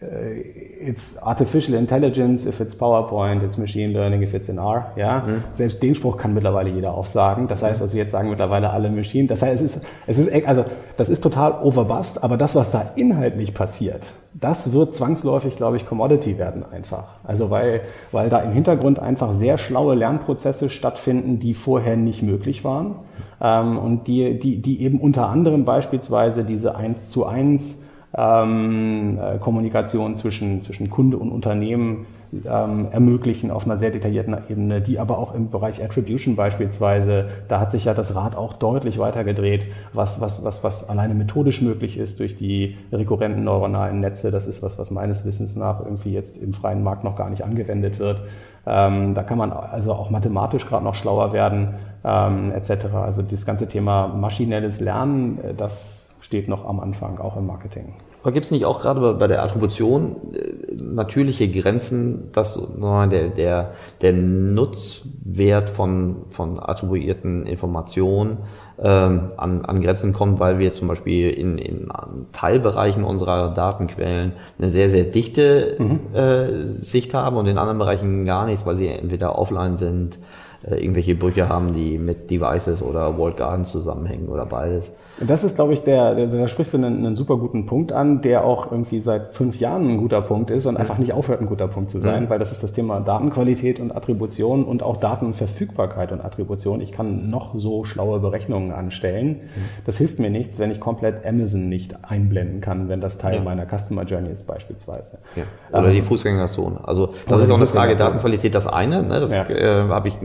it's 0.00 1.18
artificial 1.18 1.76
intelligence 1.76 2.46
if 2.46 2.60
it's 2.60 2.74
PowerPoint, 2.76 3.42
it's 3.42 3.58
machine 3.58 3.92
learning 3.92 4.22
if 4.22 4.32
it's 4.32 4.48
in 4.48 4.58
R. 4.58 4.92
Ja, 4.96 5.24
mhm. 5.26 5.42
selbst 5.52 5.82
den 5.82 5.96
Spruch 5.96 6.16
kann 6.16 6.34
mittlerweile 6.34 6.70
jeder 6.70 6.94
aufsagen. 6.94 7.48
Das 7.48 7.64
heißt 7.64 7.82
also 7.82 7.96
jetzt 7.96 8.12
sagen 8.12 8.30
mittlerweile 8.30 8.70
alle 8.70 8.90
Machine. 8.90 9.26
Das 9.26 9.42
heißt 9.42 9.60
es 9.60 9.76
ist 9.76 9.86
es 10.06 10.18
ist 10.18 10.46
also 10.46 10.64
das 10.96 11.08
ist 11.08 11.20
total 11.20 11.52
overbust, 11.64 12.22
aber 12.22 12.36
das 12.36 12.54
was 12.54 12.70
da 12.70 12.92
inhaltlich 12.94 13.54
passiert, 13.54 14.14
das 14.34 14.72
wird 14.72 14.94
zwangsläufig, 14.94 15.56
glaube 15.56 15.76
ich, 15.76 15.86
Commodity 15.86 16.38
werden 16.38 16.64
einfach. 16.70 17.16
Also 17.24 17.50
weil 17.50 17.80
weil 18.12 18.30
da 18.30 18.38
im 18.38 18.52
Hintergrund 18.52 19.00
einfach 19.00 19.34
sehr 19.34 19.58
schlaue 19.58 19.96
Lernprozesse 19.96 20.70
stattfinden, 20.70 21.40
die 21.40 21.54
vorher 21.54 21.96
nicht 21.96 22.22
möglich 22.22 22.62
waren 22.62 22.94
ähm, 23.40 23.78
und 23.78 24.06
die 24.06 24.38
die 24.38 24.60
die 24.62 24.82
eben 24.82 25.00
unter 25.00 25.28
anderem 25.28 25.64
beispielsweise 25.64 26.44
diese 26.44 26.76
1 26.76 27.08
zu 27.08 27.26
1 27.26 27.84
ähm, 28.16 29.18
äh, 29.20 29.38
Kommunikation 29.38 30.14
zwischen, 30.14 30.62
zwischen 30.62 30.88
Kunde 30.88 31.18
und 31.18 31.30
Unternehmen 31.30 32.06
ähm, 32.44 32.88
ermöglichen 32.90 33.50
auf 33.50 33.64
einer 33.64 33.76
sehr 33.76 33.90
detaillierten 33.90 34.36
Ebene, 34.48 34.80
die 34.80 34.98
aber 34.98 35.18
auch 35.18 35.34
im 35.34 35.50
Bereich 35.50 35.82
Attribution 35.82 36.36
beispielsweise, 36.36 37.28
da 37.48 37.60
hat 37.60 37.70
sich 37.70 37.84
ja 37.86 37.94
das 37.94 38.14
Rad 38.14 38.36
auch 38.36 38.54
deutlich 38.54 38.98
weitergedreht, 38.98 39.66
was, 39.92 40.20
was, 40.20 40.44
was, 40.44 40.62
was 40.62 40.88
alleine 40.88 41.14
methodisch 41.14 41.62
möglich 41.62 41.98
ist 41.98 42.20
durch 42.20 42.36
die 42.36 42.76
rekurrenten 42.92 43.44
neuronalen 43.44 44.00
Netze. 44.00 44.30
Das 44.30 44.46
ist 44.46 44.62
was, 44.62 44.78
was 44.78 44.90
meines 44.90 45.24
Wissens 45.24 45.56
nach 45.56 45.80
irgendwie 45.80 46.12
jetzt 46.12 46.36
im 46.38 46.52
freien 46.52 46.82
Markt 46.82 47.04
noch 47.04 47.16
gar 47.16 47.30
nicht 47.30 47.44
angewendet 47.44 47.98
wird. 47.98 48.20
Ähm, 48.68 49.14
da 49.14 49.22
kann 49.22 49.38
man 49.38 49.52
also 49.52 49.92
auch 49.94 50.10
mathematisch 50.10 50.66
gerade 50.66 50.84
noch 50.84 50.94
schlauer 50.94 51.32
werden, 51.32 51.74
ähm, 52.04 52.52
etc. 52.52 52.86
Also 52.94 53.22
das 53.22 53.46
ganze 53.46 53.68
Thema 53.68 54.08
maschinelles 54.08 54.80
Lernen, 54.80 55.38
äh, 55.42 55.54
das 55.54 56.10
steht 56.20 56.48
noch 56.48 56.68
am 56.68 56.78
Anfang, 56.80 57.18
auch 57.18 57.36
im 57.36 57.46
Marketing. 57.46 57.94
Aber 58.22 58.32
gibt 58.32 58.44
es 58.44 58.50
nicht 58.50 58.66
auch 58.66 58.80
gerade 58.80 59.14
bei 59.14 59.26
der 59.26 59.42
Attribution 59.42 60.16
äh, 60.34 60.74
natürliche 60.74 61.50
Grenzen, 61.50 62.30
dass 62.32 62.60
der, 62.76 63.28
der, 63.30 63.72
der 64.02 64.12
Nutzwert 64.12 65.70
von, 65.70 66.26
von 66.28 66.60
attribuierten 66.60 67.46
Informationen 67.46 68.38
ähm, 68.80 69.32
an, 69.36 69.64
an 69.64 69.82
Grenzen 69.82 70.12
kommt, 70.12 70.38
weil 70.40 70.58
wir 70.58 70.74
zum 70.74 70.88
Beispiel 70.88 71.30
in, 71.30 71.58
in 71.58 71.88
Teilbereichen 72.32 73.04
unserer 73.04 73.52
Datenquellen 73.52 74.32
eine 74.58 74.68
sehr, 74.68 74.88
sehr 74.88 75.04
dichte 75.04 75.76
mhm. 75.78 76.14
äh, 76.14 76.64
Sicht 76.64 77.14
haben 77.14 77.36
und 77.36 77.46
in 77.46 77.58
anderen 77.58 77.78
Bereichen 77.78 78.24
gar 78.24 78.46
nichts, 78.46 78.66
weil 78.66 78.76
sie 78.76 78.88
entweder 78.88 79.38
offline 79.38 79.76
sind, 79.76 80.18
äh, 80.62 80.76
irgendwelche 80.76 81.14
Brüche 81.14 81.48
haben, 81.48 81.74
die 81.74 81.98
mit 81.98 82.30
Devices 82.30 82.82
oder 82.82 83.18
Walled 83.18 83.36
Gardens 83.36 83.70
zusammenhängen 83.72 84.28
oder 84.28 84.46
beides. 84.46 84.94
Das 85.26 85.42
ist, 85.42 85.56
glaube 85.56 85.72
ich, 85.72 85.82
der, 85.82 86.14
der, 86.14 86.26
da 86.28 86.46
sprichst 86.48 86.74
du 86.74 86.78
einen, 86.78 87.04
einen 87.04 87.16
super 87.16 87.36
guten 87.38 87.66
Punkt 87.66 87.92
an, 87.92 88.22
der 88.22 88.44
auch 88.44 88.70
irgendwie 88.70 89.00
seit 89.00 89.28
fünf 89.28 89.58
Jahren 89.58 89.88
ein 89.88 89.96
guter 89.98 90.20
Punkt 90.22 90.50
ist 90.50 90.66
und 90.66 90.76
einfach 90.76 90.98
nicht 90.98 91.12
aufhört, 91.12 91.40
ein 91.40 91.46
guter 91.46 91.66
Punkt 91.66 91.90
zu 91.90 91.98
sein, 91.98 92.30
weil 92.30 92.38
das 92.38 92.52
ist 92.52 92.62
das 92.62 92.72
Thema 92.72 93.00
Datenqualität 93.00 93.80
und 93.80 93.90
Attribution 93.94 94.64
und 94.64 94.82
auch 94.82 94.96
Datenverfügbarkeit 94.96 96.12
und 96.12 96.20
Attribution. 96.20 96.80
Ich 96.80 96.92
kann 96.92 97.30
noch 97.30 97.54
so 97.56 97.84
schlaue 97.84 98.20
Berechnungen 98.20 98.70
anstellen. 98.70 99.40
Das 99.86 99.98
hilft 99.98 100.18
mir 100.20 100.30
nichts, 100.30 100.58
wenn 100.58 100.70
ich 100.70 100.78
komplett 100.78 101.26
Amazon 101.26 101.68
nicht 101.68 101.96
einblenden 102.04 102.60
kann, 102.60 102.88
wenn 102.88 103.00
das 103.00 103.18
Teil 103.18 103.36
Ja. 103.36 103.42
meiner 103.42 103.66
Customer 103.66 104.04
Journey 104.04 104.30
ist 104.30 104.46
beispielsweise. 104.46 105.18
Ja. 105.34 105.78
Oder 105.78 105.90
die 105.90 106.02
Fußgängerzone. 106.02 106.80
Also 106.86 107.08
das 107.28 107.40
ist 107.42 107.50
auch 107.50 107.56
eine 107.56 107.66
Frage. 107.66 107.96
Datenqualität, 107.96 108.54
das 108.54 108.66
eine, 108.66 109.02
ne, 109.02 109.20
das 109.20 109.34
Ja. 109.34 109.48
äh, 109.48 109.88
habe 109.88 110.08
ich 110.08 110.16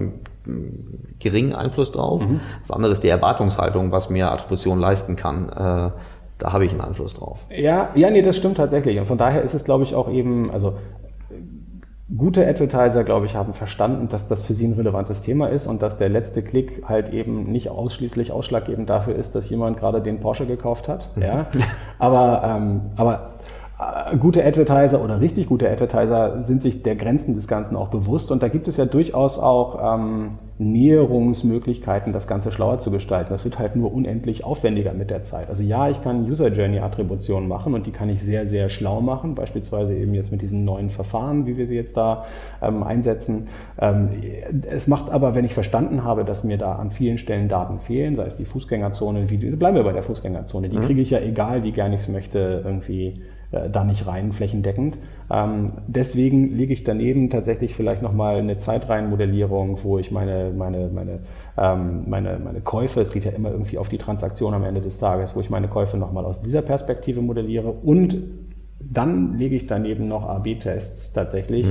geringen 1.23 1.53
Einfluss 1.53 1.91
drauf. 1.91 2.21
Das 2.61 2.71
andere 2.71 2.91
ist 2.91 3.03
die 3.03 3.09
Erwartungshaltung, 3.09 3.91
was 3.91 4.09
mir 4.09 4.31
Attribution 4.31 4.79
leisten 4.79 5.15
kann. 5.15 5.49
Äh, 5.49 5.91
da 6.39 6.51
habe 6.51 6.65
ich 6.65 6.71
einen 6.71 6.81
Einfluss 6.81 7.13
drauf. 7.13 7.39
Ja, 7.49 7.89
ja, 7.95 8.11
nee, 8.11 8.21
das 8.21 8.37
stimmt 8.37 8.57
tatsächlich. 8.57 8.99
Und 8.99 9.05
von 9.05 9.17
daher 9.17 9.41
ist 9.43 9.53
es, 9.53 9.63
glaube 9.63 9.83
ich, 9.83 9.95
auch 9.95 10.11
eben, 10.11 10.51
also 10.51 10.75
gute 12.15 12.45
Advertiser, 12.45 13.03
glaube 13.03 13.25
ich, 13.25 13.35
haben 13.35 13.53
verstanden, 13.53 14.09
dass 14.09 14.27
das 14.27 14.43
für 14.43 14.53
sie 14.53 14.67
ein 14.67 14.73
relevantes 14.73 15.21
Thema 15.21 15.47
ist 15.47 15.67
und 15.67 15.81
dass 15.81 15.97
der 15.97 16.09
letzte 16.09 16.43
Klick 16.43 16.83
halt 16.87 17.13
eben 17.13 17.51
nicht 17.51 17.69
ausschließlich 17.69 18.31
ausschlaggebend 18.31 18.89
dafür 18.89 19.15
ist, 19.15 19.35
dass 19.35 19.49
jemand 19.49 19.77
gerade 19.79 20.01
den 20.01 20.19
Porsche 20.19 20.45
gekauft 20.45 20.87
hat. 20.87 21.09
Ja, 21.15 21.47
aber, 21.99 22.43
ähm, 22.45 22.81
aber 22.97 23.33
gute 24.19 24.45
Advertiser 24.45 25.03
oder 25.03 25.19
richtig 25.19 25.47
gute 25.47 25.69
Advertiser 25.69 26.43
sind 26.43 26.61
sich 26.61 26.83
der 26.83 26.95
Grenzen 26.95 27.35
des 27.35 27.47
Ganzen 27.47 27.75
auch 27.75 27.89
bewusst 27.89 28.31
und 28.31 28.43
da 28.43 28.47
gibt 28.47 28.67
es 28.67 28.77
ja 28.77 28.85
durchaus 28.85 29.39
auch 29.39 29.97
ähm, 29.97 30.29
Näherungsmöglichkeiten, 30.59 32.13
das 32.13 32.27
Ganze 32.27 32.51
schlauer 32.51 32.77
zu 32.77 32.91
gestalten. 32.91 33.31
Das 33.31 33.43
wird 33.43 33.57
halt 33.57 33.75
nur 33.75 33.93
unendlich 33.93 34.43
aufwendiger 34.43 34.93
mit 34.93 35.09
der 35.09 35.23
Zeit. 35.23 35.49
Also 35.49 35.63
ja, 35.63 35.89
ich 35.89 36.03
kann 36.03 36.29
User 36.29 36.49
Journey 36.49 36.79
Attribution 36.79 37.47
machen 37.47 37.73
und 37.73 37.87
die 37.87 37.91
kann 37.91 38.09
ich 38.09 38.21
sehr, 38.21 38.47
sehr 38.47 38.69
schlau 38.69 39.01
machen, 39.01 39.35
beispielsweise 39.35 39.95
eben 39.95 40.13
jetzt 40.13 40.31
mit 40.31 40.41
diesen 40.41 40.63
neuen 40.63 40.89
Verfahren, 40.89 41.47
wie 41.47 41.57
wir 41.57 41.65
sie 41.65 41.75
jetzt 41.75 41.97
da 41.97 42.25
ähm, 42.61 42.83
einsetzen. 42.83 43.47
Ähm, 43.79 44.09
es 44.69 44.87
macht 44.87 45.09
aber, 45.09 45.33
wenn 45.35 45.45
ich 45.45 45.53
verstanden 45.53 46.03
habe, 46.03 46.23
dass 46.23 46.43
mir 46.43 46.57
da 46.57 46.75
an 46.75 46.91
vielen 46.91 47.17
Stellen 47.17 47.49
Daten 47.49 47.79
fehlen, 47.79 48.15
sei 48.15 48.25
es 48.25 48.37
die 48.37 48.45
Fußgängerzone, 48.45 49.29
wie, 49.29 49.37
bleiben 49.37 49.75
wir 49.75 49.83
bei 49.83 49.93
der 49.93 50.03
Fußgängerzone, 50.03 50.69
die 50.69 50.77
kriege 50.77 51.01
ich 51.01 51.09
ja 51.09 51.19
egal, 51.19 51.63
wie 51.63 51.71
gern 51.71 51.93
ich 51.93 52.01
es 52.01 52.07
möchte, 52.07 52.61
irgendwie 52.63 53.21
äh, 53.53 53.69
da 53.69 53.83
nicht 53.83 54.07
rein, 54.07 54.31
flächendeckend. 54.31 54.97
Ähm, 55.31 55.67
deswegen 55.87 56.55
lege 56.55 56.73
ich 56.73 56.83
daneben 56.83 57.29
tatsächlich 57.29 57.75
vielleicht 57.75 58.01
nochmal 58.01 58.37
eine 58.37 58.57
Zeitreihenmodellierung, 58.57 59.83
wo 59.83 59.99
ich 59.99 60.11
meine, 60.11 60.51
meine, 60.55 60.89
meine, 60.93 61.19
ähm, 61.57 62.03
meine, 62.07 62.39
meine 62.43 62.61
Käufe, 62.61 63.01
es 63.01 63.11
geht 63.11 63.25
ja 63.25 63.31
immer 63.31 63.51
irgendwie 63.51 63.77
auf 63.77 63.89
die 63.89 63.97
Transaktion 63.97 64.53
am 64.53 64.63
Ende 64.63 64.81
des 64.81 64.99
Tages, 64.99 65.35
wo 65.35 65.39
ich 65.39 65.49
meine 65.49 65.67
Käufe 65.67 65.97
nochmal 65.97 66.25
aus 66.25 66.41
dieser 66.41 66.61
Perspektive 66.61 67.21
modelliere 67.21 67.69
und 67.69 68.17
dann 68.91 69.37
lege 69.37 69.55
ich 69.55 69.67
daneben 69.67 70.07
noch 70.07 70.27
AB-Tests 70.27 71.13
tatsächlich, 71.13 71.67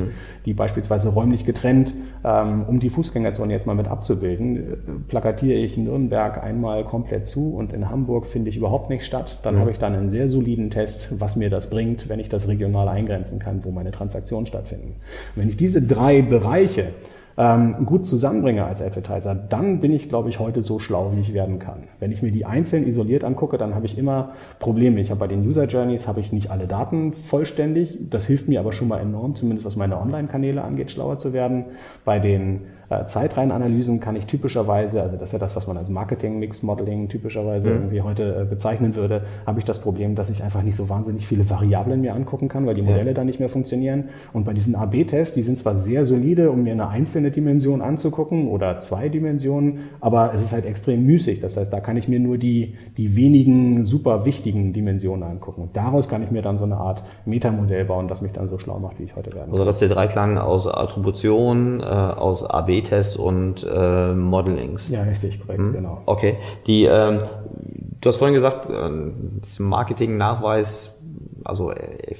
die 0.47 0.55
beispielsweise 0.55 1.11
räumlich 1.11 1.45
getrennt, 1.45 1.95
ähm, 2.25 2.65
um 2.67 2.81
die 2.81 2.91
Fußgängerzone 2.91 3.53
jetzt 3.53 3.67
mal 3.67 3.75
mit 3.75 3.89
abzubilden, 3.89 4.57
äh, 4.57 4.61
plakatiere 5.09 5.59
ich 5.59 5.77
Nürnberg 5.77 6.43
einmal 6.43 6.85
komplett 6.85 7.27
zu 7.27 7.55
und 7.55 7.73
in 7.73 7.91
Hamburg 7.91 8.27
finde 8.27 8.51
ich 8.51 8.57
überhaupt 8.57 8.91
nicht 8.91 9.05
statt. 9.05 9.41
Dann 9.43 9.59
habe 9.59 9.71
ich 9.71 9.79
dann 9.79 9.95
einen 9.95 10.11
sehr 10.11 10.29
soliden 10.29 10.71
Test, 10.71 11.21
was 11.21 11.37
mir 11.37 11.51
das 11.51 11.71
bringt, 11.71 12.09
wenn 12.09 12.21
ich 12.21 12.29
das 12.29 12.49
regional 12.49 12.89
eingrenzen 12.89 13.39
kann, 13.39 13.65
wo 13.65 13.71
meine 13.71 13.91
Transaktionen 13.91 14.47
stattfinden. 14.47 14.95
Und 15.35 15.43
wenn 15.43 15.49
ich 15.49 15.57
diese 15.57 15.83
drei 15.83 16.23
Bereiche 16.23 16.89
ähm, 17.37 17.87
gut 17.87 18.07
zusammenbringe 18.07 18.65
als 18.65 18.83
Advertiser, 18.83 19.35
dann 19.35 19.81
bin 19.81 19.93
ich, 19.93 20.09
glaube 20.09 20.29
ich, 20.29 20.39
heute 20.39 20.63
so 20.63 20.79
schlau, 20.79 21.13
wie 21.15 21.21
ich 21.21 21.35
werden 21.35 21.59
kann. 21.59 21.85
Wenn 21.99 22.13
ich 22.13 22.23
mir 22.23 22.31
die 22.31 22.45
einzeln 22.45 22.87
isoliert 22.87 23.25
angucke, 23.25 23.59
dann 23.59 23.75
habe 23.75 23.87
ich 23.87 23.99
immer 23.99 24.33
Probleme. 24.59 25.01
Ich 25.01 25.11
habe 25.11 25.21
bei 25.21 25.29
den 25.29 25.47
User 25.47 25.65
Journeys 25.65 26.09
habe 26.09 26.21
ich 26.21 26.33
nicht 26.33 26.51
alle 26.51 26.67
Daten 26.67 27.13
vollständig. 27.13 27.99
Das 28.11 28.27
hilft 28.27 28.49
mir 28.49 28.61
aber 28.61 28.73
schon 28.73 28.89
mal 28.89 28.99
enorm, 28.99 29.35
zumindest 29.35 29.67
was 29.67 29.77
meine 29.77 30.01
Online-Kanäle 30.01 30.63
angeht, 30.63 30.91
schlauer 30.91 31.19
zu 31.19 31.33
werden. 31.33 31.67
Bei 32.05 32.19
den 32.19 32.63
Zeitreihenanalysen 33.07 34.01
kann 34.01 34.17
ich 34.17 34.27
typischerweise, 34.27 35.03
also 35.03 35.17
das 35.17 35.29
ist 35.29 35.33
ja 35.33 35.39
das, 35.39 35.57
was 35.57 35.67
man 35.67 35.77
als 35.77 35.91
Marketing-Mix-Modeling 35.91 37.09
typischerweise 37.09 37.69
irgendwie 37.69 38.01
heute 38.03 38.43
äh, 38.43 38.45
bezeichnen 38.45 38.95
würde, 38.95 39.23
habe 39.47 39.59
ich 39.59 39.65
das 39.65 39.81
Problem, 39.81 40.15
dass 40.15 40.31
ich 40.31 40.43
einfach 40.43 40.63
nicht 40.63 40.77
so 40.77 40.89
wahnsinnig 40.89 41.27
viele 41.27 41.49
Variablen 41.49 42.01
mir 42.01 42.15
angucken 42.15 42.49
kann, 42.49 42.67
weil 42.67 42.75
die 42.75 42.83
Modelle 42.83 43.15
dann 43.15 43.27
nicht 43.27 43.41
mehr 43.41 43.49
funktionieren. 43.49 44.09
Und 44.33 44.45
bei 44.45 44.53
diesen 44.53 44.75
AB-Tests, 44.75 45.35
die 45.35 45.43
sind 45.43 45.59
zwar 45.59 45.77
sehr 45.77 46.05
solide, 46.05 46.51
um 46.51 46.63
mir 46.63 46.73
eine 46.73 46.89
einzelne 46.89 47.31
Dimension 47.31 47.81
anzugucken 47.81 48.49
oder 48.49 48.81
zwei 48.81 49.09
Dimensionen, 49.09 49.81
aber 50.01 50.33
es 50.35 50.43
ist 50.43 50.53
halt 50.53 50.65
extrem 50.65 51.05
müßig. 51.05 51.41
Das 51.41 51.57
heißt, 51.57 51.73
da 51.73 51.81
kann 51.81 51.97
ich 51.97 52.09
mir 52.09 52.21
nur 52.21 52.39
die, 52.39 52.75
die 52.97 53.17
wenigen 53.17 53.85
super 53.85 54.25
wichtigen 54.25 54.73
Dimensionen 54.73 55.23
angucken. 55.23 55.63
Und 55.63 55.77
daraus 55.77 56.09
kann 56.09 56.23
ich 56.23 56.31
mir 56.31 56.43
dann 56.43 56.59
so 56.59 56.65
eine 56.65 56.77
Art 56.77 57.03
Metamodell 57.25 57.85
bauen, 57.85 58.09
das 58.09 58.23
mich 58.23 58.33
dann 58.33 58.49
so 58.49 58.59
schlau 58.59 58.79
macht, 58.79 58.99
wie 58.99 59.05
ich 59.05 59.17
heute 59.17 59.35
werde. 59.35 59.53
Also 59.53 59.65
das 59.65 59.77
ist 59.77 59.81
der 59.83 59.89
Dreiklang 59.89 60.39
aus 60.39 60.67
Attribution, 60.67 61.81
äh, 61.81 61.85
aus 61.85 62.45
AB-Tests 62.83 63.17
und 63.17 63.65
äh, 63.65 64.13
Modelings. 64.15 64.89
Ja, 64.89 65.03
richtig, 65.03 65.41
korrekt, 65.41 65.73
genau. 65.73 66.03
Okay. 66.07 66.37
Die, 66.67 66.85
ähm, 66.85 67.19
du 68.01 68.09
hast 68.09 68.17
vorhin 68.17 68.35
gesagt, 68.35 68.69
äh, 68.71 69.63
Marketing-Nachweis, 69.63 70.99
also 71.45 71.71
äh, 71.71 72.15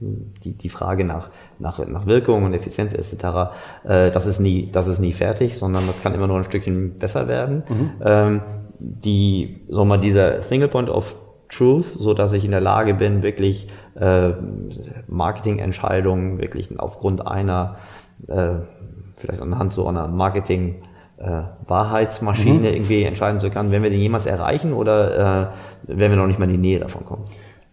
die, 0.00 0.52
die 0.52 0.68
Frage 0.68 1.04
nach, 1.04 1.30
nach, 1.58 1.86
nach 1.86 2.06
Wirkung 2.06 2.44
und 2.44 2.54
Effizienz 2.54 2.94
etc., 2.94 3.54
äh, 3.84 4.10
das, 4.10 4.26
ist 4.26 4.40
nie, 4.40 4.70
das 4.70 4.86
ist 4.86 4.98
nie 4.98 5.12
fertig, 5.12 5.56
sondern 5.56 5.86
das 5.86 6.02
kann 6.02 6.14
immer 6.14 6.26
nur 6.26 6.38
ein 6.38 6.44
Stückchen 6.44 6.98
besser 6.98 7.28
werden. 7.28 7.62
Ähm, 8.04 8.40
die, 8.78 9.62
wir 9.68 9.84
mal, 9.84 9.98
dieser 9.98 10.42
Single 10.42 10.68
Point 10.68 10.90
of 10.90 11.16
Truth, 11.48 11.84
so 11.84 12.14
dass 12.14 12.32
ich 12.32 12.44
in 12.44 12.50
der 12.50 12.60
Lage 12.60 12.94
bin, 12.94 13.22
wirklich 13.22 13.68
äh, 13.94 14.32
Marketingentscheidungen 15.06 16.38
wirklich 16.38 16.68
aufgrund 16.78 17.26
einer, 17.26 17.76
äh, 18.26 18.56
vielleicht 19.24 19.42
anhand 19.42 19.72
so 19.72 19.86
einer 19.86 20.08
Marketing 20.08 20.76
äh, 21.18 21.42
Wahrheitsmaschine 21.66 22.74
irgendwie 22.74 23.04
entscheiden 23.04 23.40
zu 23.40 23.50
können, 23.50 23.70
wenn 23.70 23.82
wir 23.82 23.90
den 23.90 24.00
jemals 24.00 24.26
erreichen 24.26 24.72
oder 24.72 25.50
äh, 25.88 25.96
werden 25.96 26.12
wir 26.12 26.16
noch 26.16 26.26
nicht 26.26 26.38
mal 26.38 26.46
in 26.46 26.52
die 26.52 26.58
Nähe 26.58 26.80
davon 26.80 27.04
kommen? 27.04 27.24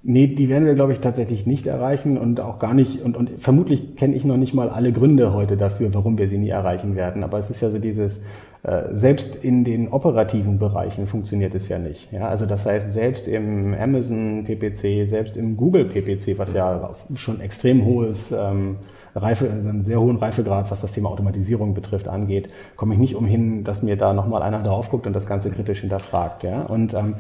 Nee, 0.04 0.28
die 0.28 0.50
werden 0.50 0.66
wir, 0.66 0.74
glaube 0.74 0.94
ich, 0.94 1.00
tatsächlich 1.00 1.46
nicht 1.46 1.68
erreichen 1.68 2.18
und 2.18 2.40
auch 2.40 2.58
gar 2.58 2.74
nicht, 2.74 3.04
und, 3.04 3.16
und 3.16 3.40
vermutlich 3.40 3.96
kenne 3.96 4.16
ich 4.16 4.26
noch 4.26 4.38
nicht 4.38 4.56
mal 4.56 4.68
alle 4.68 4.92
Gründe 4.92 5.32
heute 5.32 5.58
dafür, 5.58 5.94
warum 5.94 6.18
wir 6.18 6.28
sie 6.28 6.40
nie 6.40 6.50
erreichen 6.50 6.96
werden. 6.96 7.24
Aber 7.24 7.38
es 7.38 7.52
ist 7.52 7.62
ja 7.62 7.70
so 7.70 7.78
dieses, 7.78 8.24
äh, 8.64 8.84
selbst 8.94 9.44
in 9.44 9.64
den 9.64 9.90
operativen 9.90 10.58
Bereichen 10.58 11.06
funktioniert 11.06 11.54
es 11.54 11.70
ja 11.70 11.78
nicht. 11.78 12.12
Ja? 12.12 12.30
Also 12.30 12.48
das 12.48 12.66
heißt, 12.66 12.92
selbst 12.92 13.28
im 13.28 13.76
Amazon 13.76 14.44
PPC, 14.44 15.08
selbst 15.08 15.38
im 15.38 15.56
Google 15.56 15.86
PPC, 15.86 16.40
was 16.40 16.54
ja 16.54 16.96
schon 17.14 17.40
extrem 17.40 17.86
hohes 17.86 18.32
ähm, 18.32 18.78
Reife, 19.16 19.50
also 19.52 19.70
einen 19.70 19.84
sehr 19.84 20.00
hohen 20.00 20.18
Reifegrad, 20.18 20.72
was 20.72 20.82
das 20.82 20.92
Thema 20.94 21.10
Automatisierung 21.10 21.74
betrifft, 21.74 22.08
angeht, 22.08 22.50
komme 22.76 22.94
ich 22.94 23.00
nicht 23.00 23.16
umhin, 23.16 23.64
dass 23.64 23.84
mir 23.84 23.98
da 23.98 24.14
nochmal 24.14 24.42
einer 24.42 24.62
drauf 24.62 24.90
guckt 24.90 25.08
und 25.08 25.14
das 25.14 25.28
Ganze 25.28 25.52
kritisch 25.52 25.82
hinterfragt. 25.82 26.44
Ja? 26.44 26.64
Und 26.64 26.94
ähm, 26.94 27.16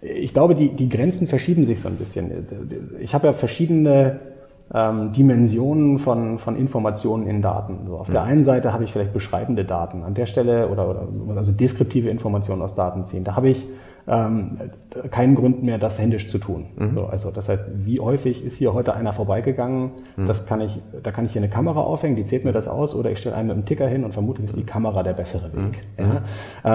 ich 0.00 0.32
glaube, 0.32 0.54
die, 0.54 0.70
die 0.70 0.88
Grenzen 0.88 1.26
verschieben 1.26 1.64
sich 1.64 1.80
so 1.80 1.88
ein 1.88 1.96
bisschen. 1.96 2.46
Ich 3.00 3.14
habe 3.14 3.28
ja 3.28 3.32
verschiedene 3.32 4.20
ähm, 4.74 5.12
Dimensionen 5.12 5.98
von, 5.98 6.38
von 6.38 6.56
Informationen 6.56 7.26
in 7.26 7.42
Daten. 7.42 7.86
So, 7.86 7.98
auf 7.98 8.10
der 8.10 8.22
einen 8.22 8.42
Seite 8.42 8.72
habe 8.72 8.84
ich 8.84 8.92
vielleicht 8.92 9.12
beschreibende 9.12 9.64
Daten. 9.64 10.02
An 10.02 10.14
der 10.14 10.26
Stelle 10.26 10.68
oder, 10.68 10.88
oder 10.88 11.06
also 11.36 11.52
deskriptive 11.52 12.08
Informationen 12.08 12.62
aus 12.62 12.74
Daten 12.74 13.04
ziehen. 13.04 13.24
Da 13.24 13.36
habe 13.36 13.48
ich 13.48 13.68
ähm, 14.06 14.58
keinen 15.10 15.34
Grund 15.34 15.62
mehr, 15.62 15.78
das 15.78 15.98
händisch 15.98 16.26
zu 16.26 16.38
tun. 16.38 16.66
So, 16.94 17.06
also 17.06 17.30
das 17.30 17.48
heißt, 17.48 17.64
wie 17.84 18.00
häufig 18.00 18.44
ist 18.44 18.56
hier 18.56 18.74
heute 18.74 18.94
einer 18.94 19.12
vorbeigegangen? 19.12 19.92
Das 20.26 20.46
kann 20.46 20.60
ich, 20.60 20.80
da 21.02 21.12
kann 21.12 21.26
ich 21.26 21.32
hier 21.32 21.40
eine 21.40 21.50
Kamera 21.50 21.80
aufhängen, 21.80 22.16
die 22.16 22.24
zählt 22.24 22.44
mir 22.44 22.52
das 22.52 22.68
aus, 22.68 22.94
oder 22.94 23.10
ich 23.10 23.18
stelle 23.18 23.36
einen 23.36 23.48
mit 23.48 23.56
einem 23.56 23.64
Ticker 23.64 23.86
hin 23.86 24.04
und 24.04 24.12
vermutlich 24.12 24.46
ist 24.46 24.56
die 24.56 24.64
Kamera 24.64 25.02
der 25.02 25.12
bessere 25.14 25.52
Weg. 25.52 25.82
Ja? 25.98 26.22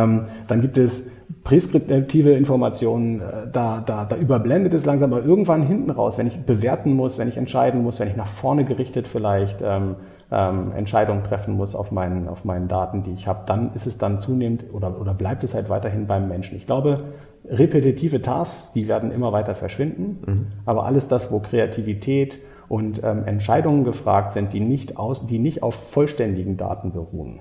Ähm, 0.03 0.25
dann 0.47 0.61
gibt 0.61 0.77
es 0.77 1.09
präskriptive 1.43 2.31
Informationen, 2.31 3.21
äh, 3.21 3.23
da, 3.51 3.81
da, 3.85 4.05
da 4.05 4.15
überblendet 4.15 4.73
es 4.73 4.85
langsam, 4.85 5.13
aber 5.13 5.23
irgendwann 5.23 5.65
hinten 5.65 5.91
raus, 5.91 6.17
wenn 6.17 6.27
ich 6.27 6.41
bewerten 6.41 6.93
muss, 6.93 7.17
wenn 7.17 7.27
ich 7.27 7.37
entscheiden 7.37 7.83
muss, 7.83 7.99
wenn 7.99 8.07
ich 8.07 8.15
nach 8.15 8.27
vorne 8.27 8.65
gerichtet 8.65 9.07
vielleicht 9.07 9.59
ähm, 9.63 9.95
ähm, 10.31 10.71
Entscheidungen 10.75 11.23
treffen 11.23 11.55
muss 11.55 11.75
auf 11.75 11.91
meinen, 11.91 12.27
auf 12.27 12.43
meinen 12.45 12.67
Daten, 12.67 13.03
die 13.03 13.11
ich 13.11 13.27
habe, 13.27 13.43
dann 13.45 13.73
ist 13.73 13.87
es 13.87 13.97
dann 13.97 14.19
zunehmend 14.19 14.65
oder, 14.73 14.99
oder 14.99 15.13
bleibt 15.13 15.43
es 15.43 15.53
halt 15.53 15.69
weiterhin 15.69 16.07
beim 16.07 16.27
Menschen. 16.27 16.57
Ich 16.57 16.65
glaube, 16.65 17.05
repetitive 17.49 18.21
Tasks, 18.21 18.73
die 18.73 18.87
werden 18.87 19.11
immer 19.11 19.31
weiter 19.31 19.55
verschwinden, 19.55 20.19
aber 20.65 20.85
alles 20.85 21.07
das, 21.07 21.31
wo 21.31 21.39
Kreativität 21.39 22.39
und 22.67 23.01
ähm, 23.03 23.23
Entscheidungen 23.25 23.85
gefragt 23.85 24.31
sind, 24.31 24.51
die 24.51 24.59
nicht, 24.59 24.97
aus, 24.97 25.25
die 25.25 25.39
nicht 25.39 25.63
auf 25.63 25.75
vollständigen 25.75 26.57
Daten 26.57 26.91
beruhen, 26.91 27.39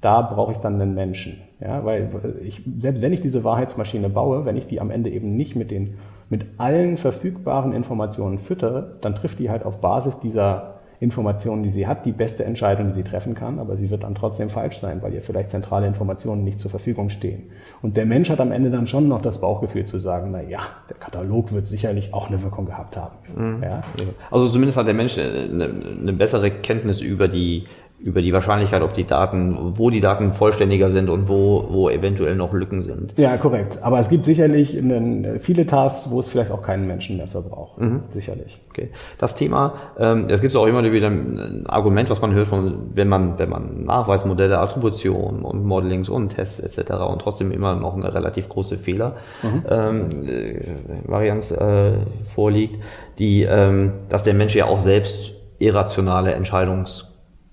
da 0.00 0.22
brauche 0.22 0.52
ich 0.52 0.58
dann 0.58 0.80
einen 0.80 0.94
Menschen. 0.94 1.38
Ja, 1.60 1.84
weil 1.84 2.08
ich, 2.42 2.62
selbst 2.78 3.02
wenn 3.02 3.12
ich 3.12 3.20
diese 3.20 3.44
Wahrheitsmaschine 3.44 4.08
baue, 4.08 4.46
wenn 4.46 4.56
ich 4.56 4.66
die 4.66 4.80
am 4.80 4.90
Ende 4.90 5.10
eben 5.10 5.36
nicht 5.36 5.56
mit, 5.56 5.70
den, 5.70 5.94
mit 6.30 6.46
allen 6.56 6.96
verfügbaren 6.96 7.72
Informationen 7.72 8.38
füttere, 8.38 8.96
dann 9.02 9.14
trifft 9.14 9.40
die 9.40 9.50
halt 9.50 9.66
auf 9.66 9.80
Basis 9.80 10.18
dieser 10.20 10.79
Informationen, 11.00 11.62
die 11.62 11.70
sie 11.70 11.86
hat, 11.86 12.04
die 12.04 12.12
beste 12.12 12.44
Entscheidung, 12.44 12.88
die 12.88 12.92
sie 12.92 13.02
treffen 13.02 13.34
kann, 13.34 13.58
aber 13.58 13.74
sie 13.78 13.88
wird 13.88 14.02
dann 14.02 14.14
trotzdem 14.14 14.50
falsch 14.50 14.78
sein, 14.78 15.00
weil 15.00 15.14
ihr 15.14 15.22
vielleicht 15.22 15.48
zentrale 15.48 15.86
Informationen 15.86 16.44
nicht 16.44 16.60
zur 16.60 16.70
Verfügung 16.70 17.08
stehen. 17.08 17.44
Und 17.80 17.96
der 17.96 18.04
Mensch 18.04 18.28
hat 18.28 18.38
am 18.38 18.52
Ende 18.52 18.70
dann 18.70 18.86
schon 18.86 19.08
noch 19.08 19.22
das 19.22 19.40
Bauchgefühl 19.40 19.86
zu 19.86 19.98
sagen, 19.98 20.28
na 20.30 20.42
ja, 20.42 20.60
der 20.90 20.98
Katalog 20.98 21.52
wird 21.52 21.66
sicherlich 21.66 22.12
auch 22.12 22.28
eine 22.28 22.42
Wirkung 22.42 22.66
gehabt 22.66 22.98
haben. 22.98 23.16
Mhm. 23.34 23.62
Ja? 23.62 23.82
Also 24.30 24.48
zumindest 24.48 24.76
hat 24.76 24.86
der 24.86 24.94
Mensch 24.94 25.16
eine, 25.16 25.70
eine 26.00 26.12
bessere 26.12 26.50
Kenntnis 26.50 27.00
über 27.00 27.28
die 27.28 27.64
über 28.02 28.22
die 28.22 28.32
Wahrscheinlichkeit, 28.32 28.82
ob 28.82 28.94
die 28.94 29.04
Daten, 29.04 29.74
wo 29.76 29.90
die 29.90 30.00
Daten 30.00 30.32
vollständiger 30.32 30.90
sind 30.90 31.10
und 31.10 31.28
wo, 31.28 31.66
wo 31.68 31.90
eventuell 31.90 32.34
noch 32.34 32.52
Lücken 32.54 32.82
sind. 32.82 33.14
Ja, 33.18 33.36
korrekt. 33.36 33.78
Aber 33.82 34.00
es 34.00 34.08
gibt 34.08 34.24
sicherlich 34.24 34.76
einen, 34.76 35.38
viele 35.40 35.66
Tasks, 35.66 36.10
wo 36.10 36.18
es 36.20 36.28
vielleicht 36.28 36.50
auch 36.50 36.62
keinen 36.62 36.86
Menschen 36.86 37.18
mehr 37.18 37.28
verbraucht. 37.28 37.78
Mhm. 37.78 38.04
Sicherlich. 38.10 38.58
Okay. 38.70 38.90
Das 39.18 39.34
Thema, 39.34 39.74
ähm, 39.98 40.26
es 40.28 40.40
gibt 40.40 40.56
auch 40.56 40.66
immer 40.66 40.82
wieder 40.90 41.08
ein 41.08 41.66
Argument, 41.66 42.08
was 42.08 42.22
man 42.22 42.32
hört, 42.32 42.48
von, 42.48 42.90
wenn 42.94 43.08
man, 43.08 43.38
wenn 43.38 43.50
man 43.50 43.84
Nachweismodelle, 43.84 44.58
Attribution 44.58 45.42
und 45.42 45.64
Modelings 45.64 46.08
und 46.08 46.30
Tests 46.30 46.58
etc. 46.58 46.92
und 46.92 47.20
trotzdem 47.20 47.50
immer 47.50 47.74
noch 47.74 47.94
eine 47.94 48.14
relativ 48.14 48.48
große 48.48 48.78
Fehler 48.78 49.16
mhm. 49.42 49.64
ähm, 49.68 50.28
äh, 50.28 50.60
Varianz 51.06 51.50
äh, 51.50 51.92
vorliegt, 52.34 52.82
die, 53.18 53.42
ähm, 53.42 53.92
dass 54.08 54.22
der 54.22 54.34
Mensch 54.34 54.54
ja 54.54 54.64
auch 54.66 54.80
selbst 54.80 55.34
irrationale 55.58 56.32
Entscheidungs 56.32 57.09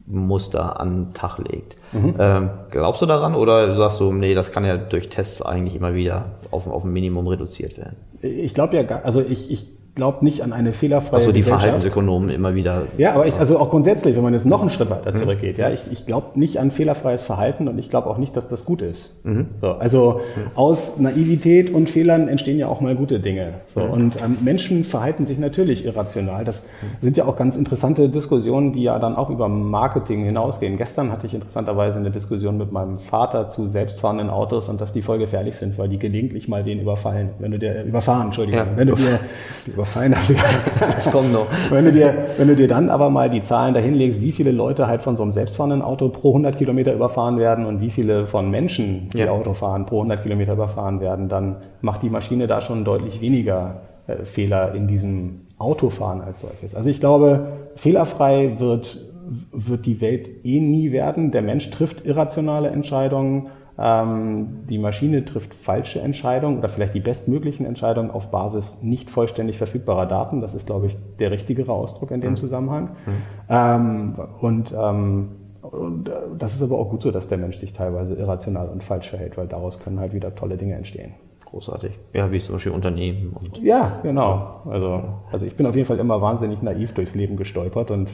Muster 0.08 0.80
an 0.80 1.06
den 1.06 1.14
Tag 1.14 1.38
legt. 1.38 1.76
Mhm. 1.92 2.16
Ähm, 2.18 2.50
glaubst 2.72 3.02
du 3.02 3.06
daran 3.06 3.36
oder 3.36 3.76
sagst 3.76 4.00
du, 4.00 4.14
nee, 4.14 4.34
das 4.34 4.52
kann 4.52 4.66
ja 4.66 4.78
durch 4.78 5.10
Tests 5.10 5.42
eigentlich 5.42 5.76
immer 5.76 5.96
wieder 5.96 6.32
auf, 6.50 6.68
auf 6.68 6.86
ein 6.86 6.92
Minimum 6.92 7.28
reduziert 7.28 7.78
werden? 7.78 7.98
Ich 8.22 8.54
glaube 8.54 8.78
ja, 8.78 8.86
also 9.04 9.22
ich, 9.22 9.52
ich 9.52 9.77
glaube 9.98 10.24
nicht 10.24 10.44
an 10.44 10.54
eine 10.54 10.74
fehlerfreie 10.74 11.20
Also 11.20 11.32
die 11.32 11.42
Verhaltensökonomen 11.42 12.30
immer 12.30 12.54
wieder. 12.54 12.84
Ja, 12.98 13.14
aber 13.14 13.26
ich, 13.26 13.38
also 13.38 13.58
auch 13.58 13.72
grundsätzlich, 13.72 14.16
wenn 14.16 14.24
man 14.24 14.34
jetzt 14.34 14.46
noch 14.46 14.62
einen 14.62 14.70
Schritt 14.70 14.92
weiter 14.92 15.12
mhm. 15.12 15.16
zurückgeht, 15.16 15.58
ja, 15.58 15.72
ich, 15.72 15.82
ich 15.92 16.06
glaube 16.06 16.40
nicht 16.40 16.60
an 16.60 16.70
fehlerfreies 16.70 17.24
Verhalten 17.24 17.68
und 17.68 17.80
ich 17.80 17.90
glaube 17.90 18.08
auch 18.08 18.20
nicht, 18.20 18.38
dass 18.38 18.48
das 18.48 18.64
gut 18.64 18.84
ist. 18.84 19.26
Mhm. 19.26 19.48
So, 19.60 19.72
also 19.72 20.22
mhm. 20.36 20.52
aus 20.56 21.00
Naivität 21.00 21.74
und 21.74 21.90
Fehlern 21.90 22.28
entstehen 22.28 22.60
ja 22.60 22.68
auch 22.68 22.80
mal 22.80 22.96
gute 22.96 23.20
Dinge. 23.20 23.56
So, 23.66 23.82
mhm. 23.82 23.90
Und 23.90 24.22
ähm, 24.24 24.38
Menschen 24.42 24.84
verhalten 24.84 25.26
sich 25.26 25.40
natürlich 25.40 25.84
irrational. 25.84 26.46
Das 26.46 26.68
sind 27.02 27.18
ja 27.18 27.26
auch 27.26 27.36
ganz 27.36 27.58
interessante 27.58 28.08
Diskussionen, 28.08 28.74
die 28.74 28.84
ja 28.84 29.00
dann 29.00 29.16
auch 29.16 29.32
über 29.32 29.50
Marketing 29.50 30.24
hinausgehen. 30.24 30.78
Gestern 30.78 31.12
hatte 31.12 31.26
ich 31.26 31.34
interessanterweise 31.34 31.98
eine 31.98 32.12
Diskussion 32.12 32.58
mit 32.58 32.72
meinem 32.72 32.98
Vater 32.98 33.48
zu 33.48 33.68
selbstfahrenden 33.68 34.30
Autos 34.30 34.70
und 34.70 34.80
dass 34.80 34.94
die 34.94 35.02
voll 35.02 35.18
gefährlich 35.18 35.56
sind, 35.58 35.80
weil 35.80 35.90
die 35.90 35.98
gelegentlich 35.98 36.48
mal 36.48 36.64
den 36.64 36.80
überfallen, 36.80 37.32
wenn 37.40 37.52
du 37.52 37.58
dir 37.58 37.84
überfahren, 37.84 38.28
Entschuldigung, 38.28 38.60
ja. 38.60 38.68
wenn 38.76 38.88
du 38.88 38.96
dir 38.96 39.20
fein. 39.88 40.14
Also, 40.14 40.34
das 40.80 41.12
kommt 41.12 41.32
noch. 41.32 41.48
Wenn 41.70 41.86
du, 41.86 41.92
dir, 41.92 42.14
wenn 42.38 42.48
du 42.48 42.56
dir 42.56 42.68
dann 42.68 42.90
aber 42.90 43.10
mal 43.10 43.30
die 43.30 43.42
Zahlen 43.42 43.74
dahinlegst, 43.74 44.22
wie 44.22 44.32
viele 44.32 44.52
Leute 44.52 44.88
halt 44.88 45.02
von 45.02 45.16
so 45.16 45.24
einem 45.24 45.32
selbstfahrenden 45.32 45.82
Auto 45.82 46.10
pro 46.10 46.30
100 46.30 46.58
Kilometer 46.58 46.94
überfahren 46.94 47.40
werden 47.40 47.66
und 47.66 47.82
wie 47.82 47.90
viele 47.90 48.26
von 48.26 48.52
Menschen, 48.52 49.10
die 49.14 49.20
ja. 49.20 49.32
Auto 49.32 49.54
fahren, 49.54 49.86
pro 49.86 49.98
100 49.98 50.24
Kilometer 50.24 50.54
überfahren 50.54 51.00
werden, 51.00 51.30
dann 51.30 51.58
macht 51.82 52.04
die 52.04 52.10
Maschine 52.10 52.48
da 52.48 52.62
schon 52.62 52.86
deutlich 52.86 53.22
weniger 53.22 53.82
äh, 54.08 54.26
Fehler 54.26 54.74
in 54.74 54.88
diesem 54.88 55.42
Autofahren 55.58 56.22
als 56.22 56.42
solches. 56.42 56.76
Also 56.76 56.90
ich 56.90 57.00
glaube, 57.00 57.48
fehlerfrei 57.76 58.60
wird, 58.60 59.00
wird 59.52 59.86
die 59.86 60.02
Welt 60.02 60.30
eh 60.46 60.60
nie 60.60 60.92
werden. 60.92 61.32
Der 61.32 61.42
Mensch 61.42 61.70
trifft 61.72 62.06
irrationale 62.06 62.70
Entscheidungen 62.70 63.48
die 63.80 64.80
Maschine 64.80 65.24
trifft 65.24 65.54
falsche 65.54 66.02
Entscheidungen 66.02 66.58
oder 66.58 66.68
vielleicht 66.68 66.96
die 66.96 67.00
bestmöglichen 67.00 67.64
Entscheidungen 67.64 68.10
auf 68.10 68.32
Basis 68.32 68.78
nicht 68.82 69.12
vollständig 69.12 69.60
verfügbarer 69.60 70.08
Daten. 70.08 70.42
Das 70.42 70.56
ist, 70.56 70.66
glaube 70.66 70.88
ich, 70.88 70.98
der 71.20 71.30
richtigere 71.30 71.72
Ausdruck 71.72 72.10
in 72.10 72.20
dem 72.20 72.32
mhm. 72.32 72.38
Zusammenhang. 72.38 72.90
Mhm. 73.06 73.12
Ähm, 73.50 74.16
und, 74.42 74.74
ähm, 74.76 75.30
und 75.62 76.10
äh, 76.10 76.14
das 76.40 76.56
ist 76.56 76.64
aber 76.64 76.80
auch 76.80 76.90
gut 76.90 77.04
so, 77.04 77.12
dass 77.12 77.28
der 77.28 77.38
Mensch 77.38 77.58
sich 77.58 77.74
teilweise 77.74 78.16
irrational 78.16 78.68
und 78.70 78.84
falsch 78.84 79.12
verhält, 79.12 79.38
weil 79.38 79.46
daraus 79.46 79.80
können 79.80 80.00
halt 80.00 80.14
wieder 80.14 80.34
tolle 80.34 80.58
Dinge 80.58 80.74
entstehen. 80.74 81.14
Großartig. 81.46 81.92
Ja, 82.14 82.32
wie 82.32 82.40
zum 82.40 82.56
Beispiel 82.56 82.72
Unternehmen. 82.72 83.34
Und 83.40 83.60
ja, 83.60 84.00
genau. 84.02 84.62
Also, 84.66 85.04
also 85.32 85.46
ich 85.46 85.56
bin 85.56 85.68
auf 85.68 85.76
jeden 85.76 85.88
Fall 85.88 86.00
immer 86.00 86.20
wahnsinnig 86.20 86.64
naiv 86.64 86.94
durchs 86.94 87.14
Leben 87.14 87.38
gestolpert 87.38 87.92
und 87.92 88.10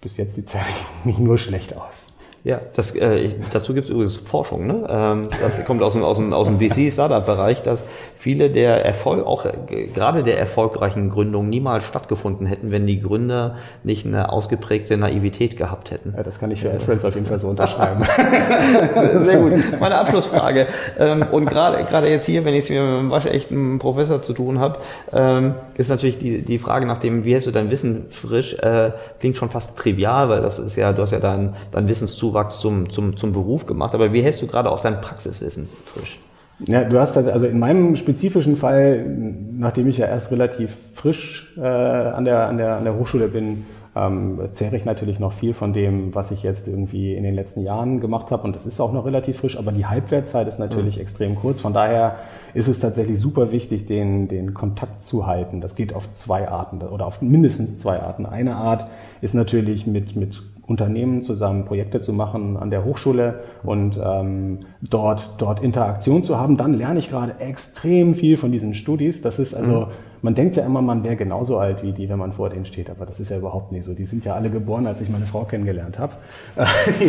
bis 0.00 0.16
jetzt 0.16 0.34
sieht 0.34 0.46
es 0.46 0.54
eigentlich 1.04 1.20
nur 1.20 1.38
schlecht 1.38 1.76
aus. 1.76 2.11
Ja, 2.44 2.60
das, 2.74 2.92
äh, 2.96 3.18
ich, 3.18 3.36
dazu 3.52 3.72
gibt 3.72 3.84
es 3.84 3.90
übrigens 3.90 4.16
Forschung. 4.16 4.66
Ne? 4.66 4.84
Ähm, 4.88 5.28
das 5.40 5.64
kommt 5.64 5.80
aus 5.80 5.92
dem, 5.92 6.02
aus 6.02 6.16
dem, 6.16 6.32
aus 6.32 6.48
dem 6.48 6.58
VC-Startup-Bereich, 6.58 7.62
dass 7.62 7.84
viele 8.16 8.50
der 8.50 8.84
Erfolg, 8.84 9.24
auch 9.24 9.44
äh, 9.44 9.86
gerade 9.94 10.24
der 10.24 10.40
erfolgreichen 10.40 11.08
Gründungen 11.08 11.48
niemals 11.48 11.84
stattgefunden 11.84 12.46
hätten, 12.46 12.72
wenn 12.72 12.84
die 12.84 13.00
Gründer 13.00 13.58
nicht 13.84 14.06
eine 14.06 14.32
ausgeprägte 14.32 14.96
Naivität 14.96 15.56
gehabt 15.56 15.92
hätten. 15.92 16.14
Ja, 16.16 16.24
das 16.24 16.40
kann 16.40 16.50
ich 16.50 16.62
für 16.62 16.80
Friends 16.80 17.04
auf 17.04 17.14
jeden 17.14 17.26
Fall 17.26 17.38
so 17.38 17.46
unterschreiben. 17.48 18.02
Sehr 19.24 19.38
gut. 19.38 19.52
Meine 19.78 19.98
Abschlussfrage. 19.98 20.66
Ähm, 20.98 21.24
und 21.30 21.46
gerade 21.46 21.84
gerade 21.84 22.08
jetzt 22.08 22.26
hier, 22.26 22.44
wenn 22.44 22.54
ich 22.54 22.64
es 22.64 22.70
mit 22.70 22.80
einem 22.80 23.10
waschechten 23.10 23.78
Professor 23.78 24.20
zu 24.20 24.32
tun 24.32 24.58
habe, 24.58 24.80
ähm, 25.12 25.54
ist 25.76 25.90
natürlich 25.90 26.18
die, 26.18 26.42
die 26.42 26.58
Frage 26.58 26.86
nach 26.86 26.98
dem, 26.98 27.24
wie 27.24 27.34
hältst 27.34 27.46
du 27.46 27.52
dein 27.52 27.70
Wissen 27.70 28.06
frisch, 28.08 28.54
äh, 28.54 28.90
klingt 29.20 29.36
schon 29.36 29.50
fast 29.50 29.78
trivial, 29.78 30.28
weil 30.28 30.42
das 30.42 30.58
ist 30.58 30.74
ja, 30.74 30.92
du 30.92 31.02
hast 31.02 31.12
ja 31.12 31.20
dein, 31.20 31.54
dein 31.70 31.86
Wissenszuwachs 31.86 32.31
Zuwachs 32.32 32.60
zum, 32.60 32.90
zum, 32.90 33.16
zum 33.16 33.32
Beruf 33.32 33.66
gemacht. 33.66 33.94
Aber 33.94 34.12
wie 34.12 34.22
hältst 34.22 34.42
du 34.42 34.46
gerade 34.46 34.70
auch 34.70 34.80
dein 34.80 35.00
Praxiswissen 35.00 35.68
frisch? 35.84 36.18
Ja, 36.66 36.84
du 36.84 36.98
hast 36.98 37.16
also 37.16 37.46
in 37.46 37.58
meinem 37.58 37.96
spezifischen 37.96 38.56
Fall, 38.56 39.04
nachdem 39.52 39.88
ich 39.88 39.98
ja 39.98 40.06
erst 40.06 40.30
relativ 40.30 40.76
frisch 40.94 41.52
äh, 41.56 41.60
an, 41.60 42.24
der, 42.24 42.46
an, 42.46 42.56
der, 42.56 42.76
an 42.76 42.84
der 42.84 42.96
Hochschule 42.96 43.28
bin, 43.28 43.66
ähm, 43.94 44.40
zehre 44.52 44.76
ich 44.76 44.84
natürlich 44.84 45.18
noch 45.18 45.32
viel 45.32 45.54
von 45.54 45.72
dem, 45.72 46.14
was 46.14 46.30
ich 46.30 46.42
jetzt 46.42 46.68
irgendwie 46.68 47.14
in 47.14 47.24
den 47.24 47.34
letzten 47.34 47.62
Jahren 47.62 48.00
gemacht 48.00 48.30
habe. 48.30 48.44
Und 48.44 48.54
das 48.54 48.64
ist 48.64 48.80
auch 48.80 48.92
noch 48.92 49.04
relativ 49.04 49.38
frisch, 49.38 49.58
aber 49.58 49.72
die 49.72 49.86
Halbwertzeit 49.86 50.46
ist 50.46 50.58
natürlich 50.58 50.96
mhm. 50.96 51.02
extrem 51.02 51.34
kurz. 51.34 51.60
Von 51.60 51.74
daher 51.74 52.16
ist 52.54 52.68
es 52.68 52.80
tatsächlich 52.80 53.18
super 53.18 53.50
wichtig, 53.50 53.86
den, 53.86 54.28
den 54.28 54.54
Kontakt 54.54 55.02
zu 55.02 55.26
halten. 55.26 55.60
Das 55.60 55.74
geht 55.74 55.94
auf 55.94 56.12
zwei 56.12 56.48
Arten 56.48 56.80
oder 56.80 57.06
auf 57.06 57.20
mindestens 57.20 57.78
zwei 57.78 58.00
Arten. 58.00 58.24
Eine 58.24 58.56
Art 58.56 58.86
ist 59.20 59.34
natürlich 59.34 59.86
mit, 59.86 60.16
mit 60.16 60.42
Unternehmen 60.66 61.22
zusammen 61.22 61.64
Projekte 61.64 62.00
zu 62.00 62.12
machen 62.12 62.56
an 62.56 62.70
der 62.70 62.84
Hochschule 62.84 63.40
und 63.64 64.00
ähm, 64.02 64.60
dort, 64.80 65.30
dort 65.38 65.60
Interaktion 65.60 66.22
zu 66.22 66.38
haben, 66.38 66.56
dann 66.56 66.72
lerne 66.72 67.00
ich 67.00 67.10
gerade 67.10 67.40
extrem 67.40 68.14
viel 68.14 68.36
von 68.36 68.52
diesen 68.52 68.74
Studis. 68.74 69.22
Das 69.22 69.40
ist 69.40 69.54
also, 69.54 69.80
mhm. 69.80 69.86
man 70.22 70.34
denkt 70.36 70.54
ja 70.54 70.64
immer, 70.64 70.80
man 70.80 71.02
wäre 71.02 71.16
genauso 71.16 71.58
alt 71.58 71.82
wie 71.82 71.90
die, 71.90 72.08
wenn 72.08 72.18
man 72.18 72.30
vor 72.30 72.48
denen 72.48 72.64
steht, 72.64 72.90
aber 72.90 73.06
das 73.06 73.18
ist 73.18 73.30
ja 73.30 73.38
überhaupt 73.38 73.72
nicht 73.72 73.84
so. 73.84 73.92
Die 73.92 74.06
sind 74.06 74.24
ja 74.24 74.34
alle 74.34 74.50
geboren, 74.50 74.86
als 74.86 75.00
ich 75.00 75.10
meine 75.10 75.26
Frau 75.26 75.42
kennengelernt 75.42 75.98
habe. 75.98 76.12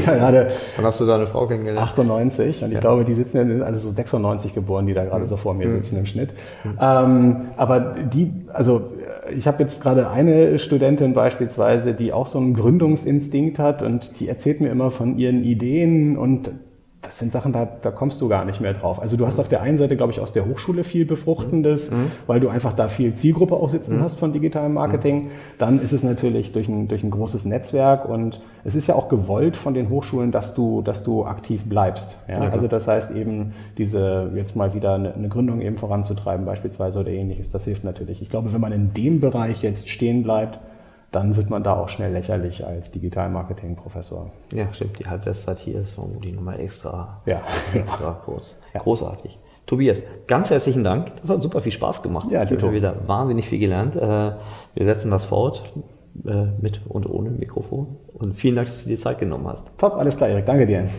gerade 0.04 0.52
Wann 0.76 0.86
hast 0.86 1.00
du 1.00 1.06
deine 1.06 1.28
Frau 1.28 1.46
kennengelernt? 1.46 1.88
98 1.88 2.64
und 2.64 2.70
ich 2.70 2.74
ja. 2.74 2.80
glaube, 2.80 3.06
die 3.06 3.14
sitzen, 3.14 3.48
sind 3.48 3.62
alle 3.62 3.78
so 3.78 3.92
96 3.92 4.56
geboren, 4.56 4.88
die 4.88 4.96
da 4.96 5.04
gerade 5.04 5.26
mhm. 5.26 5.28
so 5.28 5.38
vor 5.38 5.54
mir 5.54 5.68
mhm. 5.68 5.74
sitzen 5.74 6.00
im 6.00 6.08
Schnitt. 6.08 6.32
Mhm. 6.64 6.78
Ähm, 6.82 7.36
aber 7.56 7.96
die, 8.12 8.32
also 8.52 8.93
ich 9.32 9.48
habe 9.48 9.64
jetzt 9.64 9.82
gerade 9.82 10.10
eine 10.10 10.60
Studentin 10.60 11.14
beispielsweise, 11.14 11.94
die 11.94 12.14
auch 12.14 12.28
so 12.28 12.40
einen 12.40 12.54
Gründungsinstinkt 12.54 13.60
hat 13.60 13.84
und 13.84 14.20
die 14.20 14.28
erzählt 14.28 14.62
mir 14.62 14.70
immer 14.70 14.92
von 14.92 15.18
ihren 15.18 15.44
Ideen 15.44 16.18
und 16.18 16.52
das 17.04 17.20
sind 17.20 17.34
Sachen, 17.34 17.52
da, 17.52 17.68
da 17.82 17.92
kommst 17.92 18.22
du 18.22 18.30
gar 18.30 18.46
nicht 18.46 18.62
mehr 18.62 18.74
drauf. 18.74 19.02
Also 19.02 19.18
du 19.18 19.26
hast 19.26 19.38
auf 19.38 19.50
der 19.50 19.62
einen 19.62 19.78
Seite, 19.78 19.98
glaube 19.98 20.14
ich, 20.14 20.22
aus 20.22 20.32
der 20.32 20.46
Hochschule 20.46 20.84
viel 20.84 21.06
Befruchtendes, 21.06 21.92
mhm. 21.92 22.12
weil 22.28 22.40
du 22.40 22.48
einfach 22.48 22.74
da 22.74 22.88
viel 22.88 23.14
Zielgruppe 23.14 23.56
auch 23.56 23.70
sitzen 23.70 23.98
mhm. 23.98 24.04
hast 24.04 24.20
von 24.20 24.32
digitalem 24.32 24.74
Marketing. 24.74 25.26
Mhm. 25.26 25.30
Dann 25.60 25.82
ist 25.82 25.92
es 25.92 26.02
natürlich 26.04 26.54
durch 26.54 26.70
ein, 26.70 26.88
durch 26.88 27.04
ein 27.04 27.12
großes 27.12 27.46
Netzwerk 27.46 28.08
und 28.08 28.40
es 28.64 28.76
ist 28.76 28.88
ja 28.88 28.96
auch 28.96 29.10
gewollt 29.10 29.58
von 29.58 29.74
den 29.74 29.90
Hochschulen, 29.90 30.32
dass 30.32 30.56
du, 30.56 30.82
dass 30.82 31.04
du 31.04 31.26
aktiv 31.26 31.66
bleibst. 31.66 32.18
Ja? 32.30 32.46
ja 32.46 32.50
also 32.50 32.68
das 32.68 32.88
heißt 32.88 33.12
eben, 33.12 33.54
diese 33.78 34.32
jetzt 34.34 34.56
mal 34.56 34.74
wieder 34.74 34.96
eine, 34.96 35.14
eine 35.14 35.28
Gründung 35.28 35.60
eben 35.62 35.78
voranzutreiben 35.78 36.46
beispielsweise 36.46 37.00
oder 37.02 37.12
ähnliches, 37.12 37.52
das 37.52 37.66
hilft 37.66 37.84
natürlich. 37.84 38.22
Ich 38.22 38.30
glaube, 38.30 38.54
wenn 38.54 38.62
man 38.62 38.72
in 38.72 38.94
dem 38.94 39.20
Bereich 39.20 39.62
jetzt 39.62 39.90
stehen 39.90 40.24
bleibt, 40.24 40.60
dann 41.14 41.38
wird 41.38 41.50
man 41.50 41.64
da 41.64 41.76
auch 41.76 41.90
schnell 41.90 42.12
lächerlich 42.12 42.66
als 42.66 42.92
Digital-Marketing-Professor. 42.92 44.32
Ja, 44.52 44.74
stimmt. 44.74 45.00
Die 45.00 45.06
Halbwertszeit 45.06 45.60
hier 45.60 45.80
ist 45.80 45.92
vermutlich 45.92 46.34
nochmal 46.34 46.60
extra, 46.60 47.22
ja. 47.26 47.42
extra 47.74 48.20
kurz. 48.26 48.56
Ja. 48.74 48.82
Großartig. 48.82 49.38
Tobias, 49.68 50.02
ganz 50.28 50.50
herzlichen 50.50 50.84
Dank. 50.84 51.12
Das 51.22 51.30
hat 51.30 51.42
super 51.42 51.62
viel 51.62 51.72
Spaß 51.72 52.02
gemacht. 52.02 52.28
Ja, 52.32 52.44
ich 52.44 52.52
habe 52.52 52.74
wieder 52.74 52.96
wahnsinnig 53.08 53.48
viel 53.48 53.60
gelernt. 53.60 53.96
Äh, 53.96 54.00
wir 54.00 54.86
setzen 54.86 55.12
das 55.12 55.26
fort 55.26 55.64
äh, 56.26 56.48
mit 56.60 56.82
und 56.90 57.10
ohne 57.10 57.30
Mikrofon. 57.30 57.96
Und 58.14 58.34
vielen 58.34 58.56
Dank, 58.56 58.68
dass 58.68 58.84
du 58.84 58.90
dir 58.90 58.98
Zeit 58.98 59.20
genommen 59.20 59.48
hast. 59.48 59.66
Top, 59.78 59.94
alles 59.94 60.18
klar, 60.18 60.30
Erik. 60.30 60.48
Danke 60.48 60.66
dir. 60.66 60.90